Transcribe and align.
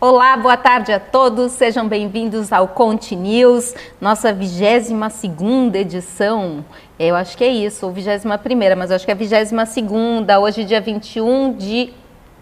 Olá, 0.00 0.36
boa 0.36 0.56
tarde 0.56 0.92
a 0.92 1.00
todos, 1.00 1.50
sejam 1.50 1.88
bem-vindos 1.88 2.52
ao 2.52 2.68
Conte 2.68 3.16
News, 3.16 3.74
nossa 4.00 4.32
22 4.32 5.12
segunda 5.12 5.76
edição. 5.76 6.64
Eu 6.96 7.16
acho 7.16 7.36
que 7.36 7.42
é 7.42 7.48
isso, 7.48 7.84
ou 7.84 7.90
21 7.90 8.38
primeira, 8.38 8.76
mas 8.76 8.92
acho 8.92 9.04
que 9.04 9.10
é 9.10 9.14
a 9.14 9.16
22 9.16 9.68
segunda, 9.68 10.38
hoje 10.38 10.62
dia 10.62 10.80
21 10.80 11.52
de 11.54 11.92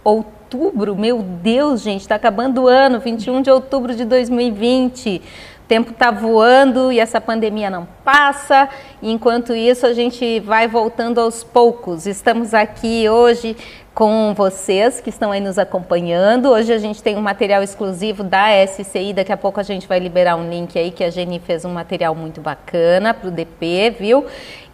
outubro. 0.05 0.95
Meu 0.95 1.23
Deus, 1.23 1.81
gente, 1.81 2.03
está 2.03 2.17
acabando 2.17 2.65
o 2.65 2.69
ano, 2.69 3.01
21 3.01 3.41
de 3.41 3.51
outubro 3.51 3.95
de 3.95 4.05
2020. 4.05 5.23
O 5.65 5.67
tempo 5.67 5.93
está 5.93 6.11
voando 6.11 6.93
e 6.93 7.01
essa 7.01 7.23
pandemia 7.23 7.71
não 7.71 7.89
passa. 8.05 8.69
Enquanto 9.03 9.55
isso, 9.55 9.87
a 9.87 9.95
gente 9.95 10.41
vai 10.41 10.69
voltando 10.69 11.21
aos 11.21 11.43
poucos. 11.43 12.07
Estamos 12.07 12.53
aqui 12.53 13.09
hoje 13.09 13.57
com 13.97 14.35
vocês 14.35 15.01
que 15.01 15.09
estão 15.09 15.33
aí 15.33 15.41
nos 15.41 15.59
acompanhando. 15.59 16.51
Hoje 16.51 16.71
a 16.71 16.77
gente 16.77 17.03
tem 17.03 17.17
um 17.17 17.23
material 17.23 17.63
exclusivo 17.63 18.23
da 18.23 18.49
SCI, 18.67 19.15
daqui 19.15 19.33
a 19.33 19.39
pouco 19.39 19.59
a 19.59 19.63
gente 19.63 19.89
vai 19.89 19.99
liberar 19.99 20.37
um 20.37 20.51
link 20.51 20.79
aí 20.79 20.91
que 20.91 21.03
a 21.03 21.09
Geni 21.09 21.41
fez 21.41 21.65
um 21.65 21.73
material 21.73 22.15
muito 22.15 22.43
bacana 22.43 23.15
para 23.15 23.29
o 23.29 23.31
DP, 23.31 23.97
viu? 23.99 24.27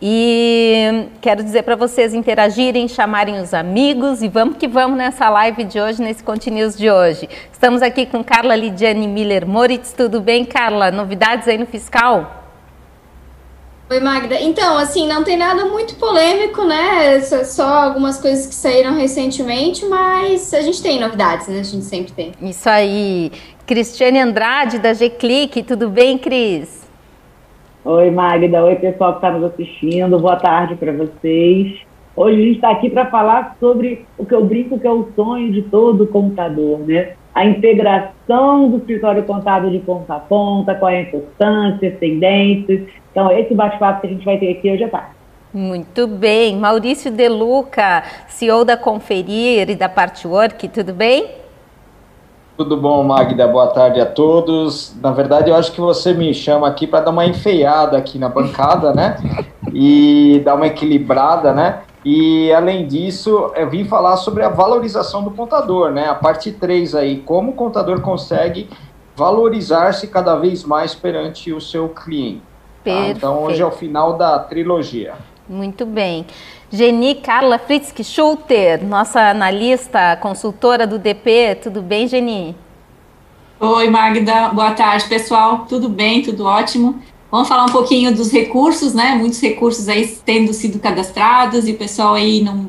E 0.02 1.06
quero 1.20 1.44
dizer 1.44 1.62
para 1.62 1.76
vocês 1.76 2.12
interagirem, 2.12 2.88
chamarem 2.88 3.38
os 3.38 3.54
amigos 3.54 4.24
e 4.24 4.28
vamos 4.28 4.56
que 4.56 4.66
vamos 4.66 4.98
nessa 4.98 5.30
live 5.30 5.62
de 5.62 5.80
hoje, 5.80 6.02
nesse 6.02 6.24
Continuous 6.24 6.76
de 6.76 6.90
hoje. 6.90 7.28
Estamos 7.52 7.80
aqui 7.80 8.04
com 8.06 8.24
Carla 8.24 8.56
Lidiane 8.56 9.06
Miller 9.06 9.46
Moritz, 9.46 9.92
tudo 9.92 10.20
bem, 10.20 10.44
Carla? 10.44 10.90
Novidades 10.90 11.46
aí 11.46 11.56
no 11.56 11.66
fiscal? 11.66 12.41
Oi, 13.92 14.00
Magda. 14.00 14.40
Então, 14.40 14.78
assim, 14.78 15.06
não 15.06 15.22
tem 15.22 15.36
nada 15.36 15.66
muito 15.66 15.96
polêmico, 15.96 16.64
né? 16.64 17.20
Só 17.20 17.66
algumas 17.66 18.18
coisas 18.18 18.46
que 18.46 18.54
saíram 18.54 18.94
recentemente, 18.94 19.84
mas 19.84 20.54
a 20.54 20.62
gente 20.62 20.82
tem 20.82 20.98
novidades, 20.98 21.46
né? 21.46 21.60
A 21.60 21.62
gente 21.62 21.84
sempre 21.84 22.10
tem. 22.10 22.32
Isso 22.40 22.70
aí. 22.70 23.30
Cristiane 23.66 24.18
Andrade, 24.18 24.78
da 24.78 24.94
G-Click, 24.94 25.62
tudo 25.64 25.90
bem, 25.90 26.16
Cris? 26.16 26.88
Oi, 27.84 28.10
Magda. 28.10 28.64
Oi, 28.64 28.76
pessoal 28.76 29.12
que 29.12 29.18
está 29.26 29.30
nos 29.30 29.52
assistindo. 29.52 30.18
Boa 30.18 30.36
tarde 30.36 30.74
para 30.74 30.92
vocês. 30.92 31.78
Hoje 32.16 32.40
a 32.40 32.44
gente 32.46 32.54
está 32.54 32.70
aqui 32.70 32.88
para 32.88 33.10
falar 33.10 33.58
sobre 33.60 34.06
o 34.16 34.24
que 34.24 34.34
eu 34.34 34.42
brinco 34.42 34.80
que 34.80 34.86
é 34.86 34.90
o 34.90 35.10
sonho 35.14 35.52
de 35.52 35.60
todo 35.60 36.06
computador, 36.06 36.78
né? 36.78 37.12
A 37.34 37.46
integração 37.46 38.68
do 38.68 38.76
escritório 38.78 39.22
contábil 39.24 39.70
de 39.70 39.78
ponta 39.78 40.14
a 40.14 40.18
ponta, 40.20 40.74
qual 40.74 40.90
é 40.90 40.98
a 40.98 41.02
importância, 41.02 41.88
as 41.88 41.98
tendências 41.98 42.82
então, 43.12 43.30
esse 43.30 43.54
bate-papo 43.54 44.00
que 44.00 44.06
a 44.06 44.10
gente 44.10 44.24
vai 44.24 44.38
ter 44.38 44.50
aqui 44.50 44.72
hoje 44.72 44.84
à 44.84 44.88
tarde. 44.88 45.10
Muito 45.52 46.06
bem. 46.06 46.56
Maurício 46.56 47.10
De 47.10 47.28
Luca, 47.28 48.02
CEO 48.26 48.64
da 48.64 48.74
Conferir 48.74 49.68
e 49.68 49.76
da 49.76 49.86
Partwork, 49.86 50.66
tudo 50.68 50.94
bem? 50.94 51.30
Tudo 52.56 52.74
bom, 52.78 53.02
Magda? 53.02 53.46
Boa 53.46 53.66
tarde 53.66 54.00
a 54.00 54.06
todos. 54.06 54.96
Na 55.02 55.10
verdade, 55.10 55.50
eu 55.50 55.56
acho 55.56 55.72
que 55.72 55.80
você 55.80 56.14
me 56.14 56.32
chama 56.32 56.66
aqui 56.66 56.86
para 56.86 57.00
dar 57.00 57.10
uma 57.10 57.26
enfeiada 57.26 57.98
aqui 57.98 58.18
na 58.18 58.30
bancada, 58.30 58.94
né? 58.94 59.16
E 59.74 60.40
dar 60.42 60.54
uma 60.54 60.66
equilibrada, 60.66 61.52
né? 61.52 61.80
E 62.04 62.52
além 62.52 62.86
disso, 62.86 63.52
eu 63.54 63.70
vim 63.70 63.84
falar 63.84 64.16
sobre 64.16 64.42
a 64.42 64.48
valorização 64.48 65.22
do 65.22 65.30
contador, 65.30 65.90
né? 65.90 66.08
A 66.08 66.14
parte 66.14 66.50
3 66.50 66.94
aí, 66.94 67.18
como 67.20 67.52
o 67.52 67.54
contador 67.54 68.00
consegue 68.00 68.68
valorizar-se 69.14 70.06
cada 70.08 70.36
vez 70.36 70.64
mais 70.64 70.94
perante 70.94 71.52
o 71.52 71.60
seu 71.60 71.88
cliente. 71.88 72.42
Tá? 72.84 73.08
Então 73.08 73.44
hoje 73.44 73.62
é 73.62 73.66
o 73.66 73.70
final 73.70 74.14
da 74.14 74.38
trilogia. 74.38 75.14
Muito 75.48 75.86
bem. 75.86 76.26
Geni 76.70 77.16
Carla 77.16 77.58
Fritzky 77.58 78.02
Schulter, 78.02 78.84
nossa 78.84 79.20
analista, 79.20 80.16
consultora 80.16 80.86
do 80.86 80.98
DP. 80.98 81.58
Tudo 81.62 81.82
bem, 81.82 82.08
Geni? 82.08 82.56
Oi, 83.60 83.90
Magda. 83.90 84.48
Boa 84.48 84.72
tarde, 84.72 85.06
pessoal. 85.08 85.66
Tudo 85.68 85.88
bem? 85.88 86.22
Tudo 86.22 86.44
ótimo. 86.44 87.00
Vamos 87.32 87.48
falar 87.48 87.64
um 87.64 87.72
pouquinho 87.72 88.14
dos 88.14 88.30
recursos, 88.30 88.92
né? 88.92 89.14
Muitos 89.14 89.40
recursos 89.40 89.88
aí 89.88 90.06
tendo 90.22 90.52
sido 90.52 90.78
cadastrados 90.78 91.66
e 91.66 91.72
o 91.72 91.78
pessoal 91.78 92.12
aí 92.12 92.42
não, 92.42 92.68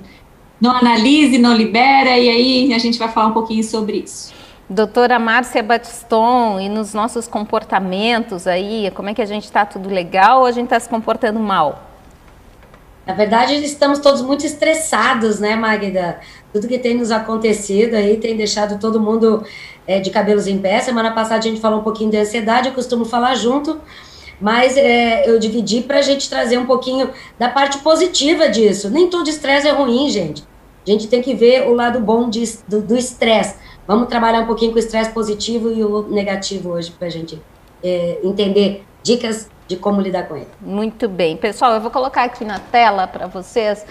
não 0.60 0.72
analisa 0.72 1.36
e 1.36 1.38
não 1.38 1.54
libera, 1.54 2.18
e 2.18 2.30
aí 2.30 2.74
a 2.74 2.78
gente 2.78 2.98
vai 2.98 3.10
falar 3.10 3.28
um 3.28 3.34
pouquinho 3.34 3.62
sobre 3.62 3.98
isso. 3.98 4.34
Doutora 4.70 5.20
Márcia 5.20 5.62
Batiston, 5.62 6.62
e 6.62 6.70
nos 6.70 6.94
nossos 6.94 7.28
comportamentos 7.28 8.48
aí, 8.48 8.90
como 8.96 9.10
é 9.10 9.14
que 9.14 9.22
a 9.22 9.26
gente 9.26 9.44
está 9.44 9.66
tudo 9.66 9.90
legal 9.90 10.40
ou 10.40 10.46
a 10.46 10.52
gente 10.54 10.68
está 10.68 10.80
se 10.80 10.88
comportando 10.88 11.42
mal? 11.42 11.84
Na 13.06 13.14
verdade, 13.14 13.56
estamos 13.56 14.00
todos 14.00 14.22
muito 14.22 14.46
estressados, 14.46 15.42
né, 15.42 15.58
Magda? 15.58 16.22
Tudo 16.54 16.70
que 16.70 16.80
tem 16.80 16.96
nos 16.96 17.12
acontecido 17.12 17.96
aí 17.96 18.16
tem 18.16 18.38
deixado 18.38 18.80
todo 18.80 18.98
mundo 18.98 19.44
é, 19.86 20.00
de 20.00 20.10
cabelos 20.10 20.48
em 20.48 20.58
pé. 20.58 20.80
Semana 20.80 21.12
passada 21.12 21.40
a 21.40 21.42
gente 21.42 21.60
falou 21.60 21.82
um 21.82 21.84
pouquinho 21.84 22.10
de 22.10 22.16
ansiedade, 22.16 22.70
eu 22.70 22.74
costumo 22.74 23.04
falar 23.04 23.36
junto, 23.36 23.82
mas 24.44 24.76
é, 24.76 25.28
eu 25.28 25.40
dividi 25.40 25.82
para 25.82 26.00
a 26.00 26.02
gente 26.02 26.30
trazer 26.30 26.58
um 26.58 26.66
pouquinho 26.66 27.10
da 27.40 27.48
parte 27.48 27.78
positiva 27.78 28.50
disso. 28.50 28.90
Nem 28.90 29.10
todo 29.10 29.30
estresse 29.30 29.68
é 29.68 29.72
ruim, 29.72 30.10
gente. 30.10 30.44
A 30.86 30.92
gente 30.92 31.08
tem 31.08 31.22
que 31.22 31.34
ver 31.34 31.66
o 31.68 31.74
lado 31.74 32.02
bom 32.02 32.30
de, 32.30 32.44
do 32.68 32.98
estresse 32.98 33.56
Vamos 33.86 34.08
trabalhar 34.08 34.40
um 34.42 34.46
pouquinho 34.46 34.72
com 34.72 34.78
o 34.78 34.80
estresse 34.80 35.12
positivo 35.12 35.70
e 35.70 35.84
o 35.84 36.04
negativo 36.04 36.70
hoje 36.70 36.90
para 36.92 37.08
a 37.08 37.12
gente 37.12 37.42
é, 37.84 38.20
entender 38.24 38.86
dicas 39.02 39.50
de 39.68 39.76
como 39.76 40.00
lidar 40.00 40.28
com 40.28 40.38
ele. 40.38 40.48
Muito 40.62 41.10
bem. 41.10 41.36
Pessoal, 41.36 41.74
eu 41.74 41.82
vou 41.82 41.92
colocar 41.92 42.24
aqui 42.24 42.46
na 42.46 42.60
tela 42.60 43.08
para 43.08 43.28
vocês 43.28 43.86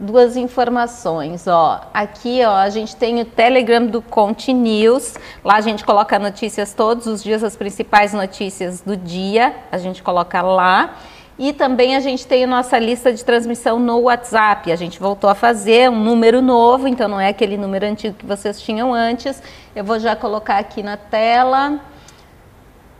duas 0.00 0.34
informações, 0.36 1.46
ó. 1.46 1.82
Aqui, 1.92 2.40
ó, 2.42 2.56
a 2.56 2.70
gente 2.70 2.96
tem 2.96 3.20
o 3.20 3.24
Telegram 3.24 3.84
do 3.86 4.00
Conte 4.00 4.52
News. 4.52 5.14
Lá 5.44 5.56
a 5.56 5.60
gente 5.60 5.84
coloca 5.84 6.18
notícias 6.18 6.72
todos 6.72 7.06
os 7.06 7.22
dias, 7.22 7.44
as 7.44 7.54
principais 7.54 8.14
notícias 8.14 8.80
do 8.80 8.96
dia. 8.96 9.54
A 9.70 9.76
gente 9.76 10.02
coloca 10.02 10.40
lá. 10.40 10.96
E 11.38 11.52
também 11.52 11.96
a 11.96 12.00
gente 12.00 12.26
tem 12.26 12.44
a 12.44 12.46
nossa 12.46 12.78
lista 12.78 13.12
de 13.12 13.24
transmissão 13.24 13.78
no 13.78 14.00
WhatsApp. 14.00 14.72
A 14.72 14.76
gente 14.76 14.98
voltou 14.98 15.28
a 15.28 15.34
fazer 15.34 15.90
um 15.90 15.98
número 15.98 16.40
novo, 16.42 16.88
então 16.88 17.08
não 17.08 17.20
é 17.20 17.28
aquele 17.28 17.56
número 17.56 17.86
antigo 17.86 18.14
que 18.14 18.26
vocês 18.26 18.60
tinham 18.60 18.92
antes. 18.92 19.42
Eu 19.74 19.84
vou 19.84 19.98
já 19.98 20.16
colocar 20.16 20.58
aqui 20.58 20.82
na 20.82 20.96
tela. 20.96 21.80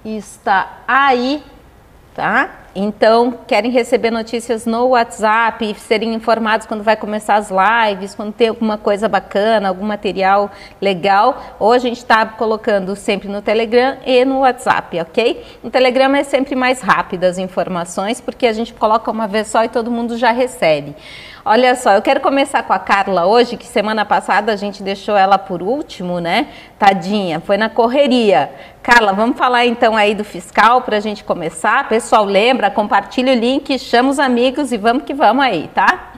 Está 0.05 0.79
aí, 0.89 1.43
tá? 2.15 2.61
Então, 2.75 3.37
querem 3.49 3.71
receber 3.71 4.13
notícias 4.13 4.65
no 4.65 4.89
WhatsApp, 4.89 5.75
serem 5.75 6.15
informados 6.15 6.67
quando 6.67 6.85
vai 6.85 6.97
começar 6.97 7.35
as 7.35 7.51
lives, 7.51 8.15
quando 8.15 8.33
tem 8.33 8.49
alguma 8.49 8.79
coisa 8.79 9.09
bacana, 9.09 9.69
algum 9.69 9.85
material 9.85 10.51
legal, 10.81 11.57
ou 11.59 11.73
a 11.73 11.79
gente 11.79 11.97
está 11.97 12.25
colocando 12.25 12.95
sempre 12.95 13.29
no 13.29 13.43
Telegram 13.43 13.97
e 14.07 14.25
no 14.25 14.41
WhatsApp, 14.41 15.01
ok? 15.01 15.45
No 15.65 15.71
Telegram 15.71 16.15
é 16.15 16.23
sempre 16.23 16.55
mais 16.55 16.81
rápido 16.81 17.25
as 17.25 17.39
informações, 17.39 18.21
porque 18.21 18.47
a 18.47 18.53
gente 18.53 18.73
coloca 18.73 19.11
uma 19.11 19.27
vez 19.27 19.49
só 19.49 19.65
e 19.65 19.69
todo 19.69 19.91
mundo 19.91 20.17
já 20.17 20.31
recebe. 20.31 20.95
Olha 21.43 21.75
só, 21.75 21.93
eu 21.93 22.03
quero 22.03 22.21
começar 22.21 22.63
com 22.63 22.75
a 22.75 22.79
Carla 22.79 23.25
hoje, 23.25 23.57
que 23.57 23.67
semana 23.67 24.05
passada 24.05 24.53
a 24.53 24.57
gente 24.57 24.83
deixou 24.83 25.17
ela 25.17 25.39
por 25.39 25.63
último, 25.63 26.21
né? 26.21 26.49
Tadinha, 26.79 27.41
foi 27.41 27.57
na 27.57 27.71
correria. 27.71 28.51
Carla, 28.83 29.15
vamos 29.15 29.39
falar 29.39 29.65
então 29.65 29.97
aí 29.97 30.15
do 30.15 30.23
fiscal 30.23 30.83
para 30.83 30.99
a 30.99 31.01
gente 31.01 31.25
começar. 31.25 31.89
Pessoal, 31.89 32.27
lembra, 32.27 32.71
compartilha 32.71 33.33
o 33.33 33.37
link, 33.37 33.79
chama 33.79 34.11
os 34.11 34.19
amigos 34.19 34.71
e 34.71 34.77
vamos 34.77 35.05
que 35.05 35.15
vamos 35.15 35.43
aí, 35.43 35.69
tá? 35.75 36.13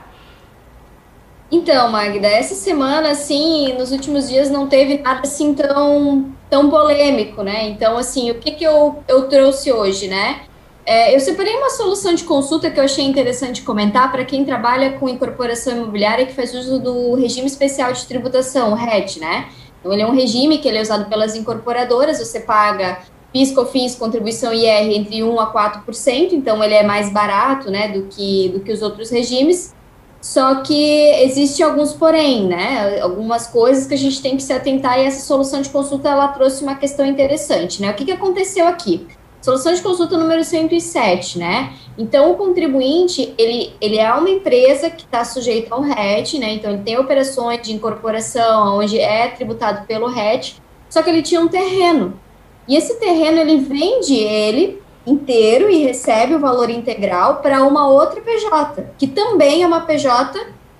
Então, 1.49 1.89
Magda, 1.89 2.27
essa 2.27 2.55
semana, 2.55 3.11
assim, 3.11 3.73
nos 3.77 3.93
últimos 3.93 4.27
dias 4.27 4.49
não 4.49 4.67
teve 4.67 4.97
nada 4.97 5.21
assim 5.23 5.53
tão, 5.53 6.31
tão 6.49 6.69
polêmico, 6.69 7.43
né? 7.43 7.69
Então, 7.69 7.97
assim, 7.97 8.29
o 8.29 8.35
que, 8.35 8.51
que 8.51 8.63
eu, 8.65 9.01
eu 9.07 9.29
trouxe 9.29 9.71
hoje, 9.71 10.09
né? 10.09 10.41
É, 10.85 11.15
eu 11.15 11.19
separei 11.19 11.55
uma 11.55 11.69
solução 11.69 12.13
de 12.13 12.25
consulta 12.25 12.69
que 12.69 12.77
eu 12.77 12.83
achei 12.83 13.05
interessante 13.05 13.61
comentar 13.61 14.11
para 14.11 14.25
quem 14.25 14.43
trabalha 14.43 14.93
com 14.93 15.07
incorporação 15.07 15.77
imobiliária 15.77 16.25
que 16.25 16.33
faz 16.33 16.53
uso 16.53 16.77
do 16.79 17.15
regime 17.15 17.47
especial 17.47 17.93
de 17.93 18.05
tributação, 18.05 18.73
o 18.73 18.75
RET, 18.75 19.17
né? 19.17 19.49
Então, 19.79 19.93
ele 19.93 20.01
é 20.01 20.07
um 20.07 20.13
regime 20.13 20.57
que 20.57 20.67
ele 20.67 20.77
é 20.77 20.81
usado 20.81 21.05
pelas 21.09 21.35
incorporadoras, 21.35 22.19
você 22.19 22.41
paga 22.41 22.99
PIS, 23.33 23.51
COFINS, 23.51 23.95
contribuição 23.95 24.53
IR 24.53 24.95
entre 24.95 25.23
1 25.23 25.39
a 25.39 25.51
4%, 25.51 26.33
então 26.33 26.63
ele 26.63 26.73
é 26.73 26.83
mais 26.83 27.11
barato, 27.11 27.71
né, 27.71 27.87
do 27.87 28.03
que, 28.03 28.49
do 28.49 28.59
que 28.59 28.71
os 28.71 28.81
outros 28.81 29.09
regimes, 29.09 29.73
só 30.21 30.61
que 30.61 31.09
existe 31.23 31.63
alguns 31.63 31.93
porém, 31.93 32.47
né, 32.47 33.01
algumas 33.01 33.47
coisas 33.47 33.87
que 33.87 33.93
a 33.93 33.97
gente 33.97 34.21
tem 34.21 34.37
que 34.37 34.43
se 34.43 34.53
atentar 34.53 34.99
e 34.99 35.05
essa 35.05 35.25
solução 35.25 35.61
de 35.61 35.69
consulta, 35.69 36.09
ela 36.09 36.27
trouxe 36.27 36.63
uma 36.63 36.75
questão 36.75 37.05
interessante, 37.05 37.81
né, 37.81 37.89
o 37.89 37.93
que, 37.95 38.05
que 38.05 38.11
aconteceu 38.11 38.67
aqui? 38.67 39.07
Solução 39.43 39.73
de 39.73 39.81
consulta 39.81 40.17
número 40.17 40.41
107, 40.41 41.37
né? 41.37 41.73
Então, 41.97 42.31
o 42.31 42.35
contribuinte, 42.35 43.33
ele, 43.37 43.73
ele 43.81 43.97
é 43.97 44.09
uma 44.13 44.29
empresa 44.29 44.89
que 44.89 45.03
está 45.03 45.25
sujeita 45.25 45.75
ao 45.75 45.81
RET, 45.81 46.39
né? 46.39 46.53
Então, 46.53 46.71
ele 46.71 46.81
tem 46.81 46.97
operações 46.97 47.61
de 47.61 47.73
incorporação, 47.73 48.77
onde 48.77 48.97
é 48.97 49.27
tributado 49.27 49.85
pelo 49.85 50.07
RET, 50.07 50.55
só 50.89 51.03
que 51.03 51.09
ele 51.09 51.21
tinha 51.21 51.41
um 51.41 51.49
terreno. 51.49 52.17
E 52.69 52.77
esse 52.77 52.97
terreno, 53.01 53.37
ele 53.39 53.57
vende 53.57 54.15
ele 54.15 54.81
inteiro 55.05 55.69
e 55.69 55.83
recebe 55.83 56.35
o 56.35 56.39
valor 56.39 56.69
integral 56.69 57.41
para 57.41 57.65
uma 57.65 57.89
outra 57.89 58.21
PJ, 58.21 58.93
que 58.97 59.07
também 59.07 59.61
é 59.61 59.67
uma 59.67 59.81
PJ 59.81 60.39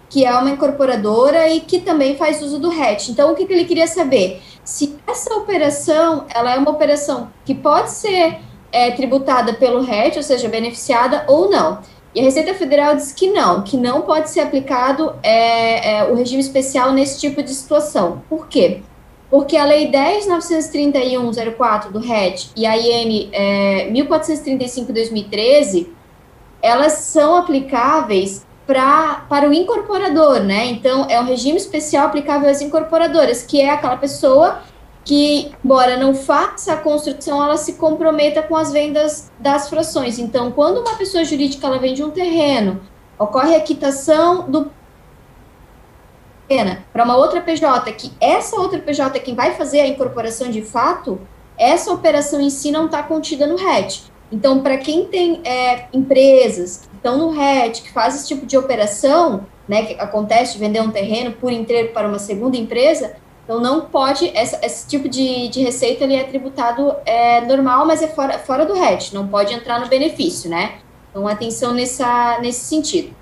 que 0.10 0.24
é 0.24 0.34
uma 0.36 0.52
incorporadora 0.52 1.50
e 1.50 1.60
que 1.60 1.82
também 1.82 2.16
faz 2.16 2.42
uso 2.42 2.60
do 2.60 2.70
RET. 2.70 3.10
Então, 3.10 3.34
o 3.34 3.36
que, 3.36 3.46
que 3.46 3.52
ele 3.52 3.66
queria 3.66 3.88
saber? 3.88 4.42
Se 4.64 4.96
essa 5.06 5.34
operação, 5.34 6.26
ela 6.34 6.54
é 6.54 6.58
uma 6.58 6.72
operação 6.72 7.30
que 7.44 7.54
pode 7.54 7.92
ser 7.92 8.40
é, 8.74 8.92
tributada 8.92 9.54
pelo 9.54 9.82
RET, 9.82 10.18
ou 10.18 10.24
seja, 10.24 10.50
beneficiada 10.50 11.24
ou 11.28 11.50
não. 11.50 11.80
E 12.16 12.20
a 12.20 12.24
Receita 12.24 12.56
Federal 12.56 12.96
diz 12.96 13.12
que 13.12 13.32
não, 13.32 13.64
que 13.64 13.76
não 13.78 14.02
pode 14.02 14.30
ser 14.30 14.42
aplicado 14.42 15.16
é, 15.24 16.00
é, 16.00 16.12
o 16.12 16.16
regime 16.16 16.42
especial 16.42 16.92
nesse 16.92 17.20
tipo 17.20 17.42
de 17.42 17.54
situação. 17.54 18.22
Por 18.28 18.48
quê? 18.48 18.82
Porque 19.30 19.56
a 19.58 19.66
Lei 19.66 19.92
10.931.04 19.92 21.92
do 21.92 22.00
RET 22.00 22.50
e 22.56 22.68
a 22.68 22.78
IN 22.78 23.30
é, 23.32 23.90
1435-2013, 23.92 25.88
elas 26.62 26.92
são 26.94 27.36
aplicáveis 27.38 28.46
pra, 28.66 29.26
para 29.28 29.50
o 29.50 29.54
incorporador, 29.54 30.40
né? 30.40 30.68
Então, 30.68 31.06
é 31.10 31.20
um 31.20 31.26
regime 31.26 31.58
especial 31.58 32.08
aplicável 32.08 32.50
às 32.50 32.62
incorporadoras, 32.62 33.44
que 33.44 33.60
é 33.60 33.72
aquela 33.72 33.98
pessoa 33.98 34.62
que, 35.04 35.52
embora 35.64 35.98
não 35.98 36.14
faça 36.14 36.74
a 36.74 36.78
construção, 36.78 37.44
ela 37.44 37.58
se 37.58 37.74
comprometa 37.74 38.42
com 38.42 38.56
as 38.56 38.72
vendas 38.72 39.32
das 39.40 39.70
frações. 39.70 40.18
Então, 40.18 40.52
quando 40.52 40.80
uma 40.80 40.96
pessoa 40.96 41.24
jurídica 41.24 41.68
ela 41.68 41.78
vende 41.78 42.04
um 42.04 42.10
terreno, 42.10 42.82
ocorre 43.20 43.56
a 43.56 43.62
quitação 43.62 44.50
do 44.50 44.72
para 46.92 47.04
uma 47.04 47.18
outra 47.18 47.42
PJ, 47.42 47.92
que 47.94 48.12
essa 48.22 48.58
outra 48.58 48.78
PJ 48.78 49.20
quem 49.22 49.34
vai 49.34 49.56
fazer 49.56 49.80
a 49.80 49.88
incorporação 49.88 50.52
de 50.52 50.62
fato, 50.62 51.20
essa 51.58 51.92
operação 51.92 52.40
em 52.40 52.50
si 52.50 52.72
não 52.72 52.86
está 52.86 53.02
contida 53.02 53.48
no 53.48 53.56
RET. 53.56 54.04
Então, 54.32 54.60
para 54.62 54.78
quem 54.78 55.06
tem 55.06 55.42
é, 55.44 55.86
empresas 55.92 56.88
que 56.90 56.96
estão 56.96 57.18
no 57.18 57.30
RET, 57.32 57.82
que 57.82 57.92
faz 57.92 58.16
esse 58.16 58.28
tipo 58.28 58.46
de 58.46 58.58
operação, 58.58 59.48
né, 59.68 59.86
que 59.86 59.94
acontece 60.00 60.54
de 60.54 60.60
vender 60.60 60.82
um 60.82 60.92
terreno 60.92 61.32
por 61.34 61.52
inteiro 61.52 61.94
para 61.94 62.08
uma 62.08 62.20
segunda 62.20 62.58
empresa, 62.58 63.16
então, 63.44 63.60
não 63.60 63.82
pode, 63.82 64.32
essa, 64.34 64.66
esse 64.66 64.88
tipo 64.88 65.10
de, 65.10 65.50
de 65.50 65.62
receita 65.62 66.06
ele 66.06 66.16
é 66.16 66.24
tributado 66.24 66.96
é, 67.06 67.42
normal, 67.42 67.86
mas 67.86 68.02
é 68.02 68.08
fora, 68.08 68.40
fora 68.40 68.66
do 68.66 68.74
RET, 68.74 69.14
não 69.14 69.28
pode 69.28 69.54
entrar 69.54 69.82
no 69.82 69.88
benefício, 69.88 70.50
né? 70.50 70.76
Então, 71.12 71.28
atenção 71.28 71.74
nessa, 71.74 72.40
nesse 72.42 72.62
sentido. 72.62 73.14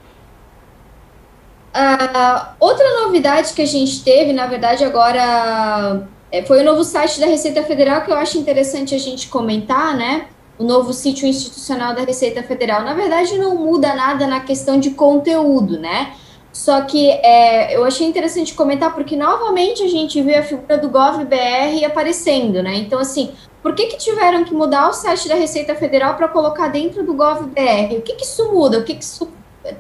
Uh, 1.74 2.48
outra 2.60 3.04
novidade 3.04 3.54
que 3.54 3.62
a 3.62 3.66
gente 3.66 4.04
teve, 4.04 4.32
na 4.32 4.46
verdade, 4.46 4.84
agora 4.84 6.08
é, 6.32 6.44
foi 6.44 6.62
o 6.62 6.66
novo 6.66 6.84
site 6.84 7.20
da 7.20 7.26
Receita 7.26 7.64
Federal, 7.64 8.04
que 8.04 8.12
eu 8.12 8.16
acho 8.16 8.38
interessante 8.38 8.94
a 8.94 9.00
gente 9.00 9.28
comentar, 9.28 9.96
né? 9.96 10.28
O 10.60 10.64
novo 10.64 10.94
sítio 10.94 11.28
institucional 11.28 11.96
da 11.96 12.04
Receita 12.04 12.44
Federal. 12.44 12.84
Na 12.84 12.94
verdade, 12.94 13.38
não 13.38 13.56
muda 13.56 13.96
nada 13.96 14.28
na 14.28 14.42
questão 14.42 14.80
de 14.80 14.92
conteúdo, 14.92 15.80
né? 15.80 16.14
Só 16.54 16.82
que 16.82 17.10
é, 17.10 17.76
eu 17.76 17.86
achei 17.86 18.06
interessante 18.06 18.54
comentar 18.54 18.94
porque 18.94 19.16
novamente 19.16 19.84
a 19.84 19.88
gente 19.88 20.22
vê 20.22 20.36
a 20.36 20.44
figura 20.44 20.78
do 20.78 20.90
GovBR 20.90 21.86
aparecendo, 21.86 22.62
né? 22.62 22.76
Então, 22.76 23.00
assim, 23.00 23.32
por 23.62 23.74
que, 23.74 23.88
que 23.88 23.98
tiveram 23.98 24.44
que 24.44 24.54
mudar 24.54 24.90
o 24.90 24.94
site 24.94 25.30
da 25.30 25.36
Receita 25.36 25.76
Federal 25.76 26.16
para 26.16 26.28
colocar 26.28 26.68
dentro 26.68 27.06
do 27.06 27.14
GovBR? 27.14 27.98
O 27.98 28.02
que, 28.02 28.16
que 28.16 28.26
isso 28.26 28.52
muda? 28.52 28.80
O 28.80 28.84
que, 28.84 28.96
que 28.96 29.04
isso 29.04 29.30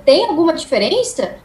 tem 0.06 0.25
alguma 0.25 0.53
diferença? 0.53 1.35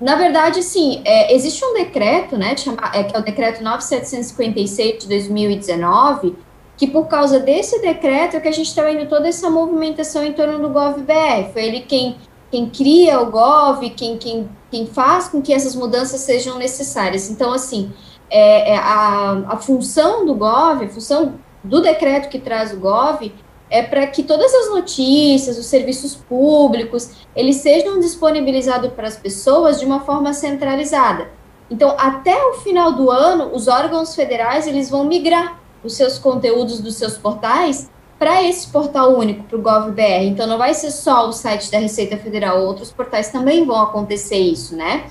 Na 0.00 0.16
verdade, 0.16 0.62
sim, 0.62 1.00
é, 1.04 1.32
existe 1.34 1.64
um 1.64 1.72
decreto, 1.72 2.36
né, 2.36 2.56
chama, 2.56 2.90
é, 2.92 3.04
que 3.04 3.16
é 3.16 3.18
o 3.18 3.22
decreto 3.22 3.62
9756 3.62 4.98
de 4.98 5.08
2019, 5.08 6.36
que 6.76 6.88
por 6.88 7.06
causa 7.06 7.38
desse 7.38 7.80
decreto 7.80 8.36
é 8.36 8.40
que 8.40 8.48
a 8.48 8.52
gente 8.52 8.66
está 8.66 8.82
vendo 8.82 9.08
toda 9.08 9.28
essa 9.28 9.48
movimentação 9.48 10.24
em 10.24 10.32
torno 10.32 10.58
do 10.58 10.68
GovBR. 10.68 11.52
Foi 11.52 11.64
ele 11.64 11.80
quem 11.80 12.16
quem 12.54 12.70
cria 12.70 13.20
o 13.20 13.32
Gov, 13.32 13.90
quem, 13.90 14.16
quem, 14.16 14.48
quem 14.70 14.86
faz 14.86 15.26
com 15.26 15.42
que 15.42 15.52
essas 15.52 15.74
mudanças 15.74 16.20
sejam 16.20 16.56
necessárias. 16.56 17.28
Então, 17.28 17.52
assim, 17.52 17.92
é, 18.30 18.74
é 18.74 18.76
a, 18.76 19.42
a 19.48 19.56
função 19.56 20.24
do 20.24 20.36
Gov, 20.36 20.84
a 20.84 20.88
função 20.88 21.34
do 21.64 21.80
decreto 21.80 22.28
que 22.28 22.38
traz 22.38 22.72
o 22.72 22.76
Gov, 22.76 23.32
é 23.68 23.82
para 23.82 24.06
que 24.06 24.22
todas 24.22 24.54
as 24.54 24.70
notícias, 24.70 25.58
os 25.58 25.66
serviços 25.66 26.14
públicos, 26.14 27.26
eles 27.34 27.56
sejam 27.56 27.98
disponibilizados 27.98 28.92
para 28.92 29.08
as 29.08 29.16
pessoas 29.16 29.80
de 29.80 29.84
uma 29.84 30.02
forma 30.02 30.32
centralizada. 30.32 31.32
Então, 31.68 31.96
até 31.98 32.40
o 32.46 32.54
final 32.54 32.92
do 32.92 33.10
ano, 33.10 33.50
os 33.52 33.66
órgãos 33.66 34.14
federais 34.14 34.68
eles 34.68 34.88
vão 34.88 35.02
migrar 35.02 35.60
os 35.82 35.94
seus 35.96 36.20
conteúdos 36.20 36.78
dos 36.78 36.94
seus 36.94 37.18
portais 37.18 37.90
para 38.18 38.42
esse 38.42 38.68
portal 38.68 39.16
único, 39.16 39.44
para 39.44 39.58
o 39.58 39.62
GovBR. 39.62 40.26
Então, 40.26 40.46
não 40.46 40.58
vai 40.58 40.74
ser 40.74 40.90
só 40.90 41.28
o 41.28 41.32
site 41.32 41.70
da 41.70 41.78
Receita 41.78 42.16
Federal, 42.16 42.62
outros 42.62 42.92
portais 42.92 43.30
também 43.30 43.64
vão 43.64 43.82
acontecer 43.82 44.38
isso, 44.38 44.76
né? 44.76 45.06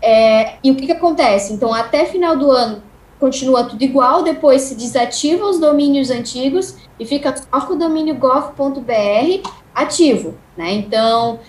É, 0.00 0.56
e 0.62 0.70
o 0.70 0.76
que, 0.76 0.86
que 0.86 0.92
acontece? 0.92 1.52
Então, 1.52 1.72
até 1.72 2.04
final 2.04 2.36
do 2.36 2.50
ano, 2.50 2.82
continua 3.18 3.64
tudo 3.64 3.82
igual, 3.82 4.22
depois 4.22 4.62
se 4.62 4.74
desativa 4.74 5.46
os 5.46 5.58
domínios 5.58 6.10
antigos 6.10 6.76
e 7.00 7.06
fica 7.06 7.34
só 7.34 7.60
com 7.62 7.74
o 7.74 7.78
domínio 7.78 8.14
gov.br 8.16 9.48
ativo, 9.74 10.34
né? 10.56 10.72
Então, 10.72 11.40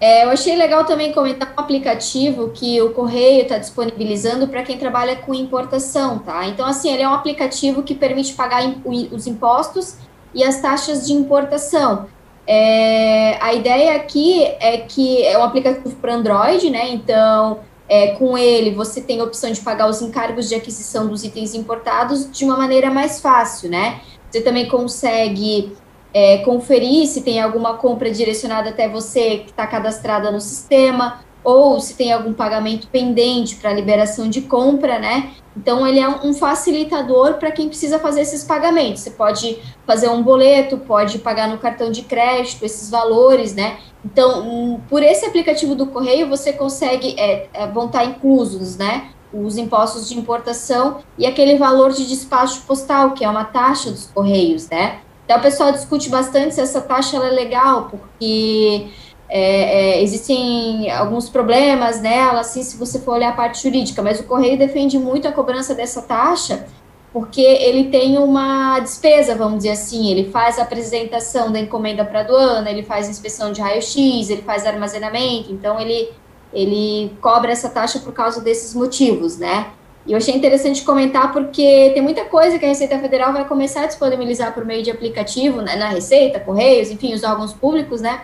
é, 0.00 0.24
eu 0.24 0.30
achei 0.30 0.54
legal 0.54 0.84
também 0.84 1.12
comentar 1.12 1.54
um 1.56 1.60
aplicativo 1.60 2.50
que 2.50 2.80
o 2.82 2.92
Correio 2.92 3.42
está 3.42 3.56
disponibilizando 3.56 4.46
para 4.46 4.62
quem 4.62 4.76
trabalha 4.76 5.16
com 5.16 5.34
importação, 5.34 6.18
tá? 6.18 6.46
Então, 6.46 6.66
assim, 6.66 6.92
ele 6.92 7.02
é 7.02 7.08
um 7.08 7.14
aplicativo 7.14 7.82
que 7.82 7.94
permite 7.94 8.34
pagar 8.34 8.62
os 8.84 9.26
impostos 9.26 9.96
e 10.34 10.44
as 10.44 10.60
taxas 10.60 11.06
de 11.06 11.14
importação. 11.14 12.06
É, 12.46 13.38
a 13.42 13.52
ideia 13.54 13.96
aqui 13.96 14.44
é 14.60 14.78
que 14.78 15.22
é 15.24 15.36
um 15.36 15.42
aplicativo 15.42 15.96
para 15.96 16.14
Android, 16.14 16.70
né? 16.70 16.90
Então, 16.90 17.60
é, 17.88 18.08
com 18.12 18.36
ele 18.36 18.70
você 18.72 19.00
tem 19.00 19.20
a 19.20 19.24
opção 19.24 19.50
de 19.50 19.60
pagar 19.60 19.88
os 19.88 20.00
encargos 20.00 20.48
de 20.48 20.54
aquisição 20.54 21.06
dos 21.06 21.24
itens 21.24 21.54
importados 21.54 22.30
de 22.30 22.44
uma 22.44 22.56
maneira 22.56 22.90
mais 22.90 23.20
fácil, 23.20 23.70
né? 23.70 24.00
Você 24.30 24.40
também 24.40 24.68
consegue 24.68 25.76
é, 26.12 26.38
conferir 26.38 27.06
se 27.06 27.22
tem 27.22 27.40
alguma 27.40 27.74
compra 27.74 28.10
direcionada 28.10 28.70
até 28.70 28.88
você 28.88 29.38
que 29.38 29.50
está 29.50 29.66
cadastrada 29.66 30.30
no 30.30 30.40
sistema, 30.40 31.20
ou 31.46 31.78
se 31.78 31.94
tem 31.94 32.12
algum 32.12 32.32
pagamento 32.32 32.88
pendente 32.88 33.54
para 33.54 33.72
liberação 33.72 34.28
de 34.28 34.42
compra, 34.42 34.98
né? 34.98 35.30
Então, 35.56 35.86
ele 35.86 36.00
é 36.00 36.08
um 36.08 36.34
facilitador 36.34 37.34
para 37.34 37.52
quem 37.52 37.68
precisa 37.68 38.00
fazer 38.00 38.22
esses 38.22 38.42
pagamentos. 38.42 39.02
Você 39.02 39.12
pode 39.12 39.56
fazer 39.86 40.08
um 40.08 40.24
boleto, 40.24 40.76
pode 40.76 41.20
pagar 41.20 41.48
no 41.48 41.56
cartão 41.56 41.92
de 41.92 42.02
crédito, 42.02 42.64
esses 42.64 42.90
valores, 42.90 43.54
né? 43.54 43.78
Então, 44.04 44.42
hum, 44.42 44.80
por 44.88 45.04
esse 45.04 45.24
aplicativo 45.24 45.76
do 45.76 45.86
Correio, 45.86 46.28
você 46.28 46.52
consegue, 46.52 47.14
é, 47.16 47.46
é, 47.54 47.66
vão 47.68 47.86
estar 47.86 48.04
inclusos, 48.04 48.76
né? 48.76 49.10
Os 49.32 49.56
impostos 49.56 50.08
de 50.08 50.18
importação 50.18 50.98
e 51.16 51.26
aquele 51.26 51.56
valor 51.56 51.92
de 51.92 52.08
despacho 52.08 52.62
postal, 52.62 53.12
que 53.12 53.24
é 53.24 53.30
uma 53.30 53.44
taxa 53.44 53.92
dos 53.92 54.06
Correios, 54.06 54.68
né? 54.68 54.98
Então, 55.24 55.38
o 55.38 55.42
pessoal 55.42 55.70
discute 55.70 56.08
bastante 56.08 56.56
se 56.56 56.60
essa 56.60 56.80
taxa 56.80 57.16
é 57.18 57.30
legal, 57.30 57.88
porque 57.88 58.88
é, 59.28 59.98
é, 59.98 60.02
existem 60.02 60.90
alguns 60.90 61.28
problemas 61.28 62.00
nela, 62.00 62.40
assim, 62.40 62.62
se 62.62 62.76
você 62.76 62.98
for 63.00 63.14
olhar 63.14 63.30
a 63.30 63.36
parte 63.36 63.62
jurídica, 63.62 64.02
mas 64.02 64.20
o 64.20 64.24
Correio 64.24 64.56
defende 64.56 64.98
muito 64.98 65.26
a 65.26 65.32
cobrança 65.32 65.74
dessa 65.74 66.02
taxa, 66.02 66.66
porque 67.12 67.40
ele 67.40 67.84
tem 67.90 68.18
uma 68.18 68.78
despesa, 68.78 69.34
vamos 69.34 69.58
dizer 69.58 69.70
assim, 69.70 70.10
ele 70.10 70.30
faz 70.30 70.58
a 70.58 70.62
apresentação 70.62 71.50
da 71.50 71.58
encomenda 71.58 72.04
para 72.04 72.20
a 72.20 72.22
aduana, 72.22 72.70
ele 72.70 72.82
faz 72.82 73.08
inspeção 73.08 73.52
de 73.52 73.60
raio-x, 73.60 74.30
ele 74.30 74.42
faz 74.42 74.66
armazenamento, 74.66 75.52
então 75.52 75.80
ele, 75.80 76.10
ele 76.52 77.12
cobra 77.20 77.50
essa 77.50 77.68
taxa 77.68 77.98
por 77.98 78.12
causa 78.12 78.40
desses 78.40 78.74
motivos, 78.74 79.38
né? 79.38 79.68
E 80.06 80.12
eu 80.12 80.18
achei 80.18 80.36
interessante 80.36 80.84
comentar 80.84 81.32
porque 81.32 81.90
tem 81.92 82.00
muita 82.00 82.24
coisa 82.26 82.60
que 82.60 82.64
a 82.64 82.68
Receita 82.68 82.96
Federal 82.98 83.32
vai 83.32 83.44
começar 83.44 83.82
a 83.82 83.86
disponibilizar 83.86 84.54
por 84.54 84.64
meio 84.64 84.82
de 84.82 84.90
aplicativo, 84.90 85.60
né, 85.62 85.74
na 85.74 85.88
Receita, 85.88 86.38
Correios, 86.38 86.90
enfim, 86.90 87.12
os 87.12 87.24
órgãos 87.24 87.52
públicos, 87.52 88.00
né? 88.00 88.20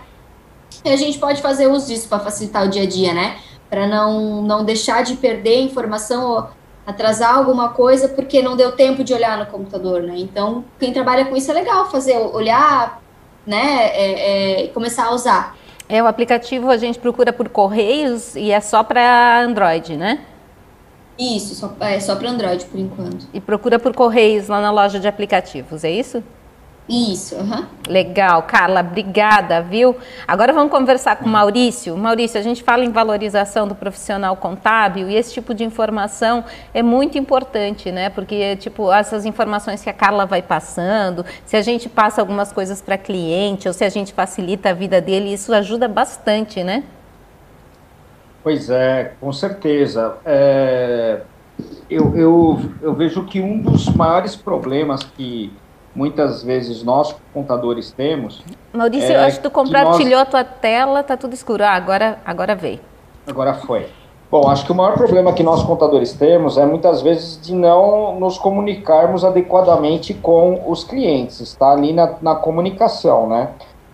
E 0.84 0.90
a 0.90 0.96
gente 0.96 1.18
pode 1.18 1.40
fazer 1.40 1.66
uso 1.66 1.86
disso 1.86 2.08
para 2.08 2.18
facilitar 2.18 2.64
o 2.64 2.68
dia 2.68 2.82
a 2.82 2.86
dia, 2.86 3.14
né? 3.14 3.36
Para 3.70 3.86
não, 3.86 4.42
não 4.42 4.64
deixar 4.64 5.02
de 5.02 5.14
perder 5.16 5.60
informação 5.60 6.30
ou 6.30 6.48
atrasar 6.86 7.36
alguma 7.36 7.70
coisa 7.70 8.08
porque 8.08 8.42
não 8.42 8.56
deu 8.56 8.72
tempo 8.72 9.04
de 9.04 9.14
olhar 9.14 9.38
no 9.38 9.46
computador, 9.46 10.02
né? 10.02 10.14
Então, 10.16 10.64
quem 10.78 10.92
trabalha 10.92 11.24
com 11.24 11.36
isso 11.36 11.50
é 11.50 11.54
legal 11.54 11.90
fazer, 11.90 12.16
olhar, 12.18 13.00
né, 13.46 13.90
é, 13.92 14.64
é, 14.64 14.68
começar 14.68 15.06
a 15.06 15.14
usar. 15.14 15.56
É, 15.88 16.02
o 16.02 16.06
aplicativo 16.06 16.70
a 16.70 16.76
gente 16.76 16.98
procura 16.98 17.32
por 17.32 17.48
Correios 17.48 18.34
e 18.34 18.50
é 18.50 18.60
só 18.60 18.82
para 18.82 19.40
Android, 19.42 19.96
né? 19.96 20.20
Isso, 21.18 21.54
só, 21.54 21.72
é 21.80 22.00
só 22.00 22.16
para 22.16 22.30
Android 22.30 22.64
por 22.64 22.80
enquanto. 22.80 23.26
E 23.32 23.40
procura 23.40 23.78
por 23.78 23.94
Correios 23.94 24.48
lá 24.48 24.60
na 24.60 24.70
loja 24.70 24.98
de 24.98 25.06
aplicativos, 25.06 25.84
é 25.84 25.90
isso? 25.90 26.22
Isso, 26.88 27.36
uhum. 27.36 27.64
Legal, 27.88 28.42
Carla, 28.42 28.80
obrigada, 28.80 29.62
viu? 29.62 29.96
Agora 30.26 30.52
vamos 30.52 30.70
conversar 30.72 31.16
com 31.16 31.26
o 31.26 31.28
Maurício. 31.28 31.96
Maurício, 31.96 32.38
a 32.38 32.42
gente 32.42 32.62
fala 32.62 32.84
em 32.84 32.90
valorização 32.90 33.68
do 33.68 33.74
profissional 33.74 34.36
contábil 34.36 35.08
e 35.08 35.14
esse 35.14 35.32
tipo 35.32 35.54
de 35.54 35.64
informação 35.64 36.44
é 36.74 36.82
muito 36.82 37.16
importante, 37.16 37.92
né? 37.92 38.10
Porque, 38.10 38.56
tipo, 38.56 38.92
essas 38.92 39.24
informações 39.24 39.82
que 39.82 39.88
a 39.88 39.92
Carla 39.92 40.26
vai 40.26 40.42
passando, 40.42 41.24
se 41.46 41.56
a 41.56 41.62
gente 41.62 41.88
passa 41.88 42.20
algumas 42.20 42.52
coisas 42.52 42.82
para 42.82 42.98
cliente 42.98 43.68
ou 43.68 43.74
se 43.74 43.84
a 43.84 43.88
gente 43.88 44.12
facilita 44.12 44.70
a 44.70 44.72
vida 44.72 45.00
dele, 45.00 45.32
isso 45.32 45.54
ajuda 45.54 45.86
bastante, 45.86 46.64
né? 46.64 46.82
Pois 48.42 48.68
é, 48.68 49.12
com 49.20 49.32
certeza. 49.32 50.16
É, 50.24 51.20
eu, 51.88 52.16
eu, 52.16 52.60
eu 52.82 52.92
vejo 52.92 53.24
que 53.24 53.40
um 53.40 53.60
dos 53.60 53.88
maiores 53.88 54.34
problemas 54.34 55.04
que 55.04 55.52
muitas 55.94 56.42
vezes 56.42 56.82
nós 56.82 57.14
contadores 57.32 57.92
temos. 57.92 58.42
Maurício, 58.72 59.12
é 59.12 59.16
eu 59.16 59.20
acho 59.20 59.36
que 59.36 59.42
tu 59.42 59.50
compartilhou 59.50 60.18
nós... 60.18 60.22
a 60.22 60.26
tua 60.26 60.44
tela, 60.44 61.02
tá 61.02 61.16
tudo 61.16 61.34
escuro. 61.34 61.64
Ah, 61.64 61.72
agora, 61.72 62.18
agora 62.24 62.54
veio. 62.54 62.80
Agora 63.26 63.54
foi. 63.54 63.86
Bom, 64.30 64.48
acho 64.48 64.64
que 64.64 64.72
o 64.72 64.74
maior 64.74 64.94
problema 64.94 65.34
que 65.34 65.42
nós 65.42 65.62
contadores 65.62 66.14
temos 66.14 66.56
é 66.56 66.64
muitas 66.64 67.02
vezes 67.02 67.38
de 67.38 67.54
não 67.54 68.18
nos 68.18 68.38
comunicarmos 68.38 69.26
adequadamente 69.26 70.14
com 70.14 70.62
os 70.66 70.84
clientes, 70.84 71.38
está 71.40 71.72
ali 71.72 71.92
na, 71.92 72.14
na 72.22 72.34
comunicação, 72.34 73.28
né? 73.28 73.50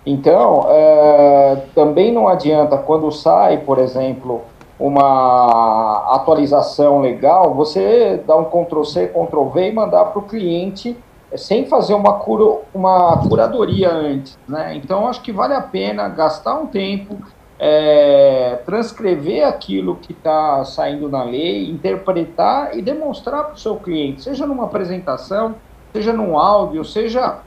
Então, 0.06 0.64
é, 0.68 1.62
também 1.74 2.12
não 2.12 2.28
adianta 2.28 2.78
quando 2.78 3.10
sai, 3.10 3.58
por 3.58 3.78
exemplo, 3.78 4.42
uma 4.78 6.14
atualização 6.14 7.00
legal, 7.00 7.52
você 7.52 8.22
dá 8.24 8.36
um 8.36 8.44
Ctrl 8.44 8.84
C, 8.84 9.08
Ctrl 9.08 9.44
V 9.48 9.68
e 9.68 9.72
mandar 9.72 10.04
para 10.04 10.20
o 10.20 10.22
cliente 10.22 10.96
sem 11.36 11.66
fazer 11.66 11.94
uma, 11.94 12.14
cura, 12.14 12.62
uma 12.72 13.18
curadoria 13.28 13.90
antes. 13.90 14.38
Né? 14.48 14.76
Então, 14.76 15.06
acho 15.06 15.20
que 15.20 15.32
vale 15.32 15.54
a 15.54 15.60
pena 15.60 16.08
gastar 16.08 16.54
um 16.54 16.66
tempo, 16.66 17.18
é, 17.58 18.60
transcrever 18.64 19.46
aquilo 19.46 19.96
que 19.96 20.12
está 20.12 20.64
saindo 20.64 21.08
na 21.08 21.22
lei, 21.22 21.68
interpretar 21.70 22.76
e 22.76 22.82
demonstrar 22.82 23.44
para 23.44 23.54
o 23.54 23.58
seu 23.58 23.76
cliente, 23.76 24.22
seja 24.22 24.46
numa 24.46 24.64
apresentação, 24.64 25.56
seja 25.92 26.12
num 26.12 26.38
áudio, 26.38 26.84
seja 26.84 27.40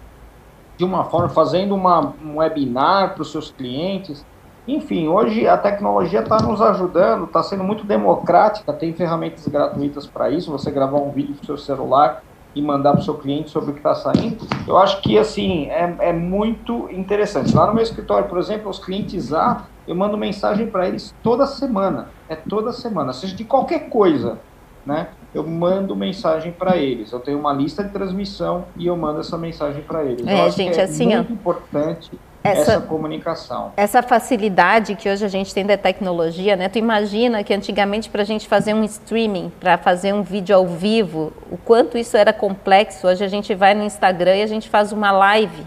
de 0.78 0.84
uma 0.84 1.06
forma 1.06 1.30
fazendo 1.30 1.76
uma, 1.76 2.14
um 2.24 2.38
webinar 2.38 3.14
para 3.14 3.22
os 3.22 3.32
seus 3.32 3.52
clientes. 3.52 4.26
Enfim, 4.68 5.08
hoje 5.08 5.48
a 5.48 5.58
tecnologia 5.58 6.22
está 6.22 6.40
nos 6.40 6.62
ajudando, 6.62 7.26
está 7.26 7.42
sendo 7.42 7.64
muito 7.64 7.84
democrática, 7.84 8.72
tem 8.74 8.94
ferramentas 8.94 9.48
gratuitas 9.48 10.06
para 10.06 10.30
isso, 10.30 10.52
você 10.52 10.70
gravar 10.70 10.98
um 10.98 11.12
vídeo 11.12 11.36
com 11.36 11.46
seu 11.46 11.58
celular 11.58 12.24
e 12.54 12.62
mandar 12.62 12.92
para 12.92 13.02
o 13.02 13.04
seu 13.04 13.16
cliente 13.16 13.50
sobre 13.50 13.72
o 13.72 13.74
que 13.74 13.80
está 13.80 13.96
saindo. 13.96 14.46
Eu 14.68 14.78
acho 14.78 15.02
que 15.02 15.18
assim 15.18 15.68
é, 15.68 15.96
é 16.00 16.14
muito 16.14 16.90
interessante. 16.92 17.56
Lá 17.56 17.68
no 17.68 17.74
meu 17.74 17.84
escritório, 17.84 18.28
por 18.28 18.38
exemplo, 18.38 18.70
os 18.70 18.80
clientes 18.80 19.34
A, 19.34 19.66
eu 19.88 19.96
mando 19.96 20.18
mensagem 20.18 20.68
para 20.68 20.88
eles 20.88 21.14
toda 21.24 21.46
semana. 21.46 22.10
É 22.28 22.36
toda 22.36 22.72
semana, 22.72 23.14
seja 23.14 23.36
de 23.36 23.44
qualquer 23.44 23.90
coisa, 23.90 24.40
né? 24.86 25.10
Eu 25.34 25.48
mando 25.48 25.96
mensagem 25.96 26.52
para 26.52 26.76
eles. 26.76 27.12
Eu 27.12 27.20
tenho 27.20 27.40
uma 27.40 27.54
lista 27.54 27.84
de 27.84 27.92
transmissão 27.92 28.66
e 28.76 28.88
eu 28.88 28.98
mando 28.98 29.22
essa 29.22 29.38
mensagem 29.38 29.82
para 29.82 30.04
eles. 30.04 30.28
É, 30.28 30.50
gente, 30.50 30.80
é 30.80 30.84
assim, 30.84 31.08
muito 31.08 31.32
ó, 31.32 31.34
importante 31.34 32.12
essa, 32.44 32.74
essa, 32.74 32.82
comunicação. 32.82 33.72
Essa 33.78 34.02
facilidade 34.02 34.96
que 34.96 35.08
hoje 35.08 35.24
a 35.24 35.28
gente 35.28 35.54
tem 35.54 35.66
da 35.66 35.78
tecnologia, 35.78 36.56
né? 36.56 36.70
Tu 36.70 36.80
imagina 36.80 37.44
que 37.44 37.54
antigamente 37.54 38.10
para 38.10 38.24
a 38.24 38.26
gente 38.26 38.48
fazer 38.48 38.74
um 38.74 38.84
streaming, 38.84 39.52
para 39.60 39.78
fazer 39.78 40.14
um 40.14 40.24
vídeo 40.24 40.56
ao 40.56 40.66
vivo, 40.66 41.32
o 41.52 41.58
quanto 41.58 41.98
isso 41.98 42.18
era 42.18 42.34
complexo. 42.34 43.08
Hoje 43.08 43.24
a 43.24 43.28
gente 43.28 43.54
vai 43.54 43.76
no 43.76 43.84
Instagram 43.84 44.38
e 44.38 44.42
a 44.42 44.48
gente 44.48 44.70
faz 44.70 44.92
uma 44.92 45.12
live 45.12 45.66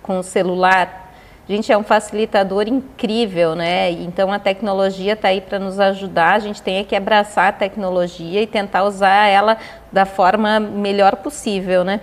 com 0.00 0.18
o 0.18 0.22
celular. 0.22 1.12
A 1.48 1.52
gente 1.52 1.72
é 1.72 1.76
um 1.76 1.82
facilitador 1.82 2.68
incrível, 2.68 3.56
né? 3.56 3.90
Então 3.90 4.32
a 4.32 4.38
tecnologia 4.38 5.14
está 5.14 5.28
aí 5.28 5.40
para 5.40 5.58
nos 5.58 5.80
ajudar. 5.80 6.34
A 6.34 6.38
gente 6.38 6.62
tem 6.62 6.84
que 6.84 6.94
abraçar 6.94 7.48
a 7.48 7.52
tecnologia 7.52 8.40
e 8.40 8.46
tentar 8.46 8.84
usar 8.84 9.26
ela 9.26 9.58
da 9.90 10.06
forma 10.06 10.60
melhor 10.60 11.16
possível, 11.16 11.82
né? 11.82 12.00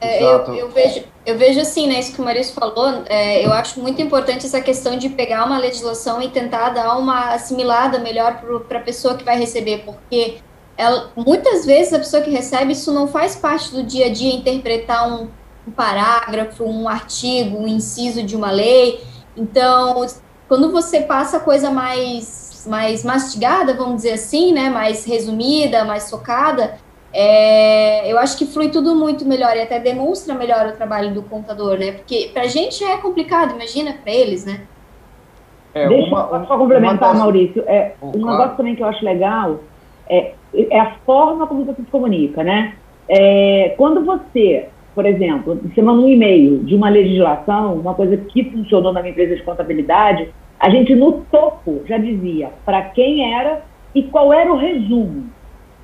É, 0.00 0.22
eu, 0.22 0.54
eu, 0.54 0.70
vejo, 0.70 1.04
eu 1.30 1.38
vejo 1.38 1.60
assim, 1.60 1.86
né, 1.86 2.00
isso 2.00 2.12
que 2.12 2.20
o 2.20 2.24
Maurício 2.24 2.52
falou, 2.52 3.02
é, 3.06 3.44
eu 3.44 3.52
acho 3.52 3.80
muito 3.80 4.02
importante 4.02 4.46
essa 4.46 4.60
questão 4.60 4.96
de 4.96 5.08
pegar 5.08 5.44
uma 5.44 5.58
legislação 5.58 6.20
e 6.20 6.28
tentar 6.28 6.70
dar 6.70 6.96
uma 6.98 7.32
assimilada 7.32 7.98
melhor 7.98 8.42
para 8.68 8.78
a 8.78 8.82
pessoa 8.82 9.16
que 9.16 9.24
vai 9.24 9.38
receber, 9.38 9.84
porque 9.84 10.38
ela, 10.76 11.10
muitas 11.14 11.64
vezes 11.64 11.92
a 11.92 11.98
pessoa 11.98 12.22
que 12.22 12.30
recebe 12.30 12.72
isso 12.72 12.92
não 12.92 13.06
faz 13.06 13.36
parte 13.36 13.70
do 13.70 13.82
dia 13.82 14.06
a 14.06 14.12
dia 14.12 14.34
interpretar 14.34 15.08
um, 15.08 15.28
um 15.66 15.70
parágrafo, 15.70 16.64
um 16.64 16.88
artigo, 16.88 17.58
um 17.58 17.68
inciso 17.68 18.22
de 18.22 18.34
uma 18.34 18.50
lei. 18.50 19.04
Então, 19.36 20.06
quando 20.48 20.72
você 20.72 21.02
passa 21.02 21.38
coisa 21.38 21.70
mais, 21.70 22.64
mais 22.66 23.04
mastigada, 23.04 23.74
vamos 23.74 23.96
dizer 23.96 24.12
assim, 24.12 24.52
né, 24.52 24.70
mais 24.70 25.04
resumida, 25.04 25.84
mais 25.84 26.10
focada, 26.10 26.78
é, 27.12 28.10
eu 28.10 28.18
acho 28.18 28.38
que 28.38 28.46
flui 28.46 28.68
tudo 28.68 28.94
muito 28.94 29.26
melhor 29.26 29.56
e 29.56 29.62
até 29.62 29.80
demonstra 29.80 30.34
melhor 30.34 30.66
o 30.66 30.72
trabalho 30.76 31.12
do 31.12 31.22
contador, 31.22 31.76
né? 31.78 31.92
Porque 31.92 32.30
para 32.32 32.42
a 32.42 32.46
gente 32.46 32.84
é 32.84 32.96
complicado, 32.98 33.54
imagina 33.54 33.94
para 34.02 34.12
eles, 34.12 34.46
né? 34.46 34.60
É, 35.74 35.88
Deixa 35.88 36.08
uma, 36.08 36.28
eu 36.32 36.46
só 36.46 36.56
complementar, 36.56 37.10
das... 37.10 37.18
Maurício. 37.18 37.64
É, 37.66 37.92
oh, 38.00 38.08
um 38.08 38.12
claro. 38.12 38.30
negócio 38.30 38.56
também 38.56 38.76
que 38.76 38.82
eu 38.82 38.86
acho 38.86 39.04
legal 39.04 39.60
é, 40.08 40.32
é 40.54 40.80
a 40.80 40.94
forma 41.04 41.46
como 41.46 41.64
você 41.64 41.82
se 41.82 41.90
comunica, 41.90 42.44
né? 42.44 42.74
É, 43.08 43.74
quando 43.76 44.04
você, 44.04 44.68
por 44.94 45.04
exemplo, 45.04 45.60
você 45.64 45.82
manda 45.82 46.00
um 46.00 46.08
e-mail 46.08 46.58
de 46.58 46.76
uma 46.76 46.88
legislação, 46.88 47.74
uma 47.74 47.94
coisa 47.94 48.16
que 48.16 48.44
funcionou 48.50 48.92
na 48.92 49.00
minha 49.00 49.10
empresa 49.10 49.34
de 49.34 49.42
contabilidade, 49.42 50.28
a 50.60 50.70
gente 50.70 50.94
no 50.94 51.24
topo 51.30 51.82
já 51.86 51.98
dizia 51.98 52.50
para 52.64 52.82
quem 52.82 53.34
era 53.34 53.62
e 53.94 54.04
qual 54.04 54.32
era 54.32 54.52
o 54.52 54.56
resumo 54.56 55.28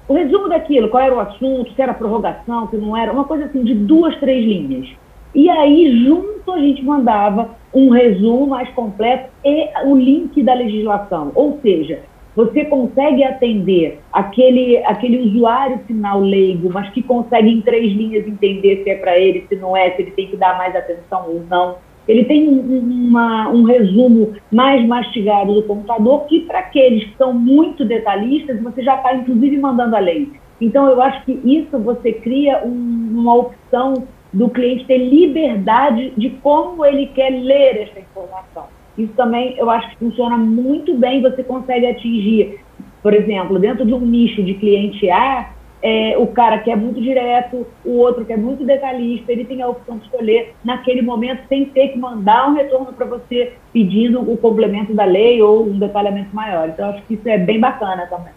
o 0.08 0.14
resumo 0.14 0.48
daquilo, 0.48 0.88
qual 0.88 1.02
era 1.02 1.14
o 1.14 1.20
assunto, 1.20 1.72
se 1.72 1.82
era 1.82 1.94
prorrogação, 1.94 2.68
se 2.68 2.76
não 2.76 2.96
era, 2.96 3.12
uma 3.12 3.24
coisa 3.24 3.46
assim 3.46 3.64
de 3.64 3.74
duas, 3.74 4.16
três 4.20 4.44
linhas. 4.44 4.88
E 5.34 5.50
aí, 5.50 6.04
junto, 6.04 6.52
a 6.52 6.58
gente 6.58 6.82
mandava 6.84 7.50
um 7.74 7.90
resumo 7.90 8.46
mais 8.46 8.68
completo 8.70 9.30
e 9.44 9.68
o 9.84 9.96
link 9.96 10.42
da 10.42 10.54
legislação. 10.54 11.32
Ou 11.34 11.58
seja, 11.60 12.02
você 12.34 12.66
consegue 12.66 13.24
atender 13.24 13.98
aquele, 14.12 14.78
aquele 14.84 15.18
usuário 15.18 15.78
final 15.86 16.20
leigo, 16.20 16.70
mas 16.70 16.90
que 16.90 17.02
consegue 17.02 17.50
em 17.50 17.62
três 17.62 17.92
linhas 17.92 18.26
entender 18.26 18.82
se 18.84 18.90
é 18.90 18.96
para 18.96 19.18
ele, 19.18 19.46
se 19.48 19.56
não 19.56 19.76
é, 19.76 19.90
se 19.90 20.02
ele 20.02 20.10
tem 20.12 20.28
que 20.28 20.36
dar 20.36 20.56
mais 20.56 20.76
atenção 20.76 21.24
ou 21.28 21.42
não. 21.48 21.76
Ele 22.08 22.24
tem 22.24 22.48
uma, 22.48 23.48
um 23.48 23.64
resumo 23.64 24.34
mais 24.52 24.86
mastigado 24.86 25.54
do 25.54 25.62
computador 25.62 26.26
que, 26.26 26.40
para 26.40 26.60
aqueles 26.60 27.04
que 27.04 27.16
são 27.16 27.32
muito 27.32 27.84
detalhistas, 27.84 28.62
você 28.62 28.82
já 28.82 28.96
está, 28.96 29.14
inclusive, 29.14 29.58
mandando 29.58 29.96
a 29.96 30.00
lei. 30.00 30.30
Então, 30.60 30.88
eu 30.88 31.02
acho 31.02 31.24
que 31.24 31.32
isso 31.44 31.78
você 31.78 32.12
cria 32.12 32.62
um, 32.64 33.08
uma 33.12 33.34
opção 33.34 34.06
do 34.32 34.48
cliente 34.48 34.84
ter 34.84 34.98
liberdade 34.98 36.12
de 36.16 36.30
como 36.30 36.84
ele 36.84 37.06
quer 37.06 37.30
ler 37.30 37.82
essa 37.82 38.00
informação. 38.00 38.64
Isso 38.96 39.12
também 39.14 39.54
eu 39.58 39.68
acho 39.68 39.90
que 39.90 39.96
funciona 39.96 40.36
muito 40.36 40.94
bem. 40.94 41.22
Você 41.22 41.42
consegue 41.42 41.86
atingir, 41.86 42.60
por 43.02 43.12
exemplo, 43.12 43.58
dentro 43.58 43.84
de 43.84 43.92
um 43.92 44.00
nicho 44.00 44.42
de 44.42 44.54
cliente 44.54 45.10
A, 45.10 45.50
é, 45.82 46.16
o 46.18 46.26
cara 46.28 46.58
que 46.58 46.70
é 46.70 46.76
muito 46.76 47.00
direto, 47.00 47.66
o 47.84 47.98
outro 47.98 48.24
que 48.24 48.32
é 48.32 48.36
muito 48.36 48.64
detalhista, 48.64 49.30
ele 49.30 49.44
tem 49.44 49.62
a 49.62 49.68
opção 49.68 49.98
de 49.98 50.04
escolher 50.04 50.54
naquele 50.64 51.02
momento 51.02 51.42
sem 51.48 51.66
ter 51.66 51.88
que 51.88 51.98
mandar 51.98 52.48
um 52.48 52.54
retorno 52.54 52.92
para 52.92 53.06
você 53.06 53.52
pedindo 53.72 54.20
o 54.20 54.36
complemento 54.36 54.94
da 54.94 55.04
lei 55.04 55.40
ou 55.42 55.66
um 55.66 55.78
detalhamento 55.78 56.34
maior. 56.34 56.68
Então, 56.68 56.90
acho 56.90 57.02
que 57.02 57.14
isso 57.14 57.28
é 57.28 57.38
bem 57.38 57.60
bacana 57.60 58.06
também. 58.06 58.32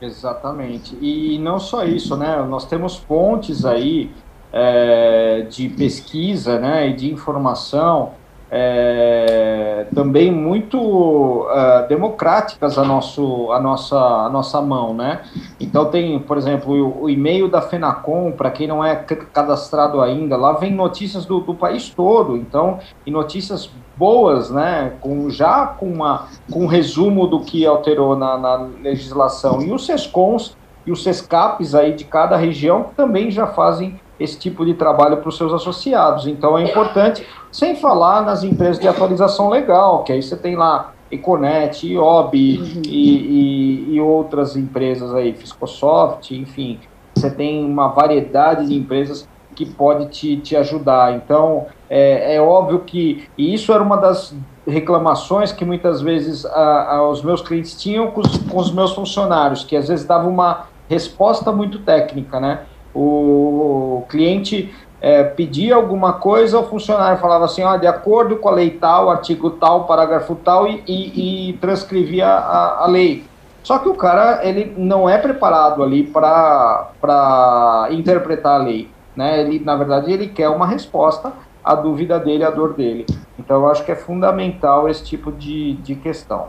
Exatamente. 0.00 0.96
E 1.00 1.38
não 1.38 1.58
só 1.58 1.84
isso, 1.84 2.16
né? 2.16 2.36
Nós 2.48 2.64
temos 2.66 2.98
pontes 2.98 3.64
aí 3.64 4.10
é, 4.52 5.46
de 5.48 5.68
pesquisa 5.68 6.58
né, 6.58 6.88
e 6.88 6.94
de 6.94 7.12
informação 7.12 8.12
é, 8.50 9.86
também 9.94 10.32
muito 10.32 10.76
uh, 10.78 11.86
democráticas 11.88 12.76
a, 12.76 12.84
nosso, 12.84 13.52
a, 13.52 13.60
nossa, 13.60 13.96
a 13.96 14.28
nossa 14.28 14.60
mão, 14.60 14.92
né? 14.92 15.22
Então 15.60 15.84
tem, 15.84 16.18
por 16.18 16.36
exemplo, 16.36 16.74
o, 16.74 17.04
o 17.04 17.10
e-mail 17.10 17.48
da 17.48 17.62
FENACOM, 17.62 18.32
para 18.32 18.50
quem 18.50 18.66
não 18.66 18.84
é 18.84 18.96
cadastrado 18.96 20.00
ainda, 20.00 20.36
lá 20.36 20.52
vem 20.52 20.74
notícias 20.74 21.24
do, 21.24 21.40
do 21.40 21.54
país 21.54 21.90
todo, 21.90 22.36
então, 22.36 22.80
e 23.06 23.10
notícias 23.10 23.70
boas, 23.96 24.50
né? 24.50 24.94
Com, 25.00 25.30
já 25.30 25.66
com, 25.66 25.86
uma, 25.86 26.26
com 26.50 26.64
um 26.64 26.66
resumo 26.66 27.28
do 27.28 27.40
que 27.40 27.64
alterou 27.64 28.16
na, 28.16 28.36
na 28.36 28.68
legislação. 28.82 29.62
E 29.62 29.70
os 29.70 29.86
SESCONs 29.86 30.56
e 30.84 30.90
os 30.90 31.04
SESCAPs 31.04 31.74
aí 31.74 31.92
de 31.92 32.04
cada 32.04 32.36
região 32.36 32.86
também 32.96 33.30
já 33.30 33.46
fazem 33.46 34.00
esse 34.20 34.38
tipo 34.38 34.66
de 34.66 34.74
trabalho 34.74 35.16
para 35.16 35.28
os 35.28 35.36
seus 35.36 35.52
associados. 35.52 36.26
Então 36.26 36.58
é 36.58 36.64
importante, 36.64 37.26
sem 37.50 37.76
falar 37.76 38.22
nas 38.22 38.44
empresas 38.44 38.78
de 38.78 38.86
atualização 38.86 39.48
legal, 39.48 40.04
que 40.04 40.12
aí 40.12 40.22
você 40.22 40.36
tem 40.36 40.56
lá 40.56 40.92
Econet, 41.10 41.86
IOB 41.86 42.34
uhum. 42.34 42.82
e, 42.86 43.88
e, 43.88 43.94
e, 43.94 44.00
outras 44.00 44.56
empresas 44.56 45.12
aí, 45.14 45.32
Fiscosoft, 45.32 46.30
enfim, 46.30 46.78
você 47.14 47.30
tem 47.30 47.64
uma 47.64 47.88
variedade 47.88 48.68
de 48.68 48.74
empresas 48.74 49.28
que 49.54 49.66
pode 49.66 50.06
te, 50.06 50.36
te 50.36 50.56
ajudar. 50.56 51.14
Então, 51.14 51.66
é, 51.88 52.36
é 52.36 52.40
óbvio 52.40 52.80
que, 52.80 53.28
e 53.36 53.52
isso 53.52 53.72
era 53.72 53.82
uma 53.82 53.96
das 53.96 54.34
reclamações 54.66 55.52
que 55.52 55.64
muitas 55.64 56.00
vezes 56.00 56.46
a, 56.46 56.94
a, 56.94 57.08
os 57.08 57.22
meus 57.22 57.42
clientes 57.42 57.74
tinham 57.74 58.10
com 58.12 58.20
os, 58.20 58.38
com 58.38 58.58
os 58.58 58.72
meus 58.72 58.92
funcionários, 58.94 59.64
que 59.64 59.76
às 59.76 59.88
vezes 59.88 60.06
dava 60.06 60.28
uma 60.28 60.66
resposta 60.88 61.50
muito 61.50 61.80
técnica, 61.80 62.38
né? 62.40 62.60
O 62.94 64.02
cliente 64.08 64.74
é, 65.00 65.24
pedia 65.24 65.74
alguma 65.74 66.14
coisa, 66.14 66.58
o 66.58 66.68
funcionário 66.68 67.18
falava 67.18 67.46
assim, 67.46 67.62
ó, 67.62 67.76
de 67.76 67.86
acordo 67.86 68.36
com 68.36 68.48
a 68.48 68.52
lei 68.52 68.70
tal, 68.70 69.10
artigo 69.10 69.50
tal, 69.50 69.86
parágrafo 69.86 70.34
tal, 70.34 70.66
e, 70.68 70.82
e, 70.86 71.50
e 71.50 71.52
transcrevia 71.54 72.26
a, 72.26 72.84
a, 72.84 72.86
lei. 72.86 73.24
Só 73.62 73.78
que 73.78 73.88
o 73.88 73.94
cara, 73.94 74.40
ele 74.46 74.74
não 74.76 75.08
é 75.08 75.16
preparado 75.16 75.82
ali 75.82 76.04
para 76.04 77.88
interpretar 77.90 78.60
a 78.60 78.64
lei, 78.64 78.90
né? 79.16 79.40
Ele, 79.40 79.58
na 79.58 79.76
verdade, 79.76 80.12
ele 80.12 80.28
quer 80.28 80.48
uma 80.48 80.66
resposta 80.66 81.32
à 81.64 81.74
dúvida 81.74 82.18
dele, 82.18 82.44
à 82.44 82.50
dor 82.50 82.74
dele. 82.74 83.06
Então, 83.38 83.60
eu 83.60 83.70
acho 83.70 83.84
que 83.84 83.92
é 83.92 83.96
fundamental 83.96 84.88
esse 84.88 85.04
tipo 85.04 85.32
de, 85.32 85.74
de 85.74 85.94
questão. 85.94 86.48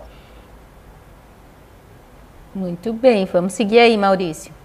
Muito 2.53 2.91
bem, 2.91 3.25
vamos 3.25 3.53
seguir 3.53 3.79
aí, 3.79 3.97
Maurício. 3.97 4.60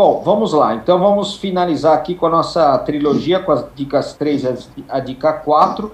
Bom, 0.00 0.22
vamos 0.24 0.54
lá. 0.54 0.74
Então 0.74 0.98
vamos 0.98 1.36
finalizar 1.36 1.92
aqui 1.92 2.14
com 2.14 2.24
a 2.24 2.30
nossa 2.30 2.78
trilogia, 2.78 3.38
com 3.38 3.52
as 3.52 3.66
dicas 3.74 4.14
3 4.14 4.44
e 4.78 4.84
a 4.88 4.98
dica 4.98 5.30
4, 5.30 5.92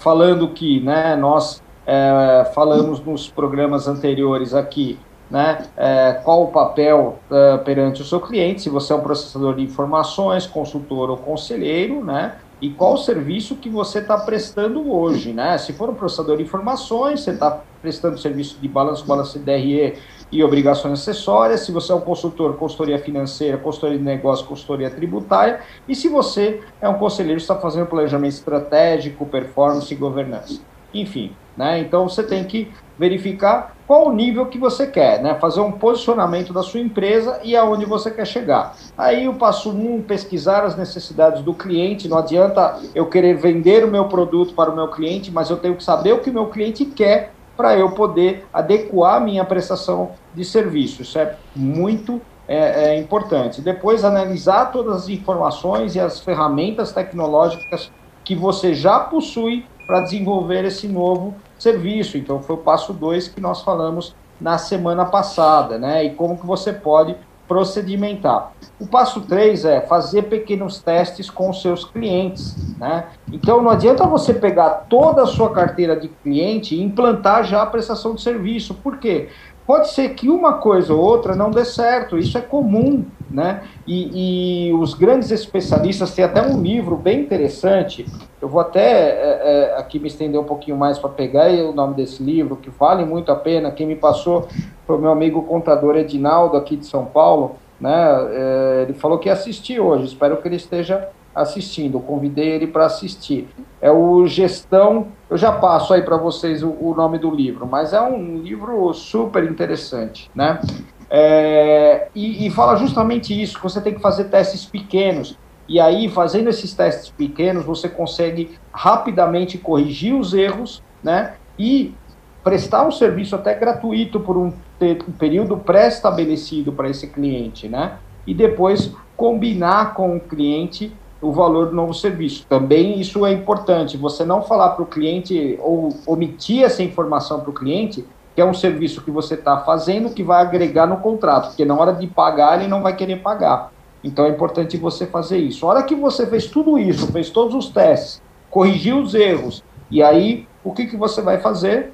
falando 0.00 0.48
que 0.48 0.80
né, 0.80 1.14
nós 1.16 1.62
é, 1.86 2.50
falamos 2.54 2.98
nos 3.04 3.28
programas 3.28 3.86
anteriores 3.86 4.54
aqui 4.54 4.98
né, 5.30 5.66
é, 5.76 6.18
qual 6.24 6.44
o 6.44 6.46
papel 6.46 7.18
é, 7.30 7.58
perante 7.58 8.00
o 8.00 8.06
seu 8.06 8.22
cliente, 8.22 8.62
se 8.62 8.70
você 8.70 8.94
é 8.94 8.96
um 8.96 9.02
processador 9.02 9.56
de 9.56 9.62
informações, 9.62 10.46
consultor 10.46 11.10
ou 11.10 11.18
conselheiro, 11.18 12.02
né, 12.02 12.36
e 12.58 12.70
qual 12.70 12.94
o 12.94 12.96
serviço 12.96 13.56
que 13.56 13.68
você 13.68 13.98
está 13.98 14.16
prestando 14.16 14.90
hoje, 14.90 15.32
né? 15.32 15.58
Se 15.58 15.72
for 15.72 15.90
um 15.90 15.94
processador 15.94 16.36
de 16.36 16.44
informações, 16.44 17.20
você 17.20 17.32
está 17.32 17.60
prestando 17.82 18.16
serviço 18.16 18.56
de 18.62 18.68
balanço, 18.68 19.04
balanço 19.04 19.36
DRE 19.40 19.98
e 20.32 20.42
obrigações 20.42 21.00
acessórias. 21.00 21.60
Se 21.60 21.70
você 21.70 21.92
é 21.92 21.94
um 21.94 22.00
consultor, 22.00 22.56
consultoria 22.56 22.98
financeira, 22.98 23.58
consultoria 23.58 23.98
de 23.98 24.04
negócio, 24.04 24.46
consultoria 24.46 24.90
tributária. 24.90 25.60
E 25.86 25.94
se 25.94 26.08
você 26.08 26.62
é 26.80 26.88
um 26.88 26.94
conselheiro, 26.94 27.38
está 27.38 27.54
fazendo 27.54 27.86
planejamento 27.86 28.32
estratégico, 28.32 29.26
performance 29.26 29.92
e 29.92 29.96
governança. 29.96 30.60
Enfim, 30.94 31.32
né? 31.56 31.80
Então 31.80 32.08
você 32.08 32.22
tem 32.22 32.44
que 32.44 32.70
verificar 32.98 33.76
qual 33.86 34.08
o 34.08 34.12
nível 34.12 34.46
que 34.46 34.58
você 34.58 34.86
quer, 34.86 35.22
né? 35.22 35.34
Fazer 35.34 35.60
um 35.60 35.72
posicionamento 35.72 36.52
da 36.52 36.62
sua 36.62 36.80
empresa 36.80 37.40
e 37.42 37.56
aonde 37.56 37.84
você 37.84 38.10
quer 38.10 38.26
chegar. 38.26 38.76
Aí 38.96 39.28
o 39.28 39.34
passo 39.34 39.70
um, 39.70 40.02
pesquisar 40.02 40.64
as 40.64 40.76
necessidades 40.76 41.42
do 41.42 41.52
cliente. 41.52 42.08
Não 42.08 42.18
adianta 42.18 42.78
eu 42.94 43.06
querer 43.06 43.34
vender 43.34 43.84
o 43.84 43.88
meu 43.88 44.06
produto 44.06 44.54
para 44.54 44.70
o 44.70 44.74
meu 44.74 44.88
cliente, 44.88 45.30
mas 45.30 45.50
eu 45.50 45.56
tenho 45.56 45.74
que 45.74 45.84
saber 45.84 46.12
o 46.12 46.20
que 46.20 46.30
o 46.30 46.32
meu 46.32 46.46
cliente 46.46 46.84
quer 46.84 47.32
para 47.56 47.76
eu 47.76 47.90
poder 47.92 48.46
adequar 48.52 49.16
a 49.16 49.20
minha 49.20 49.44
prestação 49.44 50.12
de 50.34 50.44
serviço. 50.44 51.02
Isso 51.02 51.18
é 51.18 51.36
muito 51.54 52.20
é, 52.48 52.90
é 52.94 52.98
importante. 52.98 53.60
Depois, 53.60 54.04
analisar 54.04 54.72
todas 54.72 55.02
as 55.02 55.08
informações 55.08 55.94
e 55.94 56.00
as 56.00 56.20
ferramentas 56.20 56.92
tecnológicas 56.92 57.90
que 58.24 58.34
você 58.34 58.74
já 58.74 59.00
possui 59.00 59.66
para 59.86 60.00
desenvolver 60.00 60.64
esse 60.64 60.88
novo 60.88 61.34
serviço. 61.58 62.16
Então, 62.16 62.42
foi 62.42 62.56
o 62.56 62.58
passo 62.58 62.92
2 62.92 63.28
que 63.28 63.40
nós 63.40 63.62
falamos 63.62 64.14
na 64.40 64.58
semana 64.58 65.04
passada, 65.04 65.78
né? 65.78 66.04
E 66.04 66.10
como 66.10 66.38
que 66.38 66.46
você 66.46 66.72
pode 66.72 67.16
procedimentar. 67.52 68.54
O 68.80 68.86
passo 68.86 69.20
3 69.20 69.66
é 69.66 69.80
fazer 69.82 70.22
pequenos 70.22 70.78
testes 70.78 71.28
com 71.28 71.52
seus 71.52 71.84
clientes. 71.84 72.56
Né? 72.78 73.04
Então 73.30 73.62
não 73.62 73.70
adianta 73.70 74.06
você 74.06 74.32
pegar 74.32 74.86
toda 74.88 75.22
a 75.22 75.26
sua 75.26 75.50
carteira 75.50 75.94
de 75.94 76.08
cliente 76.08 76.74
e 76.74 76.82
implantar 76.82 77.44
já 77.44 77.60
a 77.60 77.66
prestação 77.66 78.14
de 78.14 78.22
serviço. 78.22 78.72
Por 78.74 78.96
quê? 78.96 79.28
Pode 79.66 79.90
ser 79.90 80.14
que 80.14 80.30
uma 80.30 80.54
coisa 80.54 80.94
ou 80.94 81.00
outra 81.00 81.36
não 81.36 81.50
dê 81.50 81.64
certo, 81.64 82.18
isso 82.18 82.36
é 82.36 82.40
comum, 82.40 83.04
né? 83.30 83.62
E, 83.86 84.70
e 84.70 84.74
os 84.74 84.94
grandes 84.94 85.30
especialistas 85.30 86.14
têm 86.14 86.24
até 86.24 86.42
um 86.42 86.60
livro 86.60 86.96
bem 86.96 87.20
interessante. 87.20 88.06
Eu 88.42 88.48
vou 88.48 88.60
até 88.60 88.80
é, 88.80 89.40
é, 89.44 89.78
aqui 89.78 90.00
me 90.00 90.08
estender 90.08 90.38
um 90.38 90.44
pouquinho 90.44 90.76
mais 90.76 90.98
para 90.98 91.08
pegar 91.08 91.48
o 91.48 91.72
nome 91.72 91.94
desse 91.94 92.20
livro, 92.20 92.56
que 92.56 92.70
vale 92.70 93.04
muito 93.04 93.30
a 93.30 93.36
pena. 93.36 93.70
Quem 93.70 93.86
me 93.86 93.94
passou 93.94 94.48
foi 94.84 94.96
o 94.96 94.98
meu 94.98 95.12
amigo 95.12 95.44
contador 95.44 95.94
Edinaldo, 95.94 96.56
aqui 96.56 96.76
de 96.76 96.84
São 96.84 97.04
Paulo. 97.04 97.54
Né? 97.80 97.94
É, 98.32 98.82
ele 98.82 98.94
falou 98.94 99.20
que 99.20 99.28
ia 99.28 99.32
assistir 99.32 99.78
hoje, 99.78 100.06
espero 100.06 100.38
que 100.38 100.48
ele 100.48 100.56
esteja 100.56 101.08
assistindo. 101.32 101.98
Eu 101.98 102.00
convidei 102.00 102.48
ele 102.48 102.66
para 102.66 102.86
assistir. 102.86 103.48
É 103.80 103.92
o 103.92 104.26
Gestão. 104.26 105.06
Eu 105.30 105.36
já 105.36 105.52
passo 105.52 105.94
aí 105.94 106.02
para 106.02 106.16
vocês 106.16 106.64
o, 106.64 106.70
o, 106.80 106.94
nome 106.96 107.18
do 107.18 107.30
livro, 107.30 107.64
mas 107.64 107.92
é 107.92 108.02
um 108.02 108.38
livro 108.38 108.92
super 108.92 109.44
interessante, 109.44 110.28
né? 110.34 110.60
É, 111.08 112.08
e, 112.12 112.44
e, 112.44 112.50
fala 112.50 112.74
justamente 112.74 113.40
isso: 113.40 113.56
que 113.56 113.62
você 113.62 113.80
tem 113.80 113.94
que 113.94 114.00
fazer 114.00 114.24
testes 114.24 114.64
pequenos. 114.64 115.38
E 115.68 115.80
aí, 115.80 116.08
fazendo 116.08 116.48
esses 116.48 116.74
testes 116.74 117.10
pequenos, 117.10 117.64
você 117.64 117.88
consegue 117.88 118.58
rapidamente 118.72 119.58
corrigir 119.58 120.14
os 120.14 120.34
erros, 120.34 120.82
né? 121.02 121.34
E 121.58 121.94
prestar 122.42 122.86
um 122.86 122.90
serviço 122.90 123.36
até 123.36 123.54
gratuito 123.54 124.18
por 124.18 124.36
um, 124.36 124.52
um 124.80 125.12
período 125.12 125.56
pré-estabelecido 125.56 126.72
para 126.72 126.88
esse 126.88 127.06
cliente, 127.06 127.68
né? 127.68 127.98
E 128.26 128.34
depois 128.34 128.92
combinar 129.16 129.94
com 129.94 130.16
o 130.16 130.20
cliente 130.20 130.92
o 131.20 131.30
valor 131.30 131.66
do 131.66 131.74
novo 131.74 131.94
serviço. 131.94 132.44
Também 132.48 133.00
isso 133.00 133.24
é 133.24 133.32
importante, 133.32 133.96
você 133.96 134.24
não 134.24 134.42
falar 134.42 134.70
para 134.70 134.82
o 134.82 134.86
cliente 134.86 135.56
ou 135.62 135.96
omitir 136.04 136.64
essa 136.64 136.82
informação 136.82 137.40
para 137.40 137.50
o 137.50 137.52
cliente, 137.52 138.04
que 138.34 138.40
é 138.40 138.44
um 138.44 138.52
serviço 138.52 139.02
que 139.02 139.10
você 139.10 139.34
está 139.34 139.58
fazendo 139.58 140.10
que 140.10 140.24
vai 140.24 140.42
agregar 140.42 140.86
no 140.86 140.96
contrato, 140.96 141.48
porque 141.48 141.64
na 141.64 141.78
hora 141.78 141.92
de 141.92 142.06
pagar 142.08 142.58
ele 142.58 142.68
não 142.68 142.82
vai 142.82 142.96
querer 142.96 143.22
pagar. 143.22 143.71
Então 144.02 144.26
é 144.26 144.30
importante 144.30 144.76
você 144.76 145.06
fazer 145.06 145.38
isso. 145.38 145.64
A 145.64 145.70
hora 145.70 145.82
que 145.82 145.94
você 145.94 146.26
fez 146.26 146.46
tudo 146.46 146.78
isso, 146.78 147.10
fez 147.12 147.30
todos 147.30 147.54
os 147.54 147.68
testes, 147.68 148.22
corrigiu 148.50 148.98
os 148.98 149.14
erros, 149.14 149.62
e 149.90 150.02
aí 150.02 150.46
o 150.64 150.72
que, 150.72 150.86
que 150.86 150.96
você 150.96 151.20
vai 151.20 151.40
fazer? 151.40 151.92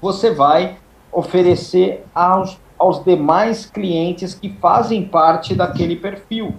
Você 0.00 0.30
vai 0.30 0.78
oferecer 1.12 2.04
aos, 2.14 2.58
aos 2.78 3.02
demais 3.04 3.66
clientes 3.66 4.34
que 4.34 4.50
fazem 4.60 5.06
parte 5.06 5.54
daquele 5.54 5.96
perfil. 5.96 6.54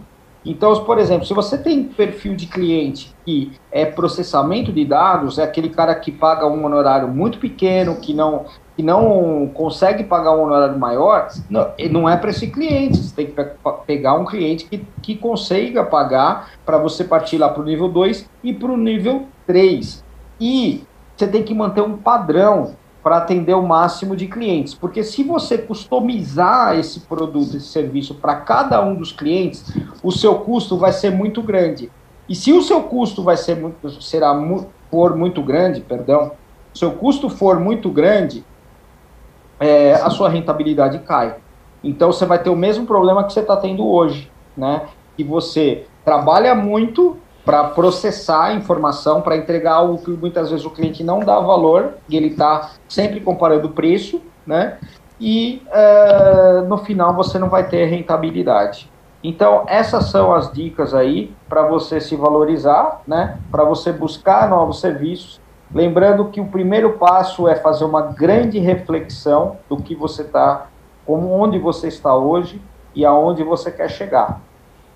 Então, 0.47 0.73
por 0.85 0.97
exemplo, 0.97 1.25
se 1.25 1.33
você 1.33 1.57
tem 1.57 1.83
perfil 1.83 2.33
de 2.33 2.47
cliente 2.47 3.13
que 3.25 3.51
é 3.69 3.85
processamento 3.85 4.71
de 4.71 4.85
dados, 4.85 5.37
é 5.37 5.43
aquele 5.43 5.67
cara 5.67 5.93
que 5.93 6.09
paga 6.09 6.47
um 6.47 6.65
honorário 6.65 7.09
muito 7.09 7.37
pequeno, 7.37 7.97
que 7.97 8.13
não, 8.13 8.45
que 8.77 8.81
não 8.81 9.51
consegue 9.53 10.05
pagar 10.05 10.31
um 10.31 10.43
honorário 10.43 10.79
maior, 10.79 11.27
não, 11.49 12.09
é 12.09 12.15
para 12.15 12.29
esse 12.29 12.47
cliente. 12.47 12.97
Você 12.97 13.13
tem 13.13 13.25
que 13.25 13.33
pegar 13.85 14.13
um 14.13 14.23
cliente 14.23 14.65
que, 14.65 14.87
que 15.01 15.15
consiga 15.15 15.83
pagar 15.83 16.51
para 16.65 16.77
você 16.77 17.03
partir 17.03 17.37
lá 17.37 17.49
para 17.49 17.61
o 17.61 17.65
nível 17.65 17.89
2 17.89 18.29
e 18.41 18.53
para 18.53 18.71
o 18.71 18.77
nível 18.77 19.25
3. 19.45 20.01
E 20.39 20.83
você 21.17 21.27
tem 21.27 21.43
que 21.43 21.53
manter 21.53 21.81
um 21.81 21.97
padrão 21.97 22.75
para 23.07 23.19
atender 23.19 23.53
o 23.53 23.65
máximo 23.65 24.17
de 24.17 24.27
clientes. 24.27 24.73
Porque 24.73 25.01
se 25.01 25.23
você 25.23 25.57
customizar 25.57 26.77
esse 26.77 26.99
produto, 26.99 27.55
esse 27.55 27.67
serviço 27.67 28.15
para 28.15 28.35
cada 28.35 28.83
um 28.83 28.95
dos 28.95 29.13
clientes, 29.13 29.63
o 30.03 30.11
seu 30.11 30.39
custo 30.39 30.75
vai 30.77 30.91
ser 30.91 31.09
muito 31.09 31.41
grande. 31.41 31.89
E 32.27 32.35
se 32.35 32.51
o 32.51 32.61
seu 32.61 32.83
custo 32.83 33.23
vai 33.23 33.37
ser 33.37 33.55
muito, 33.55 34.01
será 34.01 34.37
for 34.91 35.15
muito 35.15 35.41
grande, 35.41 35.79
perdão, 35.79 36.33
seu 36.73 36.91
custo 36.91 37.29
for 37.29 37.61
muito 37.61 37.89
grande, 37.89 38.43
é, 39.57 39.93
a 39.93 40.09
sua 40.09 40.27
rentabilidade 40.27 40.99
cai. 40.99 41.37
Então 41.81 42.11
você 42.11 42.25
vai 42.25 42.43
ter 42.43 42.49
o 42.49 42.57
mesmo 42.57 42.85
problema 42.85 43.23
que 43.23 43.31
você 43.31 43.39
está 43.39 43.55
tendo 43.55 43.87
hoje, 43.87 44.29
né? 44.57 44.81
Que 45.15 45.23
você 45.23 45.85
trabalha 46.03 46.53
muito 46.53 47.15
para 47.47 47.63
processar 47.63 48.47
a 48.47 48.53
informação, 48.53 49.21
para 49.21 49.37
entregar 49.37 49.75
algo 49.75 49.99
que 49.99 50.11
muitas 50.11 50.49
vezes 50.49 50.65
o 50.65 50.69
cliente 50.69 51.01
não 51.01 51.21
dá 51.21 51.39
valor, 51.39 51.93
e 52.09 52.17
ele 52.17 52.27
está 52.27 52.71
sempre 52.89 53.21
comparando 53.21 53.69
o 53.69 53.71
preço, 53.71 54.21
né? 54.45 54.77
E 55.17 55.61
é, 55.71 56.65
no 56.67 56.77
final 56.79 57.13
você 57.13 57.39
não 57.39 57.47
vai 57.47 57.65
ter 57.65 57.85
rentabilidade. 57.85 58.91
Então, 59.23 59.63
essas 59.65 60.09
são 60.09 60.33
as 60.33 60.51
dicas 60.51 60.93
aí 60.93 61.33
para 61.47 61.65
você 61.65 62.01
se 62.01 62.17
valorizar, 62.17 63.01
né? 63.07 63.37
Para 63.49 63.63
você 63.63 63.93
buscar 63.93 64.49
novos 64.49 64.81
serviços. 64.81 65.39
Lembrando 65.73 66.25
que 66.25 66.41
o 66.41 66.47
primeiro 66.47 66.97
passo 66.97 67.47
é 67.47 67.55
fazer 67.55 67.85
uma 67.85 68.01
grande 68.01 68.59
reflexão 68.59 69.55
do 69.69 69.77
que 69.77 69.95
você 69.95 70.23
está, 70.23 70.67
como 71.05 71.31
onde 71.31 71.57
você 71.57 71.87
está 71.87 72.13
hoje 72.13 72.61
e 72.93 73.05
aonde 73.05 73.41
você 73.41 73.71
quer 73.71 73.89
chegar. 73.89 74.41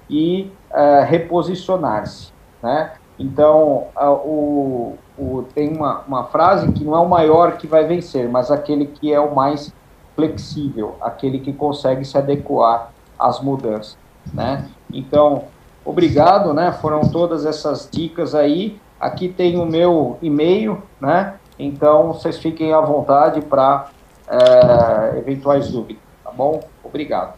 E 0.10 0.52
uh, 0.70 1.06
reposicionar-se, 1.06 2.34
né? 2.62 2.94
Então, 3.20 3.88
uh, 3.96 4.10
o, 4.26 4.98
o, 5.18 5.46
tem 5.54 5.76
uma, 5.76 6.02
uma 6.08 6.24
frase 6.26 6.72
que 6.72 6.84
não 6.84 6.96
é 6.96 7.00
o 7.00 7.08
maior 7.08 7.58
que 7.58 7.68
vai 7.68 7.86
vencer, 7.86 8.28
mas 8.28 8.50
aquele 8.50 8.88
que 8.88 9.14
é 9.14 9.20
o 9.20 9.36
mais 9.36 9.74
flexível, 10.16 10.96
aquele 11.02 11.40
que 11.40 11.54
consegue 11.54 12.04
se 12.04 12.18
adequar 12.18 12.92
às 13.20 13.40
mudanças 13.40 13.98
né? 14.34 14.70
Então, 14.92 15.46
obrigado, 15.86 16.54
né? 16.54 16.72
Foram 16.72 17.02
todas 17.02 17.46
essas 17.46 17.90
dicas 17.92 18.36
aí. 18.36 18.80
Aqui 19.00 19.30
tem 19.30 19.58
o 19.58 19.66
meu 19.66 20.18
e-mail, 20.22 20.82
né? 21.00 21.36
Então, 21.58 22.14
vocês 22.14 22.38
fiquem 22.38 22.74
à 22.74 22.82
vontade 22.82 23.42
para 23.42 23.88
é, 24.28 25.18
eventuais 25.18 25.70
dúvidas, 25.70 26.02
tá 26.24 26.32
bom? 26.32 26.62
Obrigado. 26.84 27.34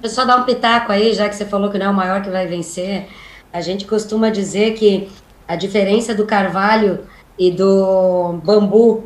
Deixa 0.00 0.16
só 0.16 0.24
dar 0.24 0.36
um 0.36 0.44
pitaco 0.44 0.92
aí, 0.92 1.12
já 1.12 1.28
que 1.28 1.34
você 1.34 1.44
falou 1.44 1.70
que 1.70 1.78
não 1.78 1.86
é 1.86 1.90
o 1.90 1.94
maior 1.94 2.22
que 2.22 2.30
vai 2.30 2.46
vencer. 2.46 3.08
A 3.52 3.60
gente 3.60 3.84
costuma 3.84 4.30
dizer 4.30 4.74
que 4.74 5.08
a 5.46 5.56
diferença 5.56 6.14
do 6.14 6.24
carvalho 6.24 7.00
e 7.36 7.50
do 7.50 8.34
bambu, 8.44 9.04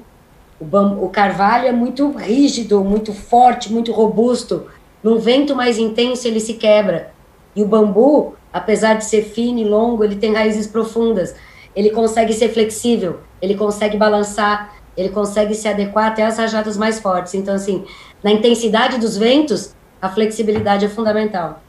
o, 0.61 0.65
bambu, 0.65 1.05
o 1.05 1.09
carvalho 1.09 1.67
é 1.67 1.73
muito 1.73 2.11
rígido, 2.11 2.85
muito 2.85 3.15
forte, 3.15 3.73
muito 3.73 3.91
robusto. 3.91 4.67
Num 5.03 5.19
vento 5.19 5.57
mais 5.57 5.79
intenso, 5.79 6.29
ele 6.29 6.41
se 6.41 6.55
quebra. 6.55 7.13
E 7.57 7.63
o 7.63 7.67
bambu, 7.67 8.35
apesar 8.53 8.95
de 8.95 9.07
ser 9.07 9.23
fino 9.23 9.59
e 9.59 9.65
longo, 9.65 10.05
ele 10.05 10.17
tem 10.17 10.35
raízes 10.35 10.67
profundas. 10.67 11.35
Ele 11.75 11.91
consegue 11.91 12.35
ser 12.35 12.51
flexível, 12.51 13.21
ele 13.41 13.55
consegue 13.55 13.97
balançar, 13.97 14.75
ele 14.97 15.09
consegue 15.09 15.55
se 15.55 15.67
adequar 15.67 16.09
até 16.09 16.25
às 16.25 16.37
rajadas 16.37 16.77
mais 16.77 17.01
fortes. 17.01 17.33
Então, 17.33 17.55
assim, 17.55 17.85
na 18.23 18.31
intensidade 18.31 18.99
dos 18.99 19.17
ventos, 19.17 19.75
a 20.03 20.11
flexibilidade 20.11 20.85
é 20.85 20.89
fundamental. 20.89 21.64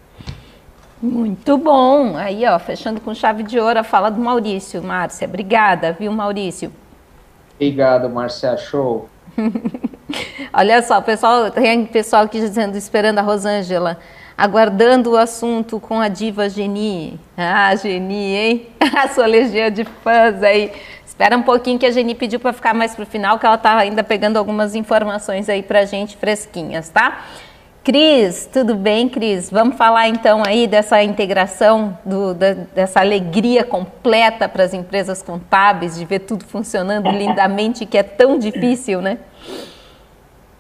Muito 1.06 1.56
bom. 1.56 2.18
Aí, 2.18 2.46
ó, 2.48 2.58
fechando 2.58 3.00
com 3.00 3.14
chave 3.14 3.44
de 3.44 3.60
ouro 3.60 3.80
a 3.80 3.84
fala 3.84 4.10
do 4.10 4.20
Maurício. 4.20 4.82
Márcia, 4.82 5.28
obrigada, 5.28 5.92
viu, 5.94 6.12
Maurício? 6.12 6.72
Obrigado, 7.54 8.10
Márcia. 8.10 8.58
Show. 8.58 9.08
Olha 10.52 10.82
só, 10.82 11.00
pessoal, 11.02 11.52
tem 11.52 11.86
pessoal 11.86 12.24
aqui 12.24 12.40
dizendo, 12.40 12.76
esperando 12.76 13.20
a 13.20 13.22
Rosângela, 13.22 14.00
aguardando 14.36 15.12
o 15.12 15.18
assunto 15.18 15.80
com 15.80 16.00
a 16.00 16.08
diva 16.08 16.50
Geni. 16.50 17.20
Ah, 17.38 17.76
Geni, 17.76 18.36
hein? 18.36 18.68
A 18.98 19.08
sua 19.10 19.28
legião 19.28 19.70
de 19.70 19.84
fãs 19.84 20.42
aí. 20.42 20.72
Espera 21.06 21.38
um 21.38 21.44
pouquinho 21.44 21.78
que 21.78 21.86
a 21.86 21.92
Geni 21.92 22.14
pediu 22.16 22.40
para 22.40 22.52
ficar 22.52 22.74
mais 22.74 22.94
para 22.94 23.04
o 23.04 23.06
final, 23.06 23.40
que 23.40 23.46
ela 23.46 23.56
está 23.56 23.78
ainda 23.78 24.04
pegando 24.04 24.38
algumas 24.38 24.76
informações 24.76 25.48
aí 25.48 25.64
para 25.64 25.86
gente 25.86 26.18
fresquinhas, 26.18 26.90
tá? 26.90 27.26
Cris, 27.86 28.50
tudo 28.52 28.74
bem, 28.74 29.08
Cris? 29.08 29.52
Vamos 29.52 29.78
falar 29.78 30.10
então 30.10 30.42
aí 30.44 30.66
dessa 30.66 31.04
integração, 31.04 31.96
do, 32.04 32.34
da, 32.34 32.54
dessa 32.74 33.00
alegria 33.00 33.64
completa 33.64 34.50
para 34.50 34.64
as 34.64 34.74
empresas 34.74 35.22
contábeis, 35.22 35.96
de 35.96 36.04
ver 36.04 36.22
tudo 36.22 36.44
funcionando 36.46 37.12
lindamente, 37.12 37.86
que 37.86 37.96
é 37.96 38.02
tão 38.02 38.40
difícil, 38.40 39.04
né? 39.04 39.20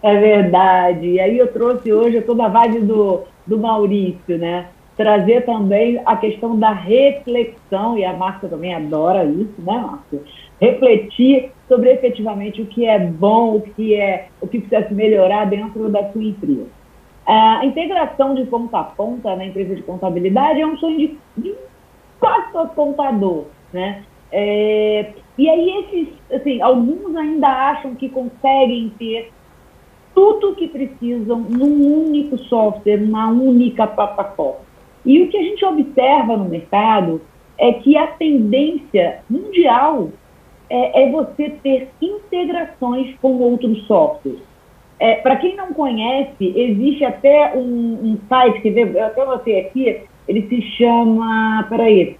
É 0.04 0.16
verdade. 0.16 1.08
E 1.08 1.20
aí 1.20 1.36
eu 1.36 1.52
trouxe 1.52 1.92
hoje 1.92 2.22
toda 2.22 2.46
a 2.46 2.48
vibe 2.48 2.82
do, 2.82 3.24
do 3.48 3.58
Maurício, 3.58 4.38
né? 4.38 4.68
Trazer 4.96 5.46
também 5.46 6.00
a 6.06 6.16
questão 6.18 6.60
da 6.60 6.74
reflexão, 6.74 7.98
e 7.98 8.06
a 8.06 8.14
Márcia 8.14 8.50
também 8.50 8.76
adora 8.76 9.26
isso, 9.26 9.56
né, 9.58 9.84
Márcia? 9.84 10.22
Refletir 10.62 11.52
sobre 11.68 11.92
efetivamente 11.92 12.62
o 12.62 12.68
que 12.68 12.86
é 12.86 13.00
bom, 13.00 13.56
o 13.56 13.62
que 13.62 13.96
é 13.96 14.28
o 14.40 14.48
que 14.48 14.60
precisa 14.60 14.88
se 14.88 14.94
melhorar 14.94 15.46
dentro 15.46 15.90
da 15.90 16.12
sua 16.12 16.24
empresa. 16.24 16.75
A 17.28 17.66
integração 17.66 18.36
de 18.36 18.46
ponta 18.46 18.80
a 18.80 18.84
ponta 18.84 19.36
na 19.36 19.46
empresa 19.46 19.76
de 19.76 19.82
contabilidade 19.82 20.62
é 20.62 20.68
um 20.68 20.78
sonho 20.78 20.98
de, 20.98 21.18
de 21.38 21.56
quase 22.20 22.52
todo 22.52 22.70
contador, 22.70 23.46
né? 23.74 24.04
É, 24.32 25.14
e 25.38 25.50
aí 25.50 25.70
esses, 25.80 26.08
assim, 26.32 26.62
alguns 26.62 27.16
ainda 27.16 27.48
acham 27.48 27.96
que 27.96 28.10
conseguem 28.10 28.92
ter 28.98 29.32
tudo 30.14 30.56
que 30.56 30.68
precisam 30.68 31.40
num 31.40 32.06
único 32.06 32.38
software, 32.38 32.98
numa 32.98 33.30
única 33.30 33.86
plataforma. 33.88 34.62
E 35.06 35.22
o 35.22 35.30
que 35.30 35.38
a 35.38 35.44
gente 35.44 35.64
observa 35.66 36.38
no 36.38 36.46
mercado 36.46 37.22
é 37.58 37.74
que 37.74 37.98
a 37.98 38.08
tendência 38.08 39.20
mundial 39.30 40.10
é, 40.70 41.04
é 41.04 41.12
você 41.12 41.50
ter 41.62 41.90
integrações 42.02 43.16
com 43.22 43.38
outros 43.38 43.86
softwares. 43.86 44.42
É, 45.00 45.16
Para 45.16 45.38
quem 45.38 45.56
não 45.56 45.74
conhece, 45.74 46.54
existe 46.56 47.04
até 47.04 47.56
um, 47.56 48.00
um 48.02 48.20
site 48.30 48.62
que 48.62 48.68
eu 48.70 49.06
até 49.06 49.26
você 49.26 49.58
aqui, 49.58 50.04
ele 50.28 50.48
se 50.48 50.62
chama, 50.78 51.66
peraí, 51.70 52.16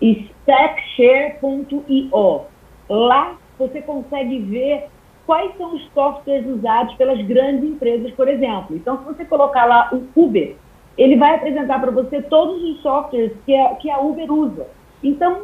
stackshare.io. 0.00 2.42
Lá 2.88 3.36
você 3.58 3.82
consegue 3.82 4.38
ver 4.40 4.86
quais 5.26 5.54
são 5.56 5.74
os 5.74 5.84
softwares 5.92 6.46
usados 6.46 6.94
pelas 6.94 7.20
grandes 7.22 7.64
empresas, 7.64 8.10
por 8.12 8.28
exemplo. 8.28 8.76
Então, 8.76 8.98
se 8.98 9.04
você 9.04 9.24
colocar 9.24 9.64
lá 9.66 9.90
o 9.92 10.06
Uber, 10.20 10.54
ele 10.96 11.16
vai 11.16 11.34
apresentar 11.36 11.80
para 11.80 11.90
você 11.90 12.22
todos 12.22 12.62
os 12.62 12.80
softwares 12.80 13.32
que 13.44 13.54
a, 13.54 13.74
que 13.76 13.90
a 13.90 14.00
Uber 14.00 14.32
usa. 14.32 14.66
Então, 15.02 15.42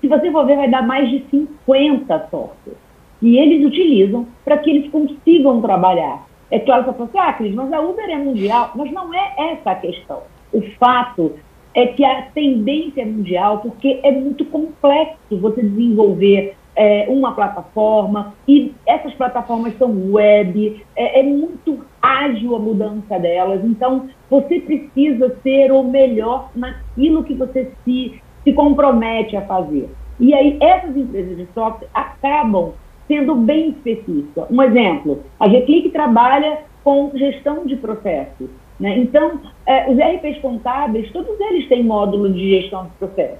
se 0.00 0.06
você 0.06 0.30
for 0.30 0.46
ver, 0.46 0.56
vai 0.56 0.70
dar 0.70 0.86
mais 0.86 1.10
de 1.10 1.24
50 1.30 2.28
softwares 2.30 2.87
que 3.20 3.36
eles 3.36 3.66
utilizam 3.66 4.26
para 4.44 4.58
que 4.58 4.70
eles 4.70 4.90
consigam 4.90 5.60
trabalhar. 5.60 6.26
É 6.50 6.58
claro 6.58 6.84
que 6.84 6.90
você 6.90 6.96
fala 6.96 7.08
assim, 7.08 7.18
ah, 7.18 7.32
Cris, 7.34 7.54
mas 7.54 7.72
a 7.72 7.80
Uber 7.80 8.08
é 8.08 8.16
mundial. 8.16 8.72
Mas 8.74 8.90
não 8.92 9.12
é 9.12 9.34
essa 9.52 9.72
a 9.72 9.74
questão. 9.74 10.22
O 10.52 10.62
fato 10.78 11.32
é 11.74 11.86
que 11.86 12.04
a 12.04 12.22
tendência 12.34 13.02
é 13.02 13.04
mundial, 13.04 13.58
porque 13.58 14.00
é 14.02 14.10
muito 14.10 14.44
complexo 14.46 15.38
você 15.38 15.62
desenvolver 15.62 16.56
é, 16.78 17.06
uma 17.08 17.32
plataforma, 17.32 18.34
e 18.46 18.72
essas 18.86 19.12
plataformas 19.14 19.76
são 19.78 20.12
web, 20.12 20.80
é, 20.94 21.18
é, 21.18 21.22
muito 21.24 21.84
ágil 22.00 22.54
a 22.54 22.58
mudança 22.60 23.18
delas, 23.18 23.64
então 23.64 24.08
você 24.30 24.60
precisa 24.60 25.36
ser 25.42 25.72
o 25.72 25.82
melhor 25.82 26.50
naquilo 26.54 27.24
que 27.24 27.34
você 27.34 27.72
se, 27.84 28.22
se 28.44 28.52
compromete 28.52 29.36
a 29.36 29.42
fazer. 29.42 29.90
E 30.20 30.32
aí 30.32 30.56
essas 30.60 30.96
empresas 30.96 31.36
de 31.36 31.48
software 31.52 31.88
acabam 31.92 32.72
sendo 33.08 33.34
bem 33.34 33.70
específicas. 33.70 34.48
Um 34.50 34.62
exemplo, 34.62 35.24
a 35.40 35.48
Gclick 35.48 35.90
trabalha 35.90 36.60
com 36.84 37.10
gestão 37.14 37.66
de 37.66 37.74
processos. 37.76 38.48
Né? 38.78 38.98
Então, 38.98 39.40
é, 39.66 39.90
os 39.90 39.98
RPs 39.98 40.40
contábeis, 40.40 41.10
todos 41.10 41.40
eles 41.40 41.68
têm 41.68 41.82
módulo 41.82 42.32
de 42.32 42.60
gestão 42.60 42.84
de 42.84 42.90
processos. 42.92 43.38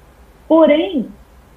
Porém, 0.48 1.06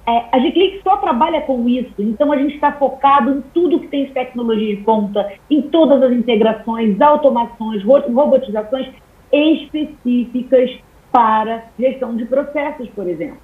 é, 0.06 0.24
a 0.32 0.38
Gclick 0.38 0.82
só 0.82 0.96
trabalha 0.96 1.40
com 1.42 1.68
isso, 1.68 1.94
então 1.98 2.32
a 2.32 2.36
gente 2.36 2.54
está 2.54 2.72
focado 2.72 3.30
em 3.30 3.40
tudo 3.54 3.78
que 3.80 3.88
tem 3.88 4.06
tecnologia 4.06 4.76
de 4.76 4.82
ponta, 4.82 5.32
em 5.48 5.62
todas 5.62 6.02
as 6.02 6.12
integrações, 6.12 7.00
automações, 7.00 7.82
robotizações 7.84 8.88
específicas 9.32 10.70
para 11.12 11.66
gestão 11.78 12.16
de 12.16 12.24
processos, 12.24 12.88
por 12.90 13.08
exemplo. 13.08 13.38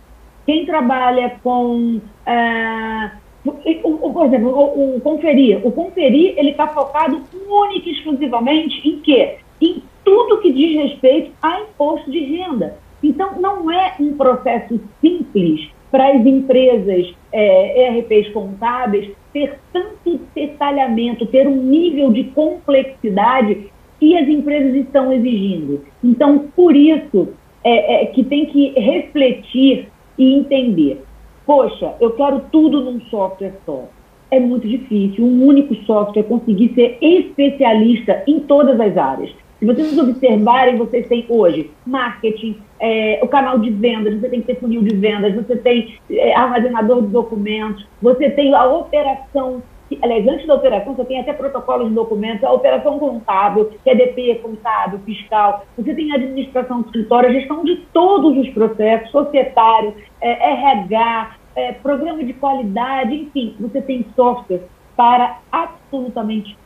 Quem 0.45 0.67
trabalha 0.67 1.37
com, 1.43 2.01
uh, 2.01 3.11
o, 3.85 4.13
por 4.13 4.27
exemplo, 4.27 4.51
o, 4.51 4.97
o, 4.97 5.01
conferir, 5.01 5.67
o 5.67 5.73
conferir 5.73 6.35
ele 6.37 6.51
está 6.51 6.67
focado 6.67 7.23
única 7.49 7.89
e 7.89 7.93
exclusivamente 7.93 8.89
em 8.89 9.01
quê? 9.01 9.37
Em 9.61 9.83
tudo 10.05 10.39
que 10.39 10.53
diz 10.53 10.77
respeito 10.77 11.33
a 11.43 11.61
imposto 11.61 12.11
de 12.11 12.21
renda. 12.21 12.79
Então, 13.03 13.41
não 13.41 13.71
é 13.71 13.95
um 14.01 14.17
processo 14.17 14.81
simples 15.01 15.69
para 15.91 16.09
as 16.09 16.27
empresas 16.27 17.15
é, 17.33 18.03
contábeis 18.33 19.11
ter 19.33 19.59
detalhes 19.73 20.21
detalhamento, 20.35 21.27
ter 21.27 21.47
um 21.47 21.63
nível 21.63 22.13
de 22.13 22.25
complexidade 22.25 23.71
que 23.99 24.17
as 24.17 24.29
empresas 24.29 24.75
estão 24.75 25.13
exigindo. 25.13 25.85
Então, 26.03 26.51
por 26.55 26.75
isso 26.77 27.29
é, 27.65 28.03
é, 28.03 28.07
que 28.07 28.25
tem 28.25 28.47
que 28.47 28.71
refletir 28.79 29.89
e 30.17 30.35
entender. 30.35 31.05
Poxa, 31.49 31.95
eu 31.99 32.11
quero 32.11 32.43
tudo 32.53 32.83
num 32.83 33.01
software 33.09 33.55
só. 33.65 33.85
É 34.31 34.39
muito 34.39 34.69
difícil 34.69 35.25
um 35.25 35.47
único 35.47 35.75
software 35.87 36.25
conseguir 36.25 36.75
ser 36.75 36.99
especialista 37.01 38.23
em 38.27 38.41
todas 38.41 38.79
as 38.79 38.95
áreas. 38.99 39.31
Se 39.59 39.65
vocês 39.65 39.97
observarem, 39.97 40.77
vocês 40.77 41.09
têm 41.09 41.25
hoje 41.27 41.71
marketing, 41.87 42.59
é, 42.79 43.19
o 43.23 43.29
canal 43.29 43.59
de 43.59 43.71
vendas, 43.71 44.21
você 44.21 44.29
tem 44.29 44.43
que 44.43 44.47
ter 44.49 44.61
funil 44.61 44.83
de 44.83 44.95
vendas, 44.95 45.35
você 45.35 45.57
tem 45.57 45.97
é, 46.11 46.37
armazenador 46.37 47.01
de 47.01 47.09
documentos, 47.09 47.87
você 48.03 48.29
tem 48.29 48.55
a 48.55 48.67
operação, 48.67 49.63
aliás, 50.03 50.29
antes 50.29 50.47
da 50.47 50.55
operação, 50.55 50.95
você 50.95 51.07
tem 51.07 51.19
até 51.19 51.33
protocolos 51.33 51.89
de 51.89 51.95
documentos, 51.95 52.45
a 52.45 52.53
operação 52.53 52.99
contábil, 52.99 53.71
QDP, 53.83 54.41
contábil, 54.43 54.99
fiscal, 55.07 55.65
você 55.79 55.95
tem 55.95 56.13
administração 56.13 56.83
de 56.83 56.89
escritório, 56.89 57.33
gestão 57.33 57.65
de 57.65 57.77
todos 57.91 58.37
os 58.37 58.51
processos, 58.51 59.11
societário, 59.11 59.95
é, 60.21 60.53
RH, 60.53 61.38
é, 61.59 61.73
programa 61.73 62.23
de 62.25 62.33
qualidade, 62.33 63.15
enfim, 63.15 63.57
você 63.59 63.83
tem 63.83 64.07
software 64.15 64.63
para 64.97 65.39
absolutamente 65.51 66.57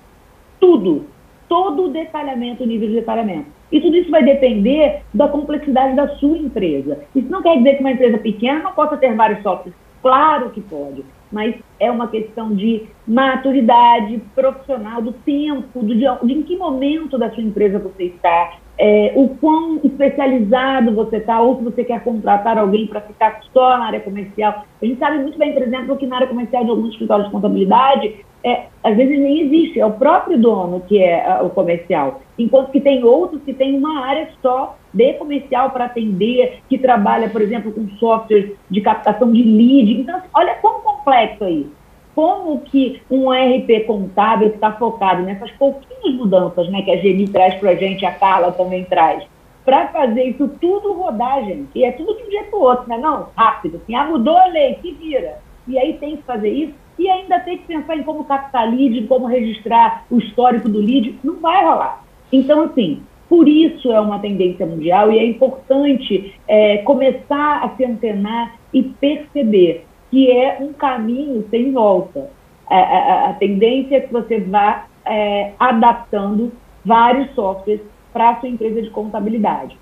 tudo 0.61 1.07
todo 1.49 1.85
o 1.85 1.89
detalhamento, 1.91 2.63
o 2.63 2.67
nível 2.67 2.89
de 2.89 2.95
detalhamento. 2.95 3.47
E 3.71 3.79
tudo 3.79 3.95
isso 3.95 4.11
vai 4.11 4.23
depender 4.23 5.03
da 5.13 5.29
complexidade 5.29 5.95
da 5.95 6.09
sua 6.17 6.39
empresa. 6.39 7.01
Isso 7.15 7.29
não 7.29 7.43
quer 7.43 7.59
dizer 7.59 7.75
que 7.75 7.81
uma 7.81 7.93
empresa 7.93 8.17
pequena 8.17 8.61
não 8.61 8.73
possa 8.73 8.97
ter 8.97 9.15
vários 9.15 9.43
softwares. 9.43 9.75
Claro 10.01 10.49
que 10.49 10.63
pode, 10.63 11.05
mas 11.31 11.55
é 11.79 11.91
uma 11.91 12.09
questão 12.09 12.55
de 12.55 12.87
maturidade 13.07 14.19
profissional, 14.35 15.03
do 15.03 15.13
tempo, 15.13 15.83
do, 15.83 15.95
de, 15.95 16.07
de 16.27 16.33
em 16.33 16.43
que 16.43 16.57
momento 16.57 17.19
da 17.19 17.31
sua 17.31 17.43
empresa 17.43 17.79
você 17.79 18.05
está, 18.05 18.55
é, 18.79 19.13
o 19.15 19.29
quão 19.29 19.81
especializado 19.85 20.95
você 20.95 21.19
está, 21.19 21.41
ou 21.41 21.57
se 21.57 21.65
você 21.65 21.85
quer 21.85 22.03
contratar 22.03 22.59
alguém 22.59 22.87
para 22.87 23.01
ficar 23.01 23.41
só 23.53 23.79
na 23.79 23.87
área 23.87 24.01
comercial. 24.01 24.65
A 24.81 24.85
gente 24.85 24.99
sabe 24.99 25.19
muito 25.19 25.39
bem, 25.39 25.53
por 25.53 25.63
exemplo, 25.63 25.97
que 25.97 26.07
na 26.07 26.17
área 26.17 26.29
comercial 26.29 26.65
de 26.65 26.71
alguns 26.71 26.91
escritórios 26.91 27.27
de 27.27 27.33
contabilidade, 27.33 28.25
é, 28.45 28.67
às 28.83 28.97
vezes 28.97 29.19
nem 29.21 29.43
existe, 29.43 29.79
é 29.79 29.87
o 29.87 29.93
próprio 29.93 30.37
dono 30.39 30.81
que 30.89 30.99
é 30.99 31.41
o 31.43 31.51
comercial. 31.51 32.23
Enquanto 32.39 32.73
que 32.73 32.81
tem 32.81 33.05
outros 33.05 33.43
que 33.43 33.53
têm 33.53 33.79
uma 33.79 34.05
área 34.05 34.29
só 34.41 34.77
de 34.93 35.13
comercial 35.15 35.71
para 35.71 35.85
atender, 35.85 36.61
que 36.69 36.77
trabalha, 36.77 37.29
por 37.29 37.41
exemplo, 37.41 37.73
com 37.73 37.89
software 37.99 38.55
de 38.69 38.81
captação 38.81 39.33
de 39.33 39.43
lead. 39.43 40.01
Então, 40.01 40.17
assim, 40.17 40.29
olha 40.35 40.55
quão 40.57 40.81
complexo 40.81 41.45
é 41.45 41.51
isso 41.51 41.82
como 42.15 42.61
que 42.61 43.01
um 43.11 43.31
RP 43.31 43.87
contábil 43.87 44.51
que 44.51 44.57
está 44.57 44.73
focado 44.73 45.23
nessas 45.23 45.51
pouquinhas 45.53 46.15
mudanças 46.15 46.69
né, 46.69 46.83
que 46.83 46.91
a 46.91 46.97
Geni 46.97 47.29
traz 47.29 47.55
para 47.55 47.71
a 47.71 47.75
gente, 47.75 48.05
a 48.05 48.13
Carla 48.13 48.53
também 48.53 48.85
traz, 48.85 49.25
para 49.65 49.89
fazer 49.89 50.25
isso 50.25 50.49
tudo 50.61 50.93
rodar, 50.93 51.45
gente, 51.45 51.71
e 51.75 51.85
é 51.85 51.93
tudo 51.93 52.17
de 52.17 52.25
um 52.25 52.29
dia 52.29 52.45
para 52.45 52.59
o 52.59 52.63
outro, 52.63 52.89
né? 52.89 52.99
Não, 52.99 53.29
rápido, 53.37 53.81
assim, 53.83 53.95
ah, 53.95 54.05
mudou 54.05 54.37
a 54.37 54.47
lei, 54.47 54.79
se 54.83 54.93
vira. 54.93 55.39
E 55.69 55.79
aí 55.79 55.95
tem 55.99 56.17
que 56.17 56.25
fazer 56.25 56.51
isso, 56.51 56.75
e 56.99 57.09
ainda 57.09 57.39
tem 57.41 57.59
que 57.59 57.67
pensar 57.67 57.97
em 57.97 58.03
como 58.03 58.25
captar 58.25 58.69
lead, 58.69 59.07
como 59.07 59.27
registrar 59.27 60.05
o 60.11 60.19
histórico 60.19 60.69
do 60.69 60.81
lead, 60.81 61.19
não 61.23 61.41
vai 61.41 61.65
rolar. 61.65 62.05
Então, 62.33 62.63
assim, 62.63 63.03
por 63.29 63.49
isso 63.49 63.91
é 63.91 64.01
uma 64.01 64.19
tendência 64.19 64.67
mundial 64.67 65.11
e 65.11 65.19
é 65.19 65.25
importante 65.25 66.35
é, 66.47 66.79
começar 66.79 67.65
a 67.65 67.71
se 67.77 67.85
antenar 67.85 68.57
e 68.75 68.83
perceber 68.83 69.87
que 70.13 70.31
é 70.31 70.59
um 70.61 70.75
caminho 70.75 71.45
sem 71.51 71.73
volta. 71.73 72.31
A, 72.69 72.77
a, 72.77 73.31
a 73.31 73.33
tendência 73.33 73.97
é 73.97 74.01
que 74.01 74.13
você 74.13 74.41
vá 74.41 74.87
é, 75.07 75.53
adaptando 75.59 76.53
vários 76.85 77.35
softwares 77.35 77.81
para 78.13 78.31
a 78.31 78.41
sua 78.41 78.51
empresa 78.51 78.83
de 78.83 78.91
contabilidade. 78.91 79.77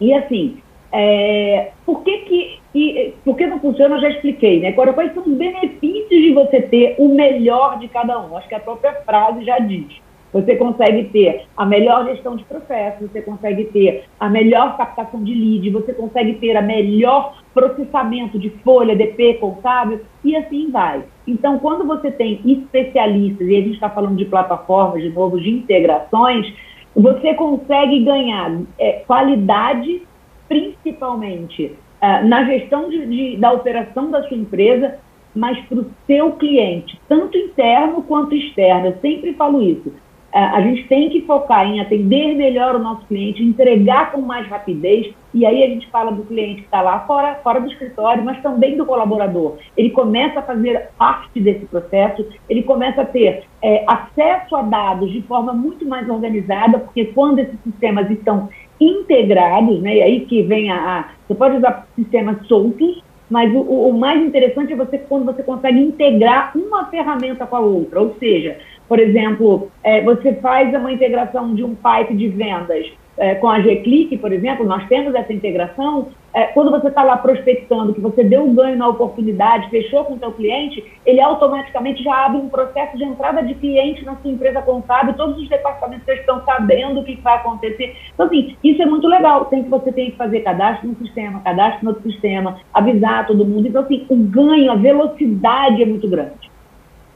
E 0.00 0.14
assim, 0.14 0.58
é, 0.92 1.72
por 1.84 2.04
que, 2.04 2.18
que, 2.18 2.60
que, 2.72 3.14
por 3.24 3.36
que 3.36 3.48
não 3.48 3.58
funciona, 3.58 3.96
eu 3.96 4.00
já 4.00 4.10
expliquei, 4.10 4.60
né? 4.60 4.68
Agora, 4.68 4.92
quais 4.92 5.12
são 5.12 5.24
os 5.24 5.36
benefícios 5.36 6.08
de 6.08 6.32
você 6.32 6.62
ter 6.62 6.94
o 6.98 7.08
melhor 7.08 7.80
de 7.80 7.88
cada 7.88 8.20
um? 8.20 8.36
Acho 8.36 8.48
que 8.48 8.54
a 8.54 8.60
própria 8.60 8.92
frase 9.04 9.44
já 9.44 9.58
diz. 9.58 9.88
Você 10.32 10.56
consegue 10.56 11.04
ter 11.04 11.46
a 11.56 11.66
melhor 11.66 12.06
gestão 12.06 12.36
de 12.36 12.44
processos, 12.44 13.10
você 13.10 13.22
consegue 13.22 13.64
ter 13.66 14.04
a 14.18 14.28
melhor 14.28 14.76
captação 14.76 15.22
de 15.22 15.34
lead, 15.34 15.70
você 15.70 15.92
consegue 15.92 16.34
ter 16.34 16.56
a 16.56 16.62
melhor 16.62 17.43
processamento 17.54 18.38
de 18.38 18.50
folha, 18.50 18.96
DP, 18.96 19.34
contábil, 19.34 20.00
e 20.24 20.36
assim 20.36 20.70
vai. 20.70 21.04
Então, 21.26 21.58
quando 21.58 21.86
você 21.86 22.10
tem 22.10 22.40
especialistas, 22.44 23.46
e 23.46 23.56
a 23.56 23.60
gente 23.60 23.74
está 23.74 23.88
falando 23.88 24.16
de 24.16 24.24
plataformas, 24.24 25.02
de 25.02 25.08
novo, 25.10 25.40
de 25.40 25.50
integrações, 25.50 26.52
você 26.94 27.32
consegue 27.34 28.04
ganhar 28.04 28.60
é, 28.78 29.04
qualidade, 29.06 30.02
principalmente 30.48 31.72
uh, 32.02 32.26
na 32.26 32.44
gestão 32.44 32.90
de, 32.90 33.06
de, 33.06 33.36
da 33.36 33.52
operação 33.52 34.10
da 34.10 34.22
sua 34.24 34.36
empresa, 34.36 34.98
mas 35.34 35.58
para 35.66 35.78
o 35.78 35.90
seu 36.06 36.32
cliente, 36.32 37.00
tanto 37.08 37.36
interno 37.36 38.02
quanto 38.02 38.34
externo. 38.34 38.88
Eu 38.88 38.98
sempre 39.00 39.34
falo 39.34 39.62
isso 39.62 39.92
a 40.34 40.60
gente 40.62 40.88
tem 40.88 41.08
que 41.10 41.20
focar 41.22 41.64
em 41.64 41.80
atender 41.80 42.34
melhor 42.34 42.74
o 42.74 42.80
nosso 42.80 43.06
cliente, 43.06 43.40
entregar 43.40 44.10
com 44.10 44.20
mais 44.20 44.48
rapidez, 44.48 45.14
e 45.32 45.46
aí 45.46 45.62
a 45.62 45.68
gente 45.68 45.88
fala 45.90 46.10
do 46.10 46.24
cliente 46.24 46.62
que 46.62 46.66
está 46.66 46.82
lá 46.82 47.00
fora, 47.06 47.36
fora 47.36 47.60
do 47.60 47.70
escritório, 47.70 48.24
mas 48.24 48.42
também 48.42 48.76
do 48.76 48.84
colaborador. 48.84 49.58
Ele 49.76 49.90
começa 49.90 50.40
a 50.40 50.42
fazer 50.42 50.90
parte 50.98 51.38
desse 51.40 51.64
processo, 51.66 52.26
ele 52.48 52.64
começa 52.64 53.02
a 53.02 53.04
ter 53.04 53.44
é, 53.62 53.84
acesso 53.86 54.56
a 54.56 54.62
dados 54.62 55.12
de 55.12 55.22
forma 55.22 55.52
muito 55.52 55.86
mais 55.86 56.08
organizada, 56.08 56.80
porque 56.80 57.06
quando 57.06 57.38
esses 57.38 57.60
sistemas 57.62 58.10
estão 58.10 58.48
integrados, 58.80 59.80
né, 59.80 59.98
e 59.98 60.02
aí 60.02 60.20
que 60.26 60.42
vem 60.42 60.68
a, 60.68 60.98
a 60.98 61.08
você 61.28 61.34
pode 61.36 61.56
usar 61.58 61.86
sistemas 61.94 62.44
soltos, 62.48 63.02
mas 63.30 63.52
o, 63.54 63.60
o, 63.60 63.98
mais 63.98 64.22
interessante 64.22 64.72
é 64.72 64.76
você 64.76 64.98
quando 64.98 65.24
você 65.24 65.42
consegue 65.42 65.80
integrar 65.80 66.52
uma 66.54 66.86
ferramenta 66.86 67.46
com 67.46 67.56
a 67.56 67.60
outra, 67.60 68.00
ou 68.00 68.14
seja, 68.18 68.58
por 68.88 68.98
exemplo, 68.98 69.70
é, 69.82 70.02
você 70.02 70.34
faz 70.34 70.74
uma 70.74 70.92
integração 70.92 71.54
de 71.54 71.64
um 71.64 71.74
pipe 71.74 72.14
de 72.14 72.28
vendas 72.28 72.86
é, 73.16 73.34
com 73.36 73.48
a 73.48 73.60
G-Click, 73.60 74.16
por 74.18 74.32
exemplo, 74.32 74.66
nós 74.66 74.86
temos 74.88 75.14
essa 75.14 75.32
integração. 75.32 76.08
É, 76.32 76.46
quando 76.46 76.72
você 76.72 76.88
está 76.88 77.04
lá 77.04 77.16
prospectando, 77.16 77.94
que 77.94 78.00
você 78.00 78.24
deu 78.24 78.42
um 78.42 78.52
ganho 78.52 78.76
na 78.76 78.88
oportunidade, 78.88 79.70
fechou 79.70 80.04
com 80.04 80.14
o 80.14 80.18
seu 80.18 80.32
cliente, 80.32 80.84
ele 81.06 81.20
automaticamente 81.20 82.02
já 82.02 82.26
abre 82.26 82.38
um 82.38 82.48
processo 82.48 82.96
de 82.96 83.04
entrada 83.04 83.40
de 83.40 83.54
cliente 83.54 84.04
na 84.04 84.16
sua 84.16 84.32
empresa 84.32 84.60
contábil, 84.62 85.14
todos 85.14 85.38
os 85.38 85.48
departamentos 85.48 86.08
estão 86.08 86.44
sabendo 86.44 87.00
o 87.00 87.04
que 87.04 87.14
vai 87.20 87.36
acontecer. 87.36 87.94
Então, 88.12 88.26
assim, 88.26 88.56
isso 88.64 88.82
é 88.82 88.86
muito 88.86 89.06
legal. 89.06 89.44
Tem 89.44 89.62
que 89.62 89.70
você 89.70 89.92
tem 89.92 90.10
que 90.10 90.16
fazer 90.16 90.40
cadastro 90.40 90.88
no 90.88 90.96
sistema, 90.96 91.40
cadastro 91.40 91.84
no 91.84 91.90
outro 91.90 92.10
sistema, 92.10 92.58
avisar 92.72 93.28
todo 93.28 93.46
mundo. 93.46 93.68
Então, 93.68 93.82
assim, 93.82 94.04
o 94.08 94.16
ganho, 94.16 94.72
a 94.72 94.76
velocidade 94.76 95.82
é 95.82 95.86
muito 95.86 96.08
grande 96.08 96.53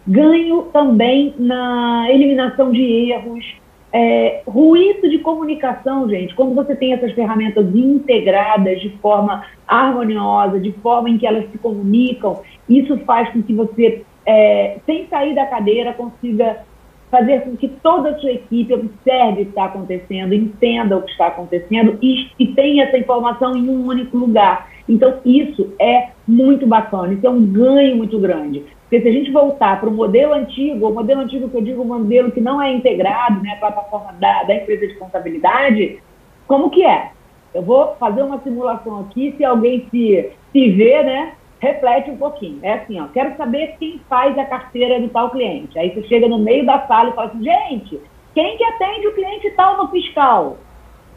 ganho 0.08 0.62
também 0.72 1.34
na 1.38 2.06
eliminação 2.10 2.72
de 2.72 2.82
erros, 2.82 3.44
é, 3.92 4.42
ruído 4.46 5.08
de 5.08 5.18
comunicação, 5.18 6.08
gente. 6.08 6.34
Quando 6.34 6.54
você 6.54 6.74
tem 6.74 6.94
essas 6.94 7.12
ferramentas 7.12 7.66
integradas 7.74 8.80
de 8.80 8.90
forma 8.98 9.44
harmoniosa, 9.66 10.58
de 10.58 10.72
forma 10.72 11.10
em 11.10 11.18
que 11.18 11.26
elas 11.26 11.50
se 11.50 11.58
comunicam, 11.58 12.40
isso 12.68 12.96
faz 13.04 13.30
com 13.30 13.42
que 13.42 13.52
você, 13.52 14.02
é, 14.26 14.78
sem 14.86 15.06
sair 15.08 15.34
da 15.34 15.46
cadeira, 15.46 15.92
consiga 15.92 16.64
fazer 17.10 17.42
com 17.42 17.56
que 17.56 17.68
toda 17.68 18.10
a 18.10 18.18
sua 18.18 18.32
equipe 18.32 18.74
observe 18.74 19.42
o 19.42 19.44
que 19.44 19.50
está 19.50 19.64
acontecendo, 19.64 20.34
entenda 20.34 20.96
o 20.96 21.02
que 21.02 21.10
está 21.10 21.28
acontecendo 21.28 21.98
e, 22.02 22.30
e 22.38 22.48
tenha 22.48 22.84
essa 22.84 22.98
informação 22.98 23.56
em 23.56 23.68
um 23.68 23.86
único 23.86 24.16
lugar. 24.16 24.70
Então, 24.86 25.14
isso 25.24 25.72
é 25.80 26.10
muito 26.26 26.66
bacana, 26.66 27.14
isso 27.14 27.26
é 27.26 27.30
um 27.30 27.44
ganho 27.44 27.96
muito 27.96 28.18
grande. 28.18 28.64
Porque 28.88 29.02
se 29.02 29.08
a 29.08 29.12
gente 29.12 29.30
voltar 29.30 29.78
para 29.78 29.88
o 29.88 29.92
modelo 29.92 30.32
antigo, 30.32 30.88
o 30.88 30.94
modelo 30.94 31.20
antigo 31.20 31.50
que 31.50 31.56
eu 31.56 31.62
digo, 31.62 31.82
o 31.82 31.84
modelo 31.84 32.32
que 32.32 32.40
não 32.40 32.60
é 32.60 32.72
integrado, 32.72 33.42
né, 33.42 33.52
a 33.52 33.56
plataforma 33.56 34.14
da, 34.14 34.44
da 34.44 34.54
empresa 34.54 34.86
de 34.86 34.94
contabilidade, 34.94 36.02
como 36.46 36.70
que 36.70 36.82
é? 36.82 37.10
Eu 37.52 37.62
vou 37.62 37.94
fazer 37.96 38.22
uma 38.22 38.40
simulação 38.40 39.00
aqui, 39.00 39.34
se 39.36 39.44
alguém 39.44 39.86
se, 39.90 40.30
se 40.52 40.70
vê, 40.70 41.02
né, 41.02 41.34
reflete 41.60 42.10
um 42.10 42.16
pouquinho. 42.16 42.60
É 42.62 42.74
assim, 42.74 42.98
ó, 42.98 43.08
quero 43.08 43.36
saber 43.36 43.76
quem 43.78 44.00
faz 44.08 44.38
a 44.38 44.46
carteira 44.46 44.98
do 44.98 45.10
tal 45.10 45.30
cliente. 45.30 45.78
Aí 45.78 45.90
você 45.90 46.02
chega 46.04 46.26
no 46.26 46.38
meio 46.38 46.64
da 46.64 46.86
sala 46.86 47.10
e 47.10 47.12
fala 47.12 47.28
assim, 47.28 47.44
gente, 47.44 48.00
quem 48.34 48.56
que 48.56 48.64
atende 48.64 49.06
o 49.06 49.14
cliente 49.14 49.50
tal 49.50 49.76
no 49.76 49.88
fiscal? 49.88 50.56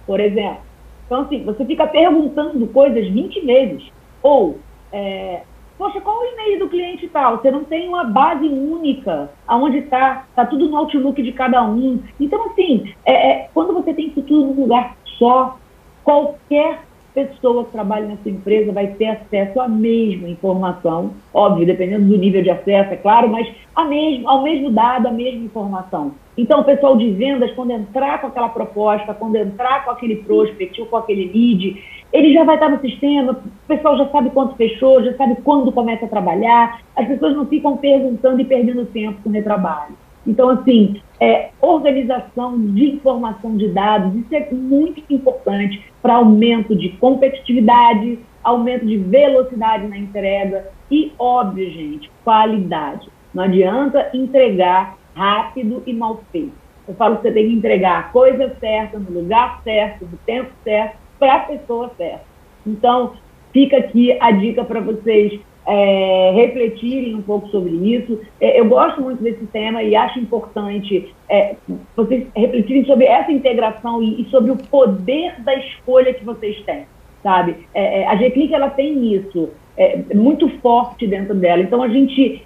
Por 0.05 0.19
exemplo. 0.19 0.59
Então, 1.05 1.21
assim, 1.21 1.43
você 1.43 1.63
fica 1.63 1.87
perguntando 1.87 2.67
coisas 2.67 3.07
20 3.07 3.45
vezes. 3.45 3.91
Ou, 4.21 4.57
é, 4.91 5.41
Poxa, 5.81 5.99
qual 5.99 6.19
o 6.19 6.25
e-mail 6.25 6.59
do 6.59 6.69
cliente 6.69 7.07
tal? 7.07 7.37
Você 7.37 7.49
não 7.49 7.63
tem 7.63 7.89
uma 7.89 8.03
base 8.03 8.45
única, 8.45 9.31
aonde 9.47 9.79
está, 9.79 10.27
está 10.29 10.45
tudo 10.45 10.69
no 10.69 10.77
Outlook 10.77 11.19
de 11.23 11.31
cada 11.31 11.63
um. 11.63 11.99
Então, 12.19 12.51
assim, 12.51 12.93
é, 13.03 13.31
é, 13.31 13.49
quando 13.51 13.73
você 13.73 13.91
tem 13.91 14.09
isso 14.09 14.21
tudo 14.21 14.45
num 14.45 14.61
lugar 14.61 14.95
só, 15.17 15.57
qualquer 16.03 16.83
pessoa 17.15 17.65
que 17.65 17.71
trabalha 17.71 18.05
nessa 18.05 18.29
empresa 18.29 18.71
vai 18.71 18.89
ter 18.93 19.07
acesso 19.07 19.59
à 19.59 19.67
mesma 19.67 20.29
informação, 20.29 21.15
óbvio, 21.33 21.65
dependendo 21.65 22.05
do 22.05 22.15
nível 22.15 22.43
de 22.43 22.51
acesso, 22.51 22.93
é 22.93 22.97
claro, 22.97 23.27
mas 23.27 23.51
a 23.75 23.83
mesmo, 23.83 24.29
ao 24.29 24.43
mesmo 24.43 24.69
dado, 24.69 25.07
a 25.07 25.11
mesma 25.11 25.43
informação. 25.43 26.11
Então, 26.37 26.61
o 26.61 26.63
pessoal 26.63 26.95
de 26.95 27.09
vendas, 27.09 27.51
quando 27.53 27.71
entrar 27.71 28.21
com 28.21 28.27
aquela 28.27 28.49
proposta, 28.49 29.15
quando 29.15 29.35
entrar 29.35 29.83
com 29.83 29.89
aquele 29.89 30.17
prospect 30.17 30.79
ou 30.79 30.85
com 30.85 30.97
aquele 30.97 31.25
lead, 31.25 31.81
ele 32.11 32.33
já 32.33 32.43
vai 32.43 32.55
estar 32.55 32.69
no 32.69 32.79
sistema, 32.81 33.31
o 33.31 33.67
pessoal 33.67 33.97
já 33.97 34.09
sabe 34.09 34.29
quanto 34.31 34.55
fechou, 34.55 35.03
já 35.03 35.15
sabe 35.15 35.35
quando 35.43 35.71
começa 35.71 36.05
a 36.05 36.09
trabalhar, 36.09 36.81
as 36.95 37.07
pessoas 37.07 37.35
não 37.35 37.45
ficam 37.45 37.77
perguntando 37.77 38.41
e 38.41 38.45
perdendo 38.45 38.85
tempo 38.85 39.21
com 39.23 39.29
o 39.29 39.33
retrabalho. 39.33 39.95
Então, 40.25 40.49
assim, 40.49 41.01
é, 41.19 41.49
organização 41.61 42.59
de 42.59 42.91
informação 42.91 43.57
de 43.57 43.69
dados, 43.69 44.15
isso 44.15 44.35
é 44.35 44.47
muito 44.51 45.01
importante 45.09 45.83
para 46.01 46.15
aumento 46.15 46.75
de 46.75 46.89
competitividade, 46.89 48.19
aumento 48.43 48.85
de 48.85 48.97
velocidade 48.97 49.87
na 49.87 49.97
entrega 49.97 50.69
e, 50.89 51.11
óbvio, 51.17 51.69
gente, 51.71 52.11
qualidade. 52.23 53.09
Não 53.33 53.43
adianta 53.43 54.09
entregar 54.13 54.97
rápido 55.15 55.81
e 55.85 55.93
mal 55.93 56.21
feito. 56.31 56.61
Eu 56.87 56.95
falo 56.95 57.17
que 57.17 57.23
você 57.23 57.31
tem 57.31 57.47
que 57.47 57.55
entregar 57.55 57.99
a 57.99 58.03
coisa 58.03 58.55
certa, 58.59 58.99
no 58.99 59.11
lugar 59.11 59.61
certo, 59.63 60.05
no 60.05 60.17
tempo 60.25 60.51
certo, 60.63 60.97
para 61.21 61.35
a 61.35 61.39
pessoa 61.41 61.91
certa. 61.95 62.25
Então, 62.65 63.13
fica 63.53 63.77
aqui 63.77 64.17
a 64.19 64.31
dica 64.31 64.63
para 64.63 64.79
vocês 64.79 65.39
é, 65.67 66.31
refletirem 66.33 67.13
um 67.13 67.21
pouco 67.21 67.47
sobre 67.49 67.71
isso. 67.71 68.19
É, 68.39 68.59
eu 68.59 68.65
gosto 68.65 68.99
muito 69.01 69.21
desse 69.21 69.45
tema 69.45 69.83
e 69.83 69.95
acho 69.95 70.17
importante 70.17 71.13
é, 71.29 71.55
vocês 71.95 72.25
refletirem 72.35 72.85
sobre 72.85 73.05
essa 73.05 73.31
integração 73.31 74.01
e, 74.01 74.23
e, 74.23 74.29
sobre 74.31 74.49
o 74.49 74.57
poder 74.57 75.39
da 75.43 75.53
escolha 75.53 76.11
que 76.11 76.25
vocês 76.25 76.59
têm, 76.63 76.85
sabe? 77.21 77.67
É, 77.71 78.01
é, 78.01 78.07
a 78.07 78.15
G-Click, 78.15 78.51
ela 78.51 78.71
tem 78.71 79.13
isso 79.13 79.51
é, 79.77 79.99
muito 80.15 80.49
forte 80.59 81.05
dentro 81.05 81.35
dela. 81.35 81.61
Então, 81.61 81.83
a 81.83 81.87
gente 81.87 82.41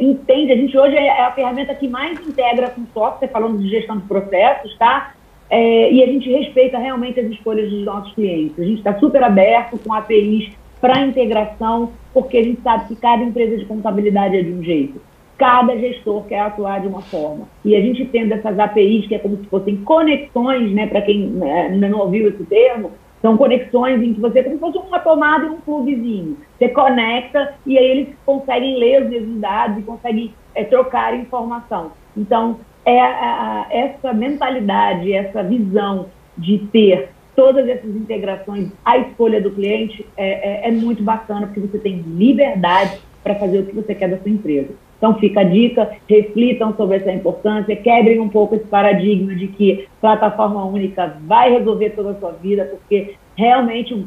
entende, 0.00 0.50
a 0.50 0.56
gente 0.56 0.76
hoje 0.78 0.96
é 0.96 1.20
a 1.20 1.32
ferramenta 1.32 1.74
que 1.74 1.88
mais 1.88 2.18
integra 2.26 2.70
com 2.70 2.86
software, 2.94 3.28
falando 3.28 3.58
de 3.58 3.68
gestão 3.68 3.98
de 3.98 4.06
processos, 4.06 4.74
tá? 4.78 5.12
E 5.50 6.02
a 6.02 6.06
gente 6.06 6.30
respeita 6.30 6.78
realmente 6.78 7.20
as 7.20 7.30
escolhas 7.30 7.70
dos 7.70 7.84
nossos 7.84 8.12
clientes. 8.14 8.58
A 8.58 8.64
gente 8.64 8.78
está 8.78 8.98
super 8.98 9.22
aberto 9.22 9.78
com 9.78 9.92
APIs 9.92 10.52
para 10.80 11.06
integração, 11.06 11.92
porque 12.12 12.36
a 12.36 12.42
gente 12.42 12.60
sabe 12.60 12.88
que 12.88 12.96
cada 12.96 13.22
empresa 13.22 13.56
de 13.56 13.64
contabilidade 13.64 14.36
é 14.36 14.42
de 14.42 14.52
um 14.52 14.62
jeito. 14.62 15.00
Cada 15.38 15.76
gestor 15.78 16.24
quer 16.24 16.40
atuar 16.40 16.80
de 16.80 16.86
uma 16.86 17.00
forma. 17.02 17.48
E 17.64 17.74
a 17.74 17.80
gente 17.80 18.04
tendo 18.06 18.32
essas 18.32 18.58
APIs, 18.58 19.06
que 19.06 19.14
é 19.14 19.18
como 19.18 19.36
se 19.38 19.44
fossem 19.44 19.76
conexões, 19.78 20.70
né, 20.72 20.86
para 20.86 21.02
quem 21.02 21.26
né, 21.26 21.70
não 21.70 21.98
ouviu 22.00 22.28
esse 22.28 22.44
termo, 22.44 22.92
são 23.20 23.38
conexões 23.38 24.02
em 24.02 24.12
que 24.12 24.20
você, 24.20 24.42
como 24.42 24.56
se 24.56 24.60
fosse 24.60 24.78
uma 24.86 24.98
tomada 24.98 25.46
e 25.46 25.48
um 25.48 25.60
pluguezinho. 25.60 26.36
Você 26.58 26.68
conecta 26.68 27.54
e 27.66 27.78
aí 27.78 27.86
eles 27.86 28.08
conseguem 28.26 28.78
ler 28.78 29.06
os 29.06 29.40
dados 29.40 29.78
e 29.78 29.82
conseguem 29.82 30.34
é, 30.54 30.64
trocar 30.64 31.18
informação. 31.18 31.92
Então, 32.14 32.58
é 32.84 33.00
a, 33.00 33.06
a, 33.06 33.66
essa 33.70 34.12
mentalidade, 34.12 35.12
essa 35.12 35.42
visão 35.42 36.06
de 36.36 36.58
ter 36.58 37.10
todas 37.34 37.68
essas 37.68 37.94
integrações 37.96 38.70
à 38.84 38.98
escolha 38.98 39.40
do 39.40 39.50
cliente 39.50 40.06
é, 40.16 40.66
é, 40.66 40.68
é 40.68 40.70
muito 40.70 41.02
bacana, 41.02 41.46
porque 41.46 41.60
você 41.60 41.78
tem 41.78 41.96
liberdade 41.96 43.00
para 43.22 43.34
fazer 43.36 43.60
o 43.60 43.66
que 43.66 43.74
você 43.74 43.94
quer 43.94 44.08
da 44.08 44.18
sua 44.18 44.30
empresa. 44.30 44.70
Então 44.98 45.18
fica 45.18 45.40
a 45.40 45.44
dica, 45.44 45.90
reflitam 46.08 46.74
sobre 46.76 46.96
essa 46.96 47.12
importância, 47.12 47.74
quebrem 47.74 48.20
um 48.20 48.28
pouco 48.28 48.54
esse 48.54 48.64
paradigma 48.64 49.34
de 49.34 49.48
que 49.48 49.88
plataforma 50.00 50.64
única 50.64 51.18
vai 51.26 51.50
resolver 51.50 51.90
toda 51.90 52.10
a 52.10 52.14
sua 52.14 52.32
vida, 52.32 52.64
porque 52.66 53.14
realmente 53.36 53.92
um, 53.92 54.06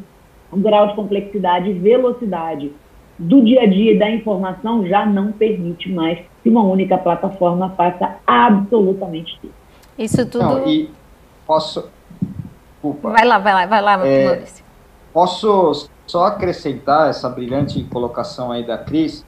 um 0.52 0.62
grau 0.62 0.88
de 0.88 0.96
complexidade 0.96 1.70
e 1.70 1.74
velocidade 1.74 2.72
do 3.18 3.44
dia 3.44 3.62
a 3.62 3.66
dia 3.66 3.98
da 3.98 4.10
informação 4.10 4.86
já 4.88 5.06
não 5.06 5.32
permite 5.32 5.92
mais 5.92 6.20
que 6.44 6.50
uma 6.50 6.64
única 6.64 6.98
plataforma 6.98 7.70
faça 7.72 8.16
absolutamente 8.26 9.38
tudo. 9.42 9.54
Isso 9.98 10.26
tudo. 10.30 10.44
Não, 10.44 10.68
e 10.68 10.92
posso, 11.46 11.90
Desculpa. 12.88 13.10
Vai 13.10 13.26
lá, 13.26 13.38
vai 13.40 13.54
lá, 13.54 13.66
vai 13.66 13.82
lá, 13.82 14.08
é, 14.08 14.26
Maurício. 14.26 14.66
Posso 15.14 15.90
só 16.06 16.26
acrescentar 16.26 17.10
essa 17.10 17.28
brilhante 17.28 17.84
colocação 17.86 18.52
aí 18.52 18.66
da 18.66 18.78
Cris, 18.78 19.26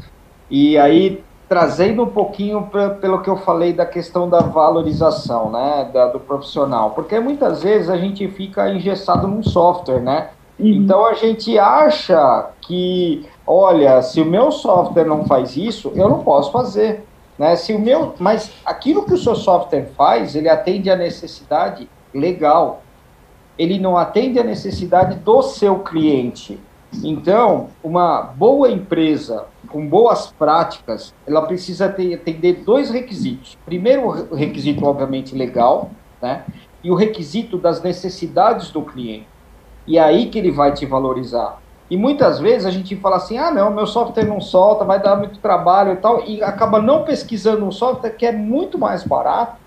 e 0.50 0.78
aí 0.78 1.24
trazendo 1.48 2.04
um 2.04 2.08
pouquinho 2.08 2.68
pra, 2.68 2.92
pelo 2.92 3.22
que 3.22 3.30
eu 3.30 3.38
falei 3.38 3.74
da 3.74 3.86
questão 3.86 4.30
da 4.30 4.40
valorização, 4.40 5.52
né, 5.52 5.90
da, 5.92 6.08
do 6.08 6.20
profissional, 6.20 6.92
porque 6.92 7.20
muitas 7.20 7.64
vezes 7.64 7.90
a 7.90 7.98
gente 7.98 8.28
fica 8.30 8.72
engessado 8.72 9.28
num 9.28 9.42
software, 9.42 10.00
né, 10.00 10.30
uhum. 10.60 10.68
então 10.68 11.06
a 11.08 11.16
gente 11.16 11.58
acha 11.58 12.50
que, 12.62 13.26
olha, 13.52 14.00
se 14.04 14.22
o 14.22 14.26
meu 14.26 14.52
software 14.52 15.06
não 15.06 15.26
faz 15.26 15.58
isso, 15.58 15.92
eu 15.96 16.08
não 16.08 16.24
posso 16.24 16.52
fazer, 16.52 17.04
né, 17.36 17.56
se 17.56 17.74
o 17.74 17.80
meu, 17.80 18.14
mas 18.20 18.52
aquilo 18.64 19.04
que 19.04 19.14
o 19.14 19.18
seu 19.18 19.36
software 19.36 19.90
faz, 19.98 20.36
ele 20.36 20.48
atende 20.48 20.88
a 20.88 20.96
necessidade 20.96 21.90
legal, 22.14 22.84
ele 23.58 23.80
não 23.80 23.98
atende 23.98 24.38
a 24.38 24.44
necessidade 24.44 25.16
do 25.16 25.42
seu 25.42 25.80
cliente. 25.80 26.60
Então, 27.04 27.70
uma 27.84 28.22
boa 28.22 28.70
empresa 28.70 29.46
com 29.68 29.88
boas 29.88 30.28
práticas, 30.28 31.14
ela 31.26 31.42
precisa 31.42 31.90
ter, 31.90 32.14
atender 32.14 32.64
dois 32.64 32.92
requisitos. 32.92 33.58
Primeiro, 33.66 34.08
o 34.32 34.36
requisito, 34.36 34.86
obviamente, 34.86 35.36
legal, 35.36 35.90
né? 36.22 36.46
E 36.84 36.92
o 36.92 36.96
requisito 36.96 37.58
das 37.58 37.82
necessidades 37.82 38.72
do 38.72 38.84
cliente. 38.84 39.28
E 39.88 39.98
é 39.98 40.02
aí 40.02 40.28
que 40.30 40.38
ele 40.38 40.52
vai 40.52 40.72
te 40.74 40.86
valorizar. 40.86 41.60
E 41.90 41.98
muitas 41.98 42.40
vezes 42.40 42.66
a 42.66 42.72
gente 42.72 42.96
fala 42.96 43.16
assim: 43.16 43.38
ah, 43.38 43.52
não, 43.52 43.72
meu 43.72 43.88
software 43.88 44.26
não 44.26 44.40
solta, 44.40 44.86
vai 44.86 45.02
dar 45.02 45.16
muito 45.16 45.40
trabalho 45.40 45.94
e 45.94 45.96
tal, 45.98 46.24
e 46.26 46.44
acaba 46.44 46.82
não 46.82 47.04
pesquisando 47.04 47.66
um 47.66 47.72
software 47.72 48.12
que 48.12 48.26
é 48.26 48.32
muito 48.32 48.78
mais 48.78 49.04
barato 49.04 49.58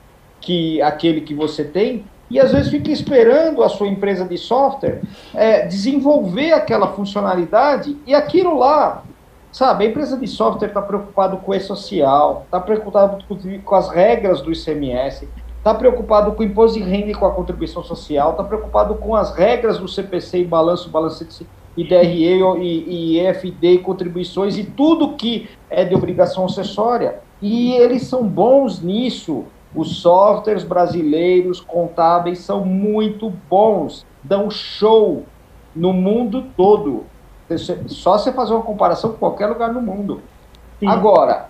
que 0.40 0.80
aquele 0.82 1.20
que 1.20 1.34
você 1.34 1.64
tem, 1.64 2.04
e 2.28 2.40
às 2.40 2.52
vezes 2.52 2.70
fica 2.70 2.90
esperando 2.90 3.62
a 3.62 3.68
sua 3.68 3.86
empresa 3.86 4.24
de 4.24 4.38
software 4.38 5.00
é, 5.34 5.66
desenvolver 5.66 6.52
aquela 6.52 6.88
funcionalidade 6.88 7.96
e 8.06 8.14
aquilo 8.14 8.58
lá, 8.58 9.02
sabe? 9.52 9.84
A 9.84 9.88
empresa 9.88 10.16
de 10.16 10.26
software 10.26 10.68
está 10.68 10.82
preocupada 10.82 11.36
com 11.36 11.52
o 11.52 11.54
e-social, 11.54 12.42
está 12.46 12.58
preocupada 12.58 13.18
com 13.64 13.74
as 13.74 13.88
regras 13.90 14.40
do 14.40 14.50
ICMS, 14.50 15.28
está 15.58 15.74
preocupado 15.74 16.32
com 16.32 16.42
o 16.42 16.46
imposto 16.46 16.78
de 16.78 16.84
renda 16.84 17.10
e 17.10 17.14
com 17.14 17.26
a 17.26 17.30
contribuição 17.32 17.84
social, 17.84 18.32
está 18.32 18.42
preocupado 18.42 18.94
com 18.96 19.14
as 19.14 19.34
regras 19.34 19.78
do 19.78 19.86
CPC 19.86 20.38
e 20.38 20.44
balanço, 20.44 20.88
balanço 20.88 21.22
e 21.22 21.61
DRE 21.76 22.42
e, 22.60 23.16
e 23.16 23.20
EFD 23.20 23.78
contribuições 23.78 24.58
e 24.58 24.64
tudo 24.64 25.14
que 25.14 25.48
é 25.70 25.84
de 25.84 25.94
obrigação 25.94 26.44
acessória. 26.44 27.20
E 27.40 27.72
eles 27.72 28.02
são 28.02 28.22
bons 28.22 28.82
nisso. 28.82 29.44
Os 29.74 29.96
softwares 29.96 30.64
brasileiros 30.64 31.60
contábeis 31.60 32.40
são 32.40 32.64
muito 32.64 33.32
bons, 33.48 34.04
dão 34.22 34.50
show 34.50 35.24
no 35.74 35.92
mundo 35.92 36.44
todo. 36.56 37.04
Só 37.86 38.18
você 38.18 38.32
fazer 38.32 38.52
uma 38.52 38.62
comparação 38.62 39.12
com 39.12 39.16
qualquer 39.16 39.46
lugar 39.46 39.72
no 39.72 39.80
mundo. 39.80 40.20
Sim. 40.78 40.86
Agora, 40.86 41.48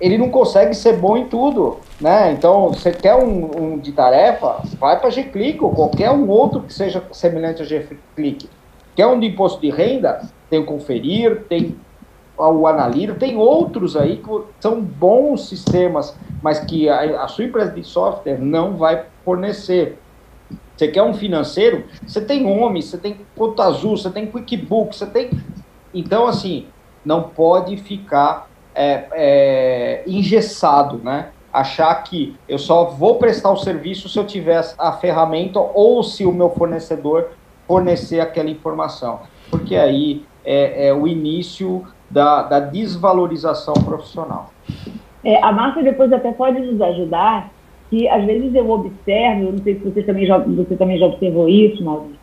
ele 0.00 0.18
não 0.18 0.30
consegue 0.30 0.74
ser 0.74 0.96
bom 0.96 1.16
em 1.16 1.28
tudo, 1.28 1.78
né? 2.00 2.32
Então, 2.32 2.70
você 2.70 2.90
quer 2.90 3.14
um, 3.14 3.74
um 3.74 3.78
de 3.78 3.92
tarefa, 3.92 4.60
vai 4.78 4.98
para 4.98 5.10
G-Click 5.10 5.62
ou 5.62 5.70
qualquer 5.70 6.10
um 6.10 6.28
outro 6.28 6.60
que 6.62 6.74
seja 6.74 7.02
semelhante 7.12 7.62
a 7.62 7.64
G-Click. 7.64 8.48
Quer 8.94 9.06
um 9.06 9.18
de 9.18 9.26
imposto 9.26 9.60
de 9.60 9.70
renda? 9.70 10.22
Tem 10.50 10.58
o 10.60 10.66
Conferir, 10.66 11.44
tem 11.48 11.76
o 12.36 12.66
Analiro, 12.66 13.14
tem 13.14 13.36
outros 13.36 13.96
aí 13.96 14.16
que 14.16 14.28
são 14.60 14.80
bons 14.80 15.48
sistemas, 15.48 16.16
mas 16.42 16.60
que 16.60 16.88
a, 16.88 17.22
a 17.22 17.28
sua 17.28 17.44
empresa 17.44 17.70
de 17.70 17.84
software 17.84 18.38
não 18.38 18.76
vai 18.76 19.04
fornecer. 19.24 19.98
Você 20.76 20.88
quer 20.88 21.02
um 21.02 21.14
financeiro? 21.14 21.84
Você 22.06 22.20
tem 22.20 22.46
Home, 22.46 22.82
você 22.82 22.98
tem 22.98 23.20
Conta 23.36 23.64
Azul, 23.64 23.96
você 23.96 24.10
tem 24.10 24.26
QuickBooks, 24.26 24.98
você 24.98 25.06
tem. 25.06 25.30
Então, 25.94 26.26
assim, 26.26 26.66
não 27.04 27.22
pode 27.22 27.76
ficar 27.76 28.50
é, 28.74 29.04
é, 29.12 30.02
engessado, 30.06 30.98
né? 30.98 31.28
Achar 31.52 31.94
que 32.02 32.34
eu 32.48 32.58
só 32.58 32.86
vou 32.86 33.16
prestar 33.16 33.50
o 33.50 33.56
serviço 33.58 34.08
se 34.08 34.18
eu 34.18 34.26
tiver 34.26 34.64
a 34.78 34.92
ferramenta 34.92 35.60
ou 35.60 36.02
se 36.02 36.24
o 36.24 36.32
meu 36.32 36.50
fornecedor 36.50 37.30
fornecer 37.72 38.20
aquela 38.20 38.50
informação. 38.50 39.20
Porque 39.50 39.74
aí 39.74 40.22
é, 40.44 40.88
é 40.88 40.94
o 40.94 41.08
início 41.08 41.86
da, 42.10 42.42
da 42.42 42.60
desvalorização 42.60 43.72
profissional. 43.72 44.50
É, 45.24 45.42
a 45.42 45.50
Márcia 45.50 45.82
depois 45.82 46.12
até 46.12 46.32
pode 46.32 46.60
nos 46.60 46.82
ajudar, 46.82 47.50
que 47.88 48.06
às 48.08 48.26
vezes 48.26 48.54
eu 48.54 48.68
observo, 48.68 49.44
eu 49.44 49.52
não 49.52 49.62
sei 49.62 49.76
se 49.76 49.84
você 49.84 50.02
também 50.02 50.26
já, 50.26 50.36
você 50.36 50.76
também 50.76 50.98
já 50.98 51.06
observou 51.06 51.48
isso, 51.48 51.82
Maurício, 51.82 52.20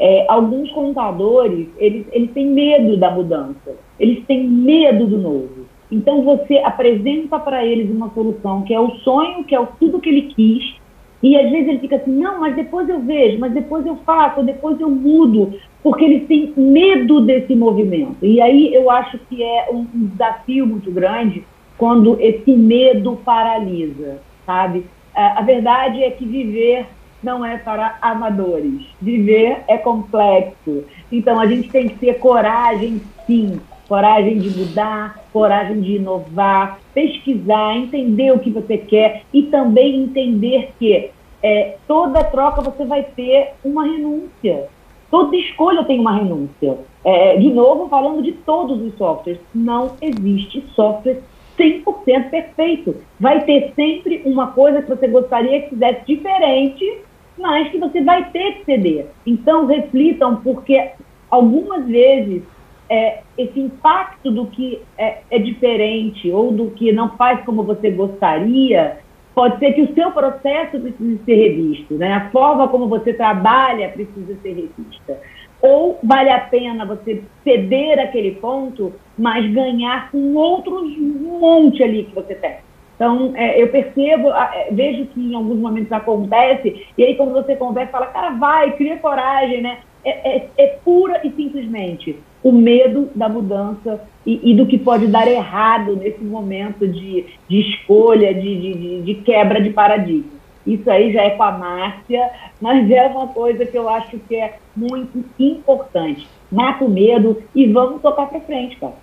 é, 0.00 0.26
alguns 0.28 0.68
contadores, 0.72 1.68
eles, 1.76 2.04
eles 2.10 2.32
têm 2.32 2.48
medo 2.48 2.96
da 2.96 3.12
mudança, 3.12 3.76
eles 4.00 4.24
têm 4.26 4.48
medo 4.48 5.06
do 5.06 5.18
novo. 5.18 5.68
Então 5.92 6.24
você 6.24 6.58
apresenta 6.58 7.38
para 7.38 7.64
eles 7.64 7.88
uma 7.88 8.10
solução 8.10 8.62
que 8.62 8.74
é 8.74 8.80
o 8.80 8.90
sonho, 8.96 9.44
que 9.44 9.54
é 9.54 9.60
o, 9.60 9.68
tudo 9.78 10.00
que 10.00 10.08
ele 10.08 10.22
quis, 10.34 10.74
E 11.22 11.36
às 11.36 11.50
vezes 11.50 11.68
ele 11.68 11.78
fica 11.80 11.96
assim, 11.96 12.12
não, 12.12 12.40
mas 12.40 12.54
depois 12.54 12.88
eu 12.88 13.00
vejo, 13.00 13.38
mas 13.38 13.52
depois 13.52 13.84
eu 13.84 13.96
faço, 14.06 14.42
depois 14.42 14.80
eu 14.80 14.88
mudo, 14.88 15.54
porque 15.82 16.04
eles 16.04 16.28
têm 16.28 16.52
medo 16.56 17.20
desse 17.20 17.54
movimento. 17.54 18.24
E 18.24 18.40
aí 18.40 18.72
eu 18.72 18.90
acho 18.90 19.18
que 19.28 19.42
é 19.42 19.68
um 19.72 19.84
desafio 19.84 20.66
muito 20.66 20.90
grande 20.90 21.44
quando 21.76 22.20
esse 22.20 22.52
medo 22.52 23.16
paralisa, 23.24 24.20
sabe? 24.46 24.86
A 25.14 25.42
verdade 25.42 26.02
é 26.04 26.10
que 26.10 26.24
viver 26.24 26.86
não 27.22 27.44
é 27.44 27.58
para 27.58 27.98
amadores. 28.00 28.86
Viver 29.00 29.64
é 29.66 29.76
complexo. 29.76 30.84
Então 31.10 31.40
a 31.40 31.46
gente 31.46 31.68
tem 31.68 31.88
que 31.88 31.98
ter 31.98 32.14
coragem, 32.18 33.00
sim, 33.26 33.60
coragem 33.88 34.38
de 34.38 34.50
mudar, 34.50 35.24
coragem 35.32 35.80
de 35.80 35.96
inovar, 35.96 36.78
pesquisar, 36.92 37.76
entender 37.76 38.32
o 38.32 38.38
que 38.38 38.50
você 38.50 38.76
quer 38.76 39.22
e 39.32 39.44
também 39.44 40.02
entender 40.02 40.72
que 40.78 41.10
é, 41.42 41.76
toda 41.86 42.24
troca 42.24 42.60
você 42.60 42.84
vai 42.84 43.02
ter 43.02 43.54
uma 43.64 43.84
renúncia. 43.84 44.68
Toda 45.10 45.34
escolha 45.36 45.84
tem 45.84 45.98
uma 45.98 46.12
renúncia. 46.12 46.78
É, 47.02 47.36
de 47.38 47.50
novo, 47.50 47.88
falando 47.88 48.22
de 48.22 48.32
todos 48.32 48.80
os 48.82 48.94
softwares, 48.98 49.40
não 49.54 49.92
existe 50.02 50.62
software 50.74 51.22
100% 51.58 52.30
perfeito. 52.30 52.96
Vai 53.18 53.42
ter 53.44 53.72
sempre 53.74 54.22
uma 54.26 54.48
coisa 54.48 54.82
que 54.82 54.88
você 54.88 55.08
gostaria 55.08 55.62
que 55.62 55.70
fizesse 55.70 56.06
diferente, 56.06 56.98
mas 57.38 57.70
que 57.70 57.78
você 57.78 58.02
vai 58.02 58.30
ter 58.30 58.58
que 58.58 58.64
ceder. 58.64 59.06
Então, 59.26 59.66
reflitam, 59.66 60.36
porque 60.36 60.90
algumas 61.30 61.86
vezes 61.86 62.42
é, 62.88 63.20
esse 63.36 63.60
impacto 63.60 64.30
do 64.30 64.46
que 64.46 64.80
é, 64.96 65.18
é, 65.30 65.38
diferente 65.38 66.30
ou 66.30 66.52
do 66.52 66.70
que 66.70 66.90
não 66.92 67.16
faz 67.16 67.44
como 67.44 67.62
você 67.62 67.90
gostaria, 67.90 68.98
pode 69.34 69.58
ser 69.58 69.72
que 69.72 69.82
o 69.82 69.94
seu 69.94 70.10
processo 70.10 70.80
precise 70.80 71.20
ser 71.24 71.34
revisto, 71.34 71.94
né? 71.94 72.14
a 72.14 72.30
forma 72.30 72.68
como 72.68 72.88
você 72.88 73.12
trabalha 73.12 73.90
precisa 73.90 74.34
ser 74.42 74.48
revista. 74.48 75.20
Ou 75.60 75.98
vale 76.02 76.30
a 76.30 76.40
pena 76.40 76.86
você 76.86 77.22
ceder 77.42 77.98
aquele 77.98 78.32
ponto, 78.36 78.92
mas 79.18 79.50
ganhar 79.52 80.10
com 80.10 80.34
outros 80.34 80.96
monte 80.98 81.82
ali 81.82 82.04
que 82.04 82.14
você 82.14 82.34
tem. 82.36 82.56
Então, 82.94 83.32
é, 83.36 83.60
eu 83.62 83.68
percebo, 83.68 84.30
é, 84.30 84.68
vejo 84.72 85.06
que 85.06 85.20
em 85.20 85.34
alguns 85.34 85.58
momentos 85.58 85.92
acontece, 85.92 86.86
e 86.96 87.04
aí 87.04 87.14
quando 87.16 87.32
você 87.32 87.54
conversa, 87.54 87.92
fala, 87.92 88.06
cara, 88.06 88.30
vai, 88.30 88.72
cria 88.72 88.98
coragem, 88.98 89.62
né? 89.62 89.78
É, 90.04 90.36
é, 90.36 90.48
é 90.56 90.66
pura 90.84 91.20
e 91.24 91.30
simplesmente 91.32 92.18
o 92.42 92.52
medo 92.52 93.10
da 93.14 93.28
mudança 93.28 94.00
e, 94.24 94.52
e, 94.52 94.54
do 94.54 94.66
que 94.66 94.78
pode 94.78 95.06
dar 95.06 95.26
errado 95.26 95.96
nesse 95.96 96.22
momento 96.22 96.86
de, 96.86 97.26
de 97.48 97.60
escolha, 97.60 98.32
de, 98.32 98.60
de, 98.60 99.02
de, 99.02 99.14
quebra 99.22 99.60
de 99.60 99.70
paradigma. 99.70 100.38
Isso 100.66 100.88
aí 100.90 101.12
já 101.12 101.22
é 101.22 101.30
com 101.30 101.42
a 101.42 101.52
Márcia, 101.52 102.30
mas 102.60 102.90
é 102.90 103.06
uma 103.06 103.28
coisa 103.28 103.64
que 103.64 103.76
eu 103.76 103.88
acho 103.88 104.18
que 104.18 104.36
é 104.36 104.58
muito 104.76 105.24
importante. 105.38 106.28
Mata 106.52 106.84
o 106.84 106.90
medo 106.90 107.42
e 107.54 107.66
vamos 107.66 108.02
tocar 108.02 108.26
para 108.26 108.40
frente, 108.40 108.76
cara. 108.76 108.94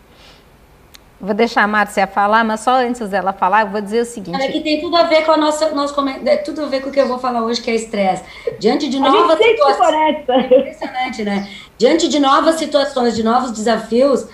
Vou 1.20 1.34
deixar 1.34 1.63
a 1.63 1.68
Márcia 1.68 2.05
falar, 2.05 2.43
mas 2.43 2.59
só 2.59 2.76
antes 2.76 3.07
dela 3.07 3.32
falar, 3.32 3.61
eu 3.61 3.72
vou 3.72 3.80
dizer 3.80 4.01
o 4.01 4.05
seguinte. 4.05 4.41
É 4.41 4.51
que 4.51 4.59
tem 4.59 4.82
tudo 4.82 4.97
a 4.97 5.03
ver 5.03 5.26
com 5.26 5.32
a 5.32 5.38
nossa, 5.38 5.70
nosso 5.70 5.95
é, 6.26 6.38
tudo 6.38 6.63
a 6.63 6.66
ver 6.66 6.82
com 6.82 6.89
o 6.89 6.91
que 6.91 6.99
eu 6.99 7.07
vou 7.07 7.18
falar 7.18 7.41
hoje, 7.41 7.61
que 7.61 7.72
é 7.72 7.76
estresse. 7.76 8.24
Diante 8.59 8.89
de 8.89 8.99
novas 8.99 9.38
situações. 9.38 10.18
Impressionante, 10.28 11.24
né? 11.24 11.49
Diante 11.78 12.09
de 12.09 12.20
novas 12.20 12.55
situações, 12.55 13.16
de 13.16 13.24
novos 13.24 13.51
desafios, 13.51 14.28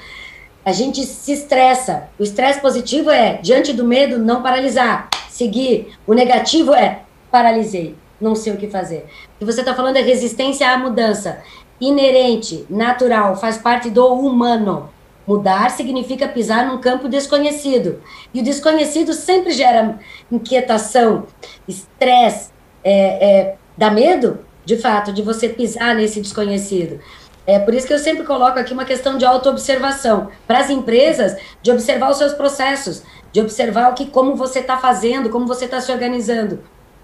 a 0.65 0.71
gente 0.71 1.03
se 1.05 1.33
estressa. 1.33 2.09
O 2.17 2.23
estresse 2.23 2.59
positivo 2.59 3.11
é, 3.11 3.35
diante 3.35 3.73
do 3.73 3.85
medo, 3.85 4.17
não 4.17 4.41
paralisar, 4.41 5.09
seguir. 5.29 5.95
O 6.07 6.13
negativo 6.13 6.73
é, 6.73 7.01
paralisei, 7.29 7.95
não 8.19 8.35
sei 8.35 8.53
o 8.53 8.57
que 8.57 8.67
fazer. 8.67 9.07
O 9.35 9.39
que 9.39 9.45
você 9.45 9.59
está 9.59 9.75
falando 9.75 9.97
é 9.97 10.01
resistência 10.01 10.67
à 10.67 10.77
mudança. 10.77 11.41
Inerente, 11.79 12.65
natural, 12.69 13.35
faz 13.35 13.57
parte 13.57 13.89
do 13.89 14.05
humano. 14.13 14.89
Mudar 15.31 15.71
significa 15.71 16.27
pisar 16.27 16.67
num 16.67 16.81
campo 16.81 17.07
desconhecido. 17.07 18.01
E 18.33 18.41
o 18.41 18.43
desconhecido 18.43 19.13
sempre 19.13 19.53
gera 19.53 19.97
inquietação, 20.29 21.25
estresse, 21.65 22.49
é, 22.83 23.29
é, 23.29 23.55
dá 23.77 23.89
medo, 23.89 24.39
de 24.65 24.75
fato, 24.75 25.13
de 25.13 25.21
você 25.21 25.47
pisar 25.47 25.95
nesse 25.95 26.19
desconhecido. 26.19 26.99
É 27.47 27.59
por 27.59 27.73
isso 27.73 27.87
que 27.87 27.93
eu 27.93 27.97
sempre 27.97 28.25
coloco 28.25 28.59
aqui 28.59 28.73
uma 28.73 28.83
questão 28.83 29.17
de 29.17 29.23
autoobservação. 29.23 30.27
Para 30.45 30.59
as 30.59 30.69
empresas, 30.69 31.37
de 31.61 31.71
observar 31.71 32.11
os 32.11 32.17
seus 32.17 32.33
processos, 32.33 33.01
de 33.31 33.39
observar 33.39 33.89
o 33.89 33.93
que, 33.93 34.07
como 34.07 34.35
você 34.35 34.59
está 34.59 34.75
fazendo, 34.75 35.29
como 35.29 35.47
você 35.47 35.63
está 35.63 35.79
se 35.79 35.93
organizando. 35.93 36.59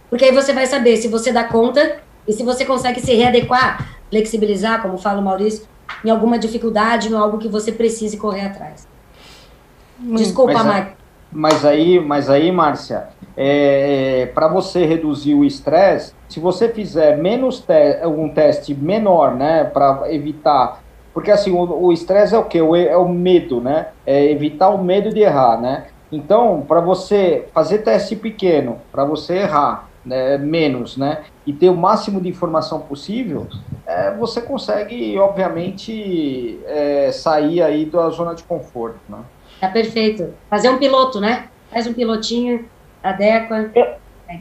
Porque 0.10 0.26
aí 0.26 0.34
você 0.34 0.52
vai 0.52 0.68
saber 0.68 0.98
se 0.98 1.08
você 1.08 1.32
dá 1.32 1.46
conta 1.46 2.02
e 2.28 2.34
se 2.34 2.44
você 2.44 2.66
consegue 2.66 3.00
se 3.00 3.14
readequar, 3.14 3.98
flexibilizar, 4.10 4.82
como 4.82 4.98
fala 4.98 5.22
o 5.22 5.24
Maurício, 5.24 5.66
em 6.04 6.10
alguma 6.10 6.38
dificuldade, 6.38 7.10
em 7.10 7.16
algo 7.16 7.38
que 7.38 7.48
você 7.48 7.72
precise 7.72 8.18
correr 8.18 8.46
atrás. 8.48 8.88
Desculpa, 10.00 10.64
mas, 10.64 10.88
Mas 11.32 11.66
aí, 11.66 12.00
mas 12.00 12.30
aí, 12.30 12.52
Márcia, 12.52 13.10
é, 13.36 14.22
é, 14.22 14.26
para 14.28 14.48
você 14.48 14.86
reduzir 14.86 15.34
o 15.34 15.44
estresse, 15.44 16.14
se 16.30 16.40
você 16.40 16.70
fizer 16.70 17.18
menos 17.18 17.60
te 17.60 18.06
um 18.06 18.30
teste 18.30 18.74
menor, 18.74 19.36
né, 19.36 19.64
para 19.64 20.12
evitar, 20.14 20.82
porque 21.14 21.32
assim 21.32 21.52
o 21.52 21.92
estresse 21.92 22.36
é 22.36 22.38
o 22.38 22.44
que? 22.44 22.60
É 22.60 22.98
o 22.98 23.10
medo, 23.10 23.60
né? 23.60 23.88
É 24.06 24.30
evitar 24.30 24.70
o 24.70 24.84
medo 24.84 25.10
de 25.12 25.22
errar, 25.22 25.60
né? 25.60 25.86
Então, 26.12 26.64
para 26.68 26.80
você 26.80 27.48
fazer 27.54 27.80
teste 27.80 28.16
pequeno, 28.16 28.78
para 28.92 29.04
você 29.04 29.38
errar 29.40 29.90
né, 30.08 30.38
menos, 30.38 30.98
né? 30.98 31.24
E 31.46 31.54
ter 31.54 31.70
o 31.70 31.76
máximo 31.76 32.22
de 32.22 32.30
informação 32.30 32.82
possível, 32.82 33.48
é, 33.86 34.16
você 34.16 34.42
consegue, 34.42 35.18
obviamente, 35.20 36.60
é, 36.66 37.12
sair 37.12 37.62
aí 37.62 37.86
da 37.86 38.10
zona 38.10 38.34
de 38.34 38.44
conforto, 38.44 39.00
né? 39.10 39.20
Tá 39.60 39.70
perfeito. 39.70 40.34
Fazer 40.50 40.70
um 40.70 40.78
piloto, 40.78 41.20
né? 41.20 41.48
Faz 41.72 41.88
um 41.88 41.94
pilotinho, 41.94 42.66
adequa. 43.04 43.70
Eu, 43.76 43.86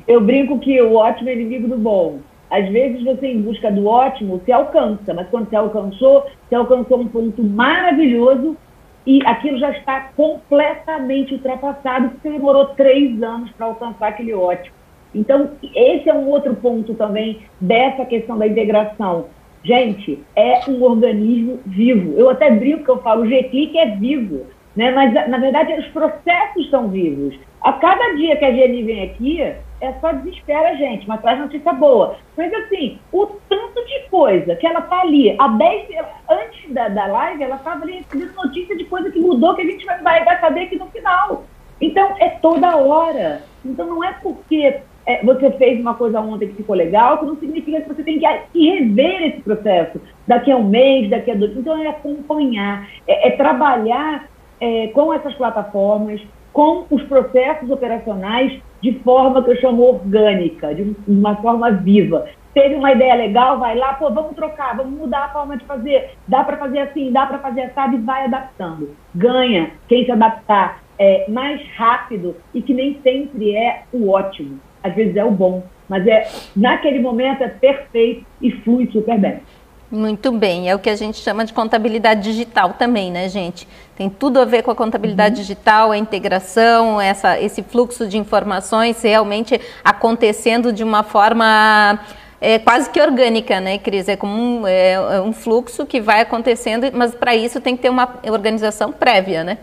eu 0.07 0.21
brinco 0.21 0.59
que 0.59 0.81
o 0.81 0.95
ótimo 0.95 1.29
é 1.29 1.35
inimigo 1.35 1.69
do 1.69 1.77
bom. 1.77 2.21
Às 2.51 2.69
vezes 2.69 3.03
você, 3.03 3.27
em 3.27 3.43
busca 3.43 3.71
do 3.73 3.87
ótimo, 3.87 4.41
se 4.45 4.53
alcança, 4.53 5.12
mas 5.12 5.29
quando 5.29 5.49
você 5.49 5.57
alcançou, 5.57 6.25
você 6.49 6.55
alcançou 6.55 7.01
um 7.01 7.09
ponto 7.09 7.43
maravilhoso 7.43 8.57
e 9.05 9.25
aquilo 9.25 9.59
já 9.59 9.71
está 9.71 10.12
completamente 10.17 11.35
ultrapassado, 11.35 12.09
porque 12.11 12.29
você 12.29 12.35
demorou 12.37 12.67
três 12.67 13.21
anos 13.23 13.51
para 13.53 13.67
alcançar 13.67 14.09
aquele 14.09 14.35
ótimo. 14.35 14.76
Então, 15.17 15.51
esse 15.75 16.09
é 16.09 16.14
um 16.14 16.29
outro 16.29 16.55
ponto 16.57 16.95
também 16.95 17.41
dessa 17.61 18.05
questão 18.05 18.37
da 18.37 18.47
integração. 18.47 19.27
Gente, 19.64 20.23
é 20.37 20.61
um 20.69 20.83
organismo 20.83 21.59
vivo. 21.67 22.12
Eu 22.17 22.31
até 22.31 22.51
brinco 22.51 22.85
que 22.85 22.91
eu 22.91 23.03
falo, 23.03 23.23
o 23.23 23.29
G-Click 23.29 23.77
é 23.77 23.97
vivo, 23.97 24.47
né? 24.77 24.93
mas 24.93 25.12
na 25.29 25.39
verdade 25.39 25.73
os 25.73 25.87
processos 25.89 26.71
são 26.71 26.89
vivos. 26.89 27.37
A 27.62 27.73
cada 27.73 28.14
dia 28.14 28.37
que 28.37 28.45
a 28.45 28.53
Geni 28.53 28.85
vem 28.85 29.03
aqui, 29.03 29.41
é 29.41 29.93
só 30.01 30.12
desespera 30.12 30.71
a 30.71 30.75
gente, 30.75 31.09
mas 31.09 31.21
traz 31.21 31.39
notícia 31.41 31.73
boa. 31.73 32.17
Mas 32.37 32.53
assim, 32.53 32.99
o 33.12 33.27
tanto 33.49 33.85
de 33.87 34.09
coisa 34.09 34.55
que 34.55 34.67
ela 34.67 34.83
tá 34.83 35.01
ali, 35.01 35.35
há 35.39 35.49
10 35.49 35.89
antes 36.31 36.73
da, 36.73 36.89
da 36.89 37.07
live, 37.07 37.43
ela 37.43 37.57
estava 37.57 37.83
ali 37.83 37.95
recebendo 37.95 38.35
notícia 38.37 38.77
de 38.77 38.85
coisa 38.85 39.11
que 39.11 39.19
mudou, 39.19 39.55
que 39.55 39.62
a 39.62 39.67
gente 39.67 39.85
vai, 39.85 40.25
vai 40.25 40.41
saber 40.41 40.61
aqui 40.61 40.77
no 40.77 40.87
final. 40.87 41.45
Então, 41.81 42.14
é 42.21 42.29
toda 42.29 42.77
hora. 42.77 43.43
Então, 43.64 43.87
não 43.87 44.05
é 44.05 44.12
porque 44.23 44.81
é, 45.07 45.25
você 45.25 45.51
fez 45.53 45.81
uma 45.81 45.95
coisa 45.95 46.21
ontem 46.21 46.49
que 46.49 46.57
ficou 46.57 46.75
legal, 46.75 47.19
que 47.19 47.27
não 47.27 47.37
significa 47.37 47.81
que 47.81 47.89
você 47.89 48.03
tem 48.03 48.19
que, 48.19 48.27
que 48.53 48.71
rever 48.71 49.23
esse 49.29 49.41
processo 49.41 50.01
daqui 50.27 50.51
a 50.51 50.57
um 50.57 50.65
mês, 50.65 51.09
daqui 51.09 51.31
a 51.31 51.35
dois. 51.35 51.57
Então, 51.57 51.81
é 51.81 51.87
acompanhar, 51.87 52.89
é, 53.07 53.29
é 53.29 53.31
trabalhar 53.31 54.29
é, 54.61 54.89
com 54.89 55.15
essas 55.15 55.33
plataformas, 55.35 56.21
com 56.53 56.87
os 56.91 57.03
processos 57.05 57.71
operacionais 57.71 58.61
de 58.83 58.93
forma 59.01 59.43
que 59.45 59.51
eu 59.51 59.61
chamo 59.61 59.83
orgânica, 59.83 60.75
de 60.75 60.97
uma 61.07 61.37
forma 61.37 61.71
viva. 61.71 62.27
Teve 62.53 62.75
uma 62.75 62.91
ideia 62.91 63.15
legal, 63.15 63.59
vai 63.59 63.77
lá, 63.77 63.93
pô, 63.95 64.11
vamos 64.11 64.35
trocar, 64.35 64.77
vamos 64.77 64.99
mudar 64.99 65.27
a 65.27 65.29
forma 65.29 65.57
de 65.57 65.65
fazer. 65.67 66.13
Dá 66.27 66.43
para 66.43 66.57
fazer 66.57 66.81
assim, 66.81 67.13
dá 67.13 67.27
para 67.27 67.39
fazer 67.39 67.63
assim, 67.63 67.97
e 67.97 67.99
vai 67.99 68.25
adaptando. 68.25 68.97
Ganha 69.15 69.71
quem 69.87 70.05
se 70.05 70.11
adaptar 70.11 70.81
é, 70.99 71.31
mais 71.31 71.61
rápido 71.77 72.35
e 72.55 72.63
que 72.63 72.73
nem 72.73 72.99
sempre 73.03 73.55
é 73.55 73.83
o 73.93 74.09
ótimo 74.09 74.59
às 74.87 74.95
vezes 74.95 75.16
é 75.16 75.24
o 75.24 75.30
bom, 75.30 75.62
mas 75.89 76.07
é 76.07 76.28
naquele 76.55 76.99
momento 77.01 77.43
é 77.43 77.49
perfeito 77.49 78.24
e 78.41 78.51
flui 78.51 78.89
super 78.93 79.18
bem. 79.18 79.41
Muito 79.89 80.32
bem, 80.32 80.68
é 80.68 80.74
o 80.74 80.80
que 80.80 80.91
a 80.91 80.97
gente 80.97 81.18
chama 81.18 81.45
de 81.45 81.53
contabilidade 81.53 82.20
digital 82.20 82.72
também, 82.72 83.12
né, 83.12 83.28
gente? 83.28 83.68
Tem 83.97 84.11
tudo 84.11 84.41
a 84.41 84.45
ver 84.45 84.64
com 84.64 84.70
a 84.72 84.74
contabilidade 84.74 85.37
uhum. 85.37 85.41
digital, 85.43 85.93
a 85.93 85.97
integração, 85.97 87.01
essa, 87.01 87.41
esse 87.41 87.62
fluxo 87.62 88.09
de 88.09 88.18
informações 88.18 89.01
realmente 89.01 89.61
acontecendo 89.84 90.72
de 90.72 90.82
uma 90.82 91.05
forma 91.05 92.01
é, 92.41 92.59
quase 92.59 92.91
que 92.91 93.01
orgânica, 93.01 93.61
né, 93.61 93.78
Cris? 93.78 94.09
É 94.09 94.16
como 94.16 94.34
um, 94.34 94.66
é, 94.66 94.93
é 94.95 95.20
um 95.20 95.32
fluxo 95.32 95.87
que 95.87 96.01
vai 96.01 96.20
acontecendo, 96.20 96.91
mas 96.93 97.14
para 97.14 97.37
isso 97.37 97.61
tem 97.61 97.76
que 97.76 97.82
ter 97.82 97.89
uma 97.89 98.18
organização 98.24 98.91
prévia, 98.91 99.45
né? 99.45 99.59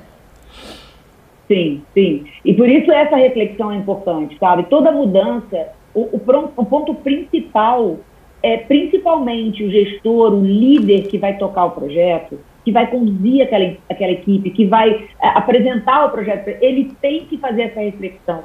Sim, 1.48 1.82
sim. 1.94 2.26
E 2.44 2.54
por 2.54 2.70
isso 2.70 2.92
essa 2.92 3.16
reflexão 3.16 3.72
é 3.72 3.76
importante, 3.76 4.38
sabe? 4.40 4.64
Toda 4.64 4.92
mudança 4.92 5.74
o, 5.94 6.02
o, 6.02 6.22
o 6.58 6.66
ponto 6.66 6.96
principal 6.96 7.98
é 8.42 8.58
principalmente 8.58 9.64
o 9.64 9.72
gestor, 9.72 10.34
o 10.34 10.44
líder 10.44 11.08
que 11.08 11.18
vai 11.18 11.38
tocar 11.38 11.66
o 11.66 11.72
projeto, 11.72 12.40
que 12.66 12.72
vai 12.72 12.88
conduzir 12.88 13.44
aquela, 13.44 13.76
aquela 13.90 14.12
equipe, 14.12 14.50
que 14.50 14.66
vai 14.66 15.08
é, 15.22 15.28
apresentar 15.30 16.06
o 16.06 16.10
projeto, 16.10 16.48
ele 16.62 16.96
tem 17.02 17.26
que 17.26 17.38
fazer 17.38 17.64
essa 17.64 17.80
reflexão 17.80 18.44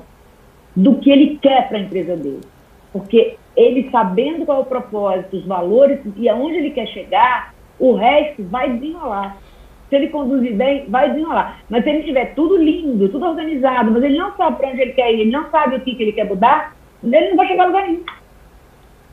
do 0.74 0.96
que 0.96 1.10
ele 1.10 1.38
quer 1.40 1.68
para 1.68 1.78
a 1.78 1.80
empresa 1.80 2.16
dele. 2.16 2.40
Porque 2.92 3.36
ele 3.56 3.90
sabendo 3.90 4.46
qual 4.46 4.58
é 4.58 4.60
o 4.60 4.66
propósito, 4.66 5.36
os 5.36 5.44
valores 5.44 5.98
e 6.16 6.28
aonde 6.28 6.58
ele 6.58 6.70
quer 6.70 6.86
chegar, 6.86 7.54
o 7.78 7.94
resto 7.94 8.44
vai 8.44 8.72
desenrolar. 8.72 9.36
Se 9.88 9.96
ele 9.96 10.08
conduzir 10.08 10.54
bem, 10.54 10.84
vai 10.88 11.10
desenrolar. 11.10 11.60
Mas 11.68 11.82
se 11.82 11.90
ele 11.90 12.02
tiver 12.02 12.34
tudo 12.34 12.56
lindo, 12.56 13.08
tudo 13.08 13.24
organizado, 13.26 13.90
mas 13.90 14.02
ele 14.02 14.18
não 14.18 14.36
sabe 14.36 14.58
para 14.58 14.68
onde 14.68 14.80
ele 14.82 14.92
quer 14.92 15.12
ir, 15.12 15.20
ele 15.20 15.30
não 15.30 15.50
sabe 15.50 15.76
o 15.76 15.80
que, 15.80 15.94
que 15.94 16.02
ele 16.02 16.12
quer 16.12 16.24
mudar, 16.24 16.76
ele 17.02 17.30
não 17.30 17.36
vai 17.36 17.46
chegar 17.46 17.64
a 17.64 17.66
lugar 17.66 17.86
nenhum. 17.86 18.02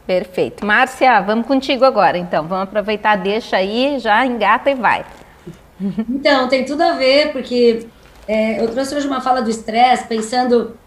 Perfeito. 0.06 0.66
Márcia, 0.66 1.20
vamos 1.22 1.48
contigo 1.48 1.84
agora, 1.84 2.18
então. 2.18 2.46
Vamos 2.46 2.66
aproveitar, 2.66 3.16
deixa 3.16 3.58
aí, 3.58 3.98
já 4.00 4.26
engata 4.26 4.70
e 4.70 4.76
vai. 4.76 5.06
Então, 6.10 6.48
tem 6.48 6.64
tudo 6.64 6.82
a 6.82 6.94
ver, 6.94 7.32
porque 7.32 7.88
é, 8.28 8.62
eu 8.62 8.70
trouxe 8.70 8.96
hoje 8.96 9.08
uma 9.08 9.22
fala 9.22 9.42
do 9.42 9.50
estresse, 9.50 10.08
pensando 10.08 10.78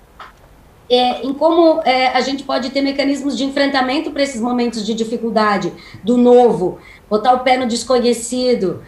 é, 0.88 1.22
em 1.22 1.34
como 1.34 1.82
é, 1.84 2.08
a 2.08 2.20
gente 2.20 2.44
pode 2.44 2.70
ter 2.70 2.80
mecanismos 2.80 3.36
de 3.36 3.44
enfrentamento 3.44 4.10
para 4.10 4.22
esses 4.22 4.40
momentos 4.40 4.84
de 4.84 4.94
dificuldade, 4.94 5.72
do 6.02 6.16
novo, 6.16 6.78
botar 7.10 7.34
o 7.34 7.40
pé 7.40 7.56
no 7.56 7.66
desconhecido. 7.66 8.82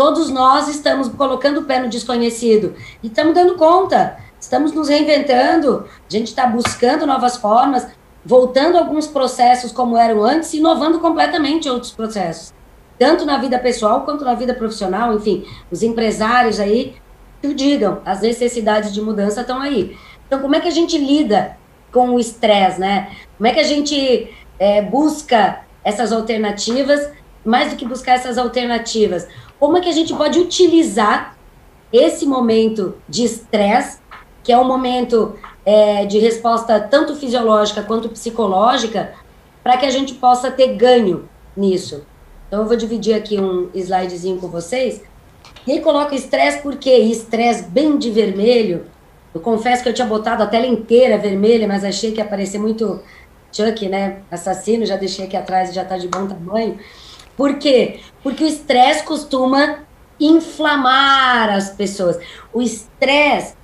Todos 0.00 0.30
nós 0.30 0.66
estamos 0.66 1.10
colocando 1.10 1.60
o 1.60 1.64
pé 1.64 1.78
no 1.78 1.86
desconhecido 1.86 2.74
e 3.02 3.08
estamos 3.08 3.34
dando 3.34 3.56
conta, 3.56 4.16
estamos 4.40 4.72
nos 4.72 4.88
reinventando, 4.88 5.84
a 6.08 6.10
gente 6.10 6.28
está 6.28 6.46
buscando 6.46 7.06
novas 7.06 7.36
formas, 7.36 7.86
voltando 8.24 8.78
alguns 8.78 9.06
processos 9.06 9.70
como 9.70 9.98
eram 9.98 10.24
antes, 10.24 10.54
inovando 10.54 11.00
completamente 11.00 11.68
outros 11.68 11.92
processos, 11.92 12.50
tanto 12.98 13.26
na 13.26 13.36
vida 13.36 13.58
pessoal 13.58 14.00
quanto 14.00 14.24
na 14.24 14.32
vida 14.32 14.54
profissional, 14.54 15.12
enfim, 15.12 15.44
os 15.70 15.82
empresários 15.82 16.58
aí 16.58 16.96
que 17.42 17.48
o 17.48 17.54
digam, 17.54 18.00
as 18.02 18.22
necessidades 18.22 18.94
de 18.94 19.02
mudança 19.02 19.42
estão 19.42 19.60
aí. 19.60 19.98
Então, 20.26 20.40
como 20.40 20.56
é 20.56 20.60
que 20.60 20.68
a 20.68 20.72
gente 20.72 20.96
lida 20.96 21.58
com 21.92 22.14
o 22.14 22.18
estresse, 22.18 22.80
né? 22.80 23.14
Como 23.36 23.46
é 23.46 23.52
que 23.52 23.60
a 23.60 23.64
gente 23.64 24.34
é, 24.58 24.80
busca 24.80 25.60
essas 25.84 26.10
alternativas, 26.10 27.06
mais 27.44 27.70
do 27.70 27.76
que 27.76 27.84
buscar 27.84 28.12
essas 28.12 28.38
alternativas, 28.38 29.28
como 29.60 29.78
é 29.78 29.80
que 29.80 29.88
a 29.88 29.92
gente 29.92 30.12
pode 30.14 30.40
utilizar 30.40 31.36
esse 31.92 32.26
momento 32.26 32.94
de 33.08 33.24
estresse, 33.24 33.98
que 34.42 34.52
é 34.52 34.58
um 34.58 34.64
momento 34.64 35.34
é, 35.64 36.04
de 36.06 36.18
resposta 36.18 36.80
tanto 36.80 37.14
fisiológica 37.14 37.82
quanto 37.82 38.08
psicológica, 38.08 39.12
para 39.62 39.76
que 39.76 39.86
a 39.86 39.90
gente 39.90 40.14
possa 40.14 40.50
ter 40.50 40.74
ganho 40.74 41.28
nisso. 41.56 42.04
Então, 42.48 42.62
eu 42.62 42.66
vou 42.66 42.76
dividir 42.76 43.14
aqui 43.14 43.38
um 43.38 43.70
slidezinho 43.74 44.38
com 44.38 44.48
vocês. 44.48 45.02
E 45.66 45.72
aí 45.72 45.80
coloca 45.80 46.14
estresse, 46.14 46.62
por 46.62 46.76
quê? 46.76 46.96
Estresse 46.96 47.64
bem 47.64 47.98
de 47.98 48.10
vermelho 48.10 48.86
eu 49.32 49.40
confesso 49.40 49.82
que 49.82 49.88
eu 49.88 49.94
tinha 49.94 50.06
botado 50.06 50.42
a 50.42 50.46
tela 50.46 50.66
inteira 50.66 51.16
vermelha, 51.16 51.66
mas 51.68 51.84
achei 51.84 52.10
que 52.10 52.18
ia 52.18 52.24
aparecer 52.24 52.58
muito 52.58 53.00
Chuck, 53.52 53.88
né? 53.88 54.22
Assassino, 54.30 54.84
já 54.84 54.96
deixei 54.96 55.24
aqui 55.24 55.36
atrás 55.36 55.70
e 55.70 55.72
já 55.72 55.84
tá 55.84 55.96
de 55.96 56.08
bom 56.08 56.26
tamanho. 56.26 56.78
Por 57.40 57.54
quê? 57.54 58.00
Porque 58.22 58.44
o 58.44 58.46
estresse 58.46 59.02
costuma 59.02 59.78
inflamar 60.20 61.48
as 61.48 61.70
pessoas. 61.70 62.18
O 62.52 62.60
estresse, 62.60 63.54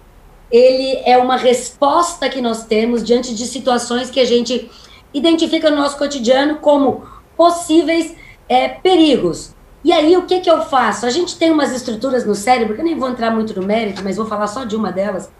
ele 0.50 1.02
é 1.04 1.18
uma 1.18 1.36
resposta 1.36 2.26
que 2.30 2.40
nós 2.40 2.64
temos 2.64 3.04
diante 3.04 3.34
de 3.34 3.44
situações 3.44 4.08
que 4.08 4.18
a 4.18 4.24
gente 4.24 4.70
identifica 5.12 5.68
no 5.68 5.76
nosso 5.76 5.98
cotidiano 5.98 6.56
como 6.56 7.06
possíveis 7.36 8.16
é, 8.48 8.66
perigos. 8.66 9.54
E 9.84 9.92
aí, 9.92 10.16
o 10.16 10.24
que, 10.24 10.40
que 10.40 10.50
eu 10.50 10.62
faço? 10.62 11.04
A 11.04 11.10
gente 11.10 11.36
tem 11.36 11.50
umas 11.50 11.70
estruturas 11.70 12.24
no 12.24 12.34
cérebro, 12.34 12.74
que 12.74 12.80
eu 12.80 12.84
nem 12.86 12.98
vou 12.98 13.10
entrar 13.10 13.30
muito 13.30 13.60
no 13.60 13.66
mérito, 13.66 14.02
mas 14.02 14.16
vou 14.16 14.24
falar 14.24 14.46
só 14.46 14.64
de 14.64 14.74
uma 14.74 14.90
delas, 14.90 15.30